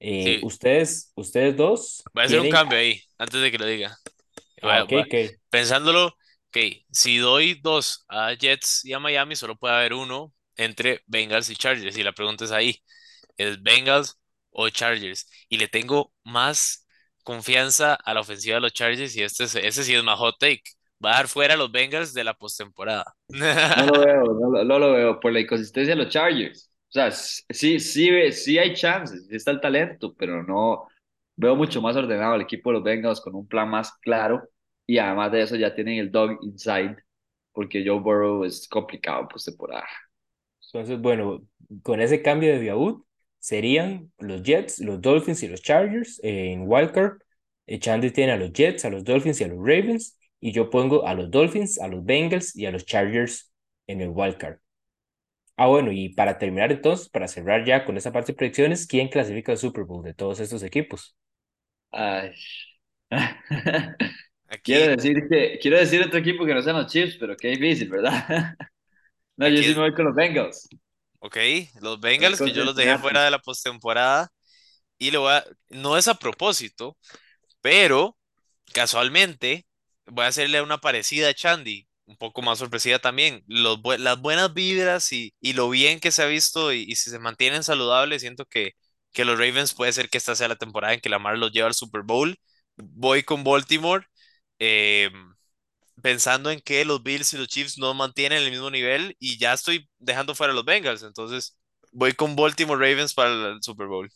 eh, 0.01 0.39
Sí, 0.39 0.43
ustedes, 0.43 1.13
ustedes 1.17 1.57
dos 1.57 2.11
voy 2.13 2.23
a 2.23 2.27
hacer 2.27 2.41
un 2.41 2.49
cambio 2.49 2.79
ahí, 2.79 3.01
antes 3.19 3.41
de 3.41 3.51
que 3.51 3.59
lo 3.59 3.67
diga. 3.67 3.97
Ah, 4.63 4.79
Va- 4.79 4.85
ok, 4.85 4.93
va- 4.93 5.07
que 5.09 5.39
pensándolo, 5.51 6.09
ok, 6.51 6.59
si 6.93 7.19
doy 7.19 7.55
dos 7.63 8.05
a 8.09 8.35
Jets 8.35 8.85
y 8.85 8.93
a 8.95 9.01
Miami, 9.01 9.37
solo 9.37 9.57
puede 9.57 9.75
haber 9.77 9.95
uno 9.95 10.33
entre 10.57 11.03
Bengals 11.07 11.51
y 11.51 11.57
Chargers. 11.57 11.97
Y 11.99 12.03
la 12.05 12.13
pregunta 12.13 12.45
es 12.47 12.53
ahí, 12.53 12.79
¿es 13.39 13.63
Bengals 13.63 14.19
o 14.51 14.69
Chargers? 14.71 15.29
Y 15.49 15.59
le 15.59 15.69
tengo 15.69 16.13
más 16.25 16.87
confianza 17.25 17.95
a 17.95 18.15
la 18.15 18.21
ofensiva 18.21 18.57
de 18.57 18.63
los 18.63 18.73
Chargers 18.75 19.17
y 19.17 19.23
este, 19.25 19.45
es- 19.45 19.55
ese 19.57 19.85
sí 19.85 19.95
es 19.95 20.05
más 20.05 20.19
hot 20.19 20.37
take. 20.39 20.63
Va 21.05 21.13
a 21.15 21.17
dar 21.19 21.29
fuera 21.29 21.55
a 21.55 21.57
los 21.57 21.73
Bengals 21.73 22.15
de 22.15 22.25
la 22.25 22.35
postemporada. 22.35 23.15
No 23.73 23.87
lo 23.87 23.99
veo, 24.05 24.25
no, 24.35 24.51
lo 24.51 24.65
no 24.65 24.79
lo 24.79 24.93
veo, 24.93 25.21
por 25.21 25.33
la 25.33 25.41
inconsistencia 25.41 25.95
de 25.97 26.03
los 26.05 26.13
Chargers. 26.13 26.71
O 26.95 27.01
sea, 27.01 27.11
sí, 27.11 27.81
sí, 27.81 28.31
sí 28.31 28.57
hay 28.57 28.73
chances, 28.73 29.27
sí 29.27 29.35
está 29.35 29.51
el 29.51 29.61
talento, 29.61 30.15
pero 30.15 30.45
no 30.45 30.87
veo 31.35 31.57
mucho 31.57 31.83
más 31.83 31.97
ordenado 31.97 32.37
el 32.37 32.43
equipo 32.43 32.71
de 32.71 32.75
los 32.75 32.85
Bengals 32.85 33.21
con 33.21 33.35
un 33.35 33.49
plan 33.49 33.69
más 33.69 33.93
claro 33.99 34.49
y 34.87 34.99
además 34.99 35.33
de 35.33 35.43
eso 35.43 35.57
ya 35.57 35.75
tienen 35.75 35.99
el 35.99 36.13
dog 36.13 36.39
inside 36.43 36.97
porque 37.53 37.85
Joe 37.85 37.99
Burrow 37.99 38.45
es 38.45 38.69
complicado 38.69 39.27
pues 39.29 39.45
temporada. 39.45 39.89
Entonces, 40.73 41.01
bueno, 41.01 41.43
con 41.83 42.01
ese 42.01 42.23
cambio 42.23 42.53
de 42.53 42.61
Biaud, 42.61 43.03
serían 43.41 44.13
los 44.19 44.43
Jets, 44.43 44.79
los 44.79 45.01
Dolphins 45.01 45.43
y 45.43 45.49
los 45.49 45.63
Chargers 45.63 46.21
en 46.23 46.63
Wildcard. 46.69 47.19
Eh, 47.67 47.81
Chandy 47.81 48.11
tiene 48.13 48.33
a 48.33 48.37
los 48.37 48.53
Jets, 48.53 48.85
a 48.85 48.91
los 48.91 49.03
Dolphins 49.05 49.41
y 49.41 49.45
a 49.45 49.49
los 49.49 49.59
Ravens. 49.59 50.17
Y 50.41 50.53
yo 50.53 50.71
pongo 50.71 51.07
a 51.07 51.15
los 51.15 51.31
Dolphins, 51.31 51.81
a 51.81 51.89
los 51.89 52.05
Bengals 52.05 52.57
y 52.57 52.67
a 52.67 52.71
los 52.71 52.85
Chargers 52.85 53.53
en 53.87 54.01
el 54.01 54.11
Wildcard. 54.11 54.59
Ah, 55.57 55.67
bueno, 55.69 55.93
y 55.93 56.09
para 56.11 56.39
terminar 56.39 56.73
entonces, 56.73 57.09
para 57.09 57.29
cerrar 57.29 57.65
ya 57.65 57.85
con 57.85 57.97
esa 57.97 58.13
parte 58.13 58.33
de 58.33 58.37
predicciones, 58.37 58.87
¿quién 58.87 59.09
clasifica 59.09 59.53
al 59.53 59.59
Super 59.59 59.85
Bowl 59.85 60.03
de 60.05 60.15
todos 60.15 60.41
estos 60.41 60.63
equipos? 60.63 61.17
Ay. 61.91 62.35
Aquí, 64.49 64.73
Quiero 64.73 64.93
decir 64.97 65.29
que 65.29 65.59
quiero 65.61 65.79
decir 65.79 66.03
otro 66.03 66.19
equipo 66.19 66.45
que 66.45 66.55
no 66.55 66.63
sean 66.63 66.77
los 66.77 66.91
Chiefs, 66.91 67.17
pero 67.19 67.37
qué 67.37 67.49
difícil, 67.49 67.89
¿verdad? 67.91 68.55
No, 69.37 69.49
yo 69.49 69.59
aquí, 69.59 69.65
sí 69.65 69.71
me 69.71 69.81
voy 69.81 69.95
con 69.95 70.07
los 70.07 70.15
Bengals. 70.15 70.69
ok, 71.21 71.37
los 71.81 72.01
Bengals 72.01 72.41
que 72.41 72.53
yo 72.53 72.65
los 72.65 72.77
dejé 72.77 72.99
fuera 72.99 73.25
de 73.25 73.31
la 73.31 73.39
postemporada 73.39 74.31
y 74.99 75.11
lo 75.11 75.23
voy 75.23 75.35
a, 75.35 75.45
no 75.71 75.97
es 75.99 76.09
a 76.09 76.15
propósito, 76.15 76.99
pero 77.61 78.19
casualmente 78.73 79.67
voy 80.07 80.25
a 80.27 80.29
hacerle 80.29 80.63
una 80.63 80.79
parecida 80.79 81.31
a 81.31 81.35
Chandy. 81.35 81.89
Un 82.07 82.17
poco 82.17 82.43
más 82.43 82.59
sorpresiva 82.59 82.99
también. 82.99 83.43
Los, 83.47 83.79
las 83.99 84.21
buenas 84.21 84.53
vibras 84.55 85.13
y, 85.13 85.35
y, 85.41 85.55
lo 85.55 85.71
bien 85.71 86.01
que 86.01 86.11
se 86.11 86.23
ha 86.23 86.27
visto 86.27 86.73
y, 86.73 86.83
y, 86.83 86.97
si 86.97 87.11
se 87.11 87.19
mantienen 87.19 87.65
saludables, 87.65 88.23
siento 88.23 88.45
que, 88.47 88.73
que 89.13 89.25
los 89.25 89.39
Ravens 89.39 89.75
puede 89.75 89.93
ser 89.93 90.09
que 90.11 90.19
esta 90.19 90.35
sea 90.37 90.49
la 90.49 90.57
temporada 90.57 90.95
en 90.95 91.01
que 91.01 91.09
Lamar 91.09 91.39
los 91.39 91.53
lleva 91.53 91.69
al 91.69 91.75
Super 91.75 92.03
Bowl. 92.03 92.37
Voy 92.77 93.23
con 93.23 93.45
Baltimore. 93.45 94.07
Eh, 94.59 95.11
pensando 96.03 96.51
en 96.51 96.61
que 96.61 96.85
los 96.85 97.03
Bills 97.03 97.33
y 97.35 97.39
los 97.39 97.49
Chiefs 97.49 97.79
no 97.79 97.95
mantienen 97.95 98.43
el 98.43 98.51
mismo 98.51 98.71
nivel 98.71 99.17
y 99.19 99.39
ya 99.39 99.53
estoy 99.53 99.89
dejando 99.99 100.35
fuera 100.35 100.53
a 100.53 100.57
los 100.57 100.65
Bengals, 100.65 101.03
entonces 101.03 101.57
voy 101.93 102.13
con 102.13 102.37
Baltimore 102.37 102.79
Ravens 102.79 103.15
para 103.15 103.31
el 103.53 103.63
Super 103.63 103.87
Bowl. 103.87 104.11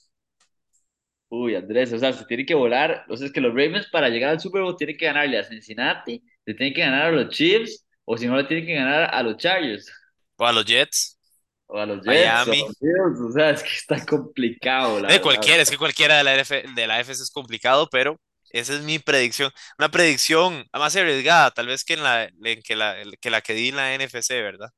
Uy, 1.30 1.54
Andrés, 1.54 1.92
o 1.92 1.98
sea, 1.98 2.12
se 2.12 2.24
tiene 2.24 2.46
que 2.46 2.54
volar. 2.54 3.04
O 3.08 3.16
sea, 3.16 3.26
es 3.26 3.32
que 3.32 3.40
los 3.40 3.50
Ravens 3.52 3.86
para 3.90 4.08
llegar 4.08 4.30
al 4.30 4.40
Super 4.40 4.62
Bowl 4.62 4.76
tienen 4.76 4.96
que 4.96 5.06
ganarle 5.06 5.38
a 5.38 5.44
Cincinnati, 5.44 6.22
le 6.48 6.54
tienen 6.54 6.72
que 6.72 6.80
ganar 6.80 7.08
a 7.08 7.10
los 7.10 7.28
Chiefs, 7.28 7.84
o 8.06 8.16
si 8.16 8.26
no, 8.26 8.34
le 8.34 8.44
tienen 8.44 8.64
que 8.64 8.72
ganar 8.72 9.14
a 9.14 9.22
los 9.22 9.36
Chargers. 9.36 9.92
O 10.36 10.46
a 10.46 10.52
los 10.52 10.64
Jets. 10.64 11.18
O 11.66 11.76
a 11.76 11.84
los 11.84 11.98
Jets. 11.98 12.06
Miami. 12.06 12.62
O, 12.62 13.30
sea, 13.32 13.50
es 13.50 13.62
que 13.62 13.68
está 13.68 14.06
complicado. 14.06 14.98
La 14.98 15.08
de 15.08 15.20
cualquiera, 15.20 15.62
es 15.62 15.70
que 15.70 15.76
cualquiera 15.76 16.16
de 16.16 16.24
la, 16.24 16.32
de 16.32 16.86
la 16.86 17.00
FS 17.00 17.22
es 17.22 17.30
complicado, 17.30 17.86
pero 17.92 18.18
esa 18.48 18.74
es 18.74 18.80
mi 18.80 18.98
predicción. 18.98 19.52
Una 19.78 19.90
predicción 19.90 20.64
más 20.72 20.96
arriesgada, 20.96 21.50
tal 21.50 21.66
vez 21.66 21.84
que, 21.84 21.92
en 21.92 22.02
la, 22.02 22.24
en 22.24 22.62
que, 22.62 22.76
la, 22.76 22.96
que 23.20 23.28
la 23.28 23.42
que 23.42 23.52
di 23.52 23.68
en 23.68 23.76
la 23.76 23.94
NFC, 23.94 24.30
¿verdad? 24.30 24.70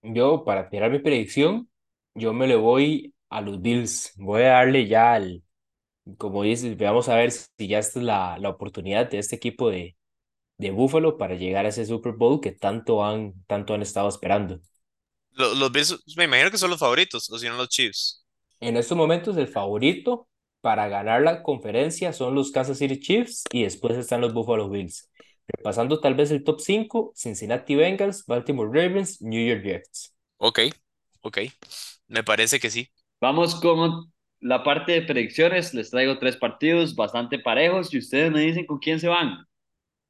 Yo, 0.00 0.44
para 0.46 0.70
tirar 0.70 0.90
mi 0.90 1.00
predicción, 1.00 1.68
yo 2.14 2.32
me 2.32 2.46
le 2.46 2.56
voy 2.56 3.12
a 3.28 3.42
los 3.42 3.60
Bills. 3.60 4.12
Voy 4.16 4.44
a 4.44 4.52
darle 4.52 4.86
ya 4.86 5.12
al, 5.12 5.42
como 6.16 6.42
dices, 6.42 6.74
vamos 6.78 7.10
a 7.10 7.16
ver 7.16 7.32
si 7.32 7.68
ya 7.68 7.80
esta 7.80 7.98
es 7.98 8.04
la, 8.06 8.38
la 8.38 8.48
oportunidad 8.48 9.10
de 9.10 9.18
este 9.18 9.36
equipo 9.36 9.68
de, 9.68 9.97
de 10.58 10.70
Buffalo 10.72 11.18
para 11.18 11.34
llegar 11.36 11.66
a 11.66 11.68
ese 11.70 11.86
Super 11.86 12.12
Bowl 12.14 12.40
que 12.40 12.52
tanto 12.52 13.04
han, 13.04 13.34
tanto 13.46 13.74
han 13.74 13.82
estado 13.82 14.08
esperando. 14.08 14.60
Los, 15.32 15.56
los 15.56 15.72
Bills, 15.72 16.02
me 16.16 16.24
imagino 16.24 16.50
que 16.50 16.58
son 16.58 16.68
los 16.70 16.78
favoritos, 16.80 17.30
o 17.30 17.38
si 17.38 17.46
no 17.48 17.56
los 17.56 17.68
Chiefs. 17.70 18.24
En 18.60 18.76
estos 18.76 18.96
momentos, 18.98 19.36
el 19.36 19.48
favorito 19.48 20.28
para 20.60 20.88
ganar 20.88 21.22
la 21.22 21.42
conferencia 21.42 22.12
son 22.12 22.34
los 22.34 22.50
Kansas 22.52 22.78
City 22.78 22.98
Chiefs 23.00 23.44
y 23.52 23.62
después 23.64 23.96
están 23.96 24.20
los 24.20 24.34
Buffalo 24.34 24.68
Bills. 24.68 25.10
Repasando 25.46 26.00
tal 26.00 26.14
vez 26.14 26.30
el 26.30 26.44
top 26.44 26.60
5, 26.60 27.12
Cincinnati 27.16 27.74
Bengals, 27.76 28.24
Baltimore 28.26 28.68
Ravens, 28.72 29.22
New 29.22 29.44
York 29.46 29.62
Jets. 29.64 30.14
Ok, 30.38 30.58
ok, 31.22 31.38
me 32.08 32.24
parece 32.24 32.60
que 32.60 32.70
sí. 32.70 32.90
Vamos 33.20 33.54
con 33.60 34.12
la 34.40 34.62
parte 34.64 34.92
de 34.92 35.02
predicciones, 35.02 35.74
les 35.74 35.90
traigo 35.90 36.18
tres 36.18 36.36
partidos 36.36 36.94
bastante 36.96 37.38
parejos 37.38 37.92
y 37.94 37.98
ustedes 37.98 38.30
me 38.32 38.40
dicen 38.40 38.66
con 38.66 38.78
quién 38.78 39.00
se 39.00 39.08
van. 39.08 39.46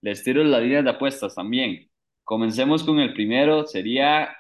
Les 0.01 0.23
tiro 0.23 0.45
las 0.45 0.63
líneas 0.63 0.85
de 0.85 0.91
apuestas 0.91 1.35
también. 1.35 1.91
Comencemos 2.25 2.85
con 2.85 2.99
el 3.01 3.13
primero, 3.15 3.67
sería 3.67 4.37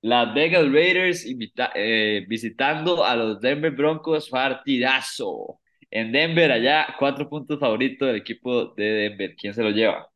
las 0.00 0.32
Vegas 0.34 0.64
Raiders 0.70 1.26
eh, 1.74 2.24
visitando 2.28 3.04
a 3.04 3.16
los 3.16 3.40
Denver 3.40 3.72
Broncos, 3.72 4.28
partidazo. 4.30 5.60
En 5.90 6.12
Denver, 6.12 6.52
allá, 6.52 6.94
cuatro 6.98 7.28
puntos 7.28 7.58
favoritos 7.58 8.06
del 8.06 8.16
equipo 8.16 8.74
de 8.74 8.84
Denver. 8.84 9.34
¿Quién 9.36 9.54
se 9.54 9.62
lo 9.62 9.70
lleva? 9.70 10.08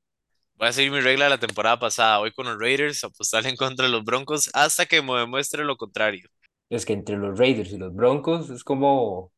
Voy 0.54 0.68
a 0.68 0.72
seguir 0.72 0.92
mi 0.92 1.00
regla 1.00 1.24
de 1.24 1.30
la 1.30 1.38
temporada 1.38 1.78
pasada. 1.78 2.18
Voy 2.18 2.32
con 2.32 2.46
los 2.46 2.58
Raiders, 2.58 3.02
apostar 3.02 3.46
en 3.46 3.56
contra 3.56 3.86
de 3.86 3.92
los 3.92 4.04
Broncos 4.04 4.50
hasta 4.52 4.86
que 4.86 5.00
me 5.02 5.14
demuestre 5.18 5.64
lo 5.64 5.76
contrario. 5.76 6.28
Es 6.68 6.84
que 6.84 6.92
entre 6.92 7.16
los 7.16 7.38
Raiders 7.38 7.72
y 7.72 7.78
los 7.78 7.94
Broncos 7.94 8.50
es 8.50 8.62
como, 8.62 9.32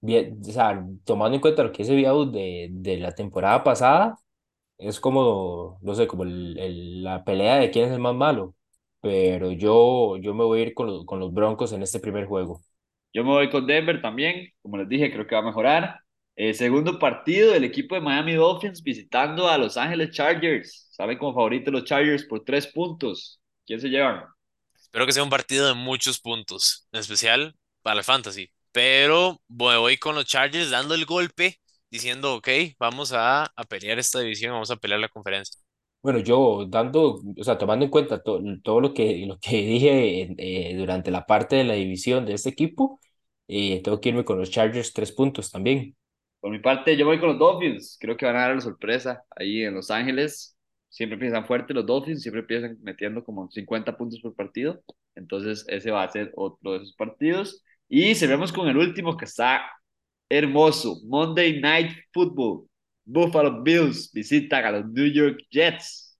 bien, 0.00 0.40
o 0.40 0.50
sea, 0.50 0.82
tomando 1.04 1.36
en 1.36 1.40
cuenta 1.40 1.62
lo 1.62 1.72
que 1.72 1.84
se 1.84 1.94
vio 1.94 2.24
de, 2.24 2.68
de 2.70 2.96
la 2.96 3.12
temporada 3.12 3.62
pasada, 3.62 4.16
es 4.82 5.00
como, 5.00 5.78
no 5.82 5.94
sé, 5.94 6.06
como 6.06 6.24
el, 6.24 7.02
la 7.02 7.24
pelea 7.24 7.56
de 7.56 7.70
quién 7.70 7.86
es 7.86 7.92
el 7.92 8.00
más 8.00 8.14
malo 8.14 8.54
pero 9.02 9.50
yo, 9.50 10.16
yo 10.18 10.32
me 10.32 10.44
voy 10.44 10.60
a 10.60 10.62
ir 10.62 10.74
con 10.74 10.86
los, 10.86 11.04
con 11.04 11.18
los 11.18 11.34
Broncos 11.34 11.72
en 11.72 11.82
este 11.82 11.98
primer 11.98 12.24
juego. 12.24 12.62
Yo 13.12 13.24
me 13.24 13.30
voy 13.30 13.50
con 13.50 13.66
Denver 13.66 14.00
también, 14.00 14.48
como 14.62 14.78
les 14.78 14.88
dije, 14.88 15.12
creo 15.12 15.26
que 15.26 15.34
va 15.34 15.40
a 15.40 15.44
mejorar. 15.44 16.00
Eh, 16.36 16.54
segundo 16.54 16.98
partido 17.00 17.52
del 17.52 17.64
equipo 17.64 17.96
de 17.96 18.00
Miami 18.00 18.34
Dolphins 18.34 18.80
visitando 18.80 19.48
a 19.48 19.58
Los 19.58 19.76
Ángeles 19.76 20.12
Chargers. 20.12 20.88
Saben 20.92 21.18
como 21.18 21.34
favorito 21.34 21.72
los 21.72 21.84
Chargers 21.84 22.24
por 22.24 22.44
tres 22.44 22.68
puntos. 22.68 23.40
¿Quién 23.66 23.80
se 23.80 23.88
llevan? 23.88 24.22
Espero 24.80 25.04
que 25.04 25.12
sea 25.12 25.24
un 25.24 25.30
partido 25.30 25.66
de 25.66 25.74
muchos 25.74 26.20
puntos, 26.20 26.86
en 26.92 27.00
especial 27.00 27.56
para 27.82 27.98
el 27.98 28.04
fantasy. 28.04 28.50
Pero 28.70 29.40
voy 29.48 29.96
con 29.96 30.14
los 30.14 30.26
Chargers 30.26 30.70
dando 30.70 30.94
el 30.94 31.06
golpe, 31.06 31.58
diciendo, 31.92 32.36
ok, 32.36 32.48
vamos 32.80 33.12
a, 33.14 33.44
a 33.44 33.64
pelear 33.64 34.00
esta 34.00 34.20
división, 34.20 34.52
vamos 34.54 34.72
a 34.72 34.76
pelear 34.78 35.00
la 35.00 35.08
conferencia. 35.10 35.60
Bueno, 36.02 36.18
yo 36.18 36.66
dando, 36.68 37.20
o 37.38 37.44
sea, 37.44 37.58
tomando 37.58 37.84
en 37.84 37.90
cuenta 37.90 38.20
todo 38.22 38.80
lo 38.80 38.92
que, 38.92 39.24
lo 39.26 39.38
que 39.38 39.50
dije 39.62 40.34
eh, 40.38 40.76
durante 40.76 41.10
la 41.12 41.26
parte 41.26 41.56
de 41.56 41.64
la 41.64 41.74
división 41.74 42.26
de 42.26 42.34
este 42.34 42.48
equipo, 42.50 43.00
eh, 43.46 43.80
tengo 43.82 44.00
que 44.00 44.08
irme 44.08 44.24
con 44.24 44.38
los 44.38 44.50
Chargers 44.50 44.92
tres 44.92 45.12
puntos 45.12 45.50
también. 45.52 45.96
Por 46.40 46.50
mi 46.50 46.58
parte, 46.58 46.96
yo 46.96 47.06
voy 47.06 47.20
con 47.20 47.28
los 47.30 47.38
Dolphins. 47.38 47.96
Creo 48.00 48.16
que 48.16 48.26
van 48.26 48.36
a 48.36 48.40
dar 48.40 48.54
la 48.56 48.60
sorpresa 48.60 49.22
ahí 49.36 49.62
en 49.62 49.74
Los 49.74 49.90
Ángeles. 49.90 50.56
Siempre 50.88 51.14
empiezan 51.14 51.46
fuerte 51.46 51.72
los 51.72 51.86
Dolphins, 51.86 52.22
siempre 52.22 52.40
empiezan 52.40 52.76
metiendo 52.82 53.24
como 53.24 53.48
50 53.50 53.96
puntos 53.96 54.20
por 54.20 54.34
partido. 54.34 54.82
Entonces, 55.14 55.64
ese 55.68 55.90
va 55.90 56.02
a 56.02 56.10
ser 56.10 56.32
otro 56.36 56.72
de 56.72 56.78
esos 56.78 56.94
partidos. 56.96 57.62
Y 57.88 58.14
cerramos 58.14 58.52
con 58.52 58.68
el 58.68 58.76
último 58.76 59.16
que 59.16 59.24
está 59.26 59.62
hermoso: 60.32 61.00
Monday 61.04 61.60
Night 61.60 61.92
Football. 62.12 62.68
Buffalo 63.04 63.62
Bills 63.62 64.10
visitan 64.12 64.64
a 64.64 64.70
los 64.72 64.86
New 64.86 65.06
York 65.12 65.38
Jets. 65.50 66.18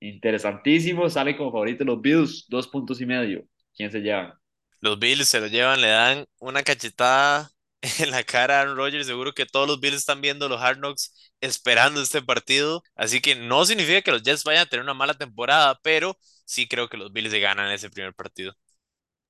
Interesantísimo, 0.00 1.08
salen 1.10 1.36
como 1.36 1.52
favoritos 1.52 1.86
los 1.86 2.00
Bills, 2.00 2.46
dos 2.48 2.68
puntos 2.68 3.00
y 3.00 3.06
medio. 3.06 3.44
¿Quién 3.76 3.90
se 3.90 4.00
lleva? 4.00 4.38
Los 4.80 4.98
Bills 4.98 5.28
se 5.28 5.40
lo 5.40 5.46
llevan, 5.46 5.80
le 5.80 5.88
dan 5.88 6.26
una 6.38 6.62
cachetada 6.62 7.50
en 7.98 8.10
la 8.10 8.24
cara 8.24 8.58
a 8.58 8.60
Aaron 8.62 8.76
Rodgers. 8.76 9.06
Seguro 9.06 9.32
que 9.32 9.46
todos 9.46 9.66
los 9.68 9.80
Bills 9.80 9.96
están 9.98 10.20
viendo 10.20 10.48
los 10.48 10.60
Hard 10.60 10.78
Knocks 10.78 11.32
esperando 11.40 12.00
este 12.02 12.22
partido. 12.22 12.82
Así 12.94 13.20
que 13.20 13.34
no 13.34 13.64
significa 13.64 14.02
que 14.02 14.12
los 14.12 14.22
Jets 14.22 14.44
vayan 14.44 14.62
a 14.62 14.66
tener 14.66 14.84
una 14.84 14.94
mala 14.94 15.14
temporada, 15.14 15.78
pero 15.82 16.16
sí 16.44 16.68
creo 16.68 16.88
que 16.88 16.96
los 16.96 17.12
Bills 17.12 17.30
se 17.30 17.40
ganan 17.40 17.70
ese 17.72 17.90
primer 17.90 18.14
partido. 18.14 18.54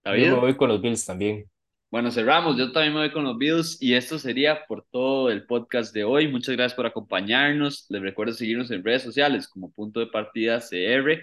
Yo 0.05 0.29
me 0.29 0.35
voy 0.41 0.57
con 0.57 0.69
los 0.69 0.81
Bills 0.81 1.05
también. 1.05 1.49
Bueno, 1.91 2.11
cerramos. 2.13 2.57
Yo 2.57 2.71
también 2.71 2.95
me 2.95 3.01
voy 3.01 3.11
con 3.13 3.25
los 3.25 3.37
Bills 3.37 3.79
y 3.83 3.95
esto 3.95 4.19
sería 4.19 4.65
por 4.67 4.85
todo 4.91 5.29
el 5.31 5.45
podcast 5.47 5.93
de 5.93 6.05
hoy. 6.05 6.29
Muchas 6.29 6.55
gracias 6.55 6.75
por 6.77 6.87
acompañarnos. 6.87 7.87
Les 7.89 8.01
recuerdo 8.01 8.33
seguirnos 8.33 8.71
en 8.71 8.85
redes 8.85 9.03
sociales 9.03 9.49
como 9.49 9.73
Punto 9.73 9.99
de 9.99 10.07
Partida 10.07 10.61
CR 10.61 11.21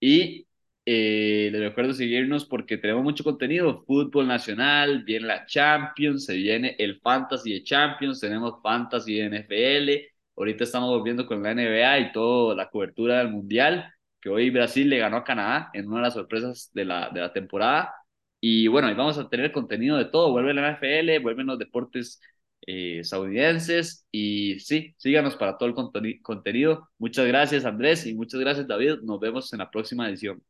y 0.00 0.46
eh, 0.86 1.50
les 1.52 1.60
recuerdo 1.60 1.92
seguirnos 1.92 2.46
porque 2.46 2.78
tenemos 2.78 3.02
mucho 3.02 3.24
contenido. 3.24 3.84
Fútbol 3.86 4.26
nacional, 4.26 5.04
viene 5.04 5.26
la 5.26 5.44
Champions, 5.44 6.24
se 6.24 6.34
viene 6.36 6.76
el 6.78 6.98
Fantasy 7.00 7.52
de 7.52 7.62
Champions, 7.62 8.20
tenemos 8.20 8.54
Fantasy 8.62 9.16
de 9.16 9.26
NFL. 9.26 9.90
Ahorita 10.36 10.64
estamos 10.64 10.88
volviendo 10.88 11.26
con 11.26 11.42
la 11.42 11.52
NBA 11.54 11.98
y 12.00 12.12
toda 12.12 12.54
la 12.54 12.70
cobertura 12.70 13.18
del 13.18 13.30
Mundial, 13.30 13.92
que 14.20 14.30
hoy 14.30 14.48
Brasil 14.50 14.88
le 14.88 14.98
ganó 14.98 15.18
a 15.18 15.24
Canadá 15.24 15.70
en 15.74 15.88
una 15.88 15.96
de 15.98 16.02
las 16.04 16.14
sorpresas 16.14 16.70
de 16.72 16.84
la, 16.86 17.10
de 17.10 17.20
la 17.20 17.32
temporada. 17.32 17.92
Y 18.40 18.68
bueno, 18.68 18.88
ahí 18.88 18.94
vamos 18.94 19.18
a 19.18 19.28
tener 19.28 19.52
contenido 19.52 19.96
de 19.96 20.06
todo. 20.06 20.32
Vuelve 20.32 20.54
la 20.54 20.70
NFL, 20.78 21.22
vuelven 21.22 21.46
los 21.46 21.58
deportes 21.58 22.20
eh, 22.66 23.02
y 24.10 24.58
sí, 24.60 24.94
síganos 24.98 25.36
para 25.36 25.56
todo 25.58 25.68
el 25.68 25.74
contenido. 26.22 26.88
Muchas 26.98 27.26
gracias 27.26 27.64
Andrés 27.64 28.06
y 28.06 28.14
muchas 28.14 28.40
gracias 28.40 28.66
David. 28.66 29.00
Nos 29.02 29.20
vemos 29.20 29.52
en 29.52 29.60
la 29.60 29.70
próxima 29.70 30.08
edición. 30.08 30.42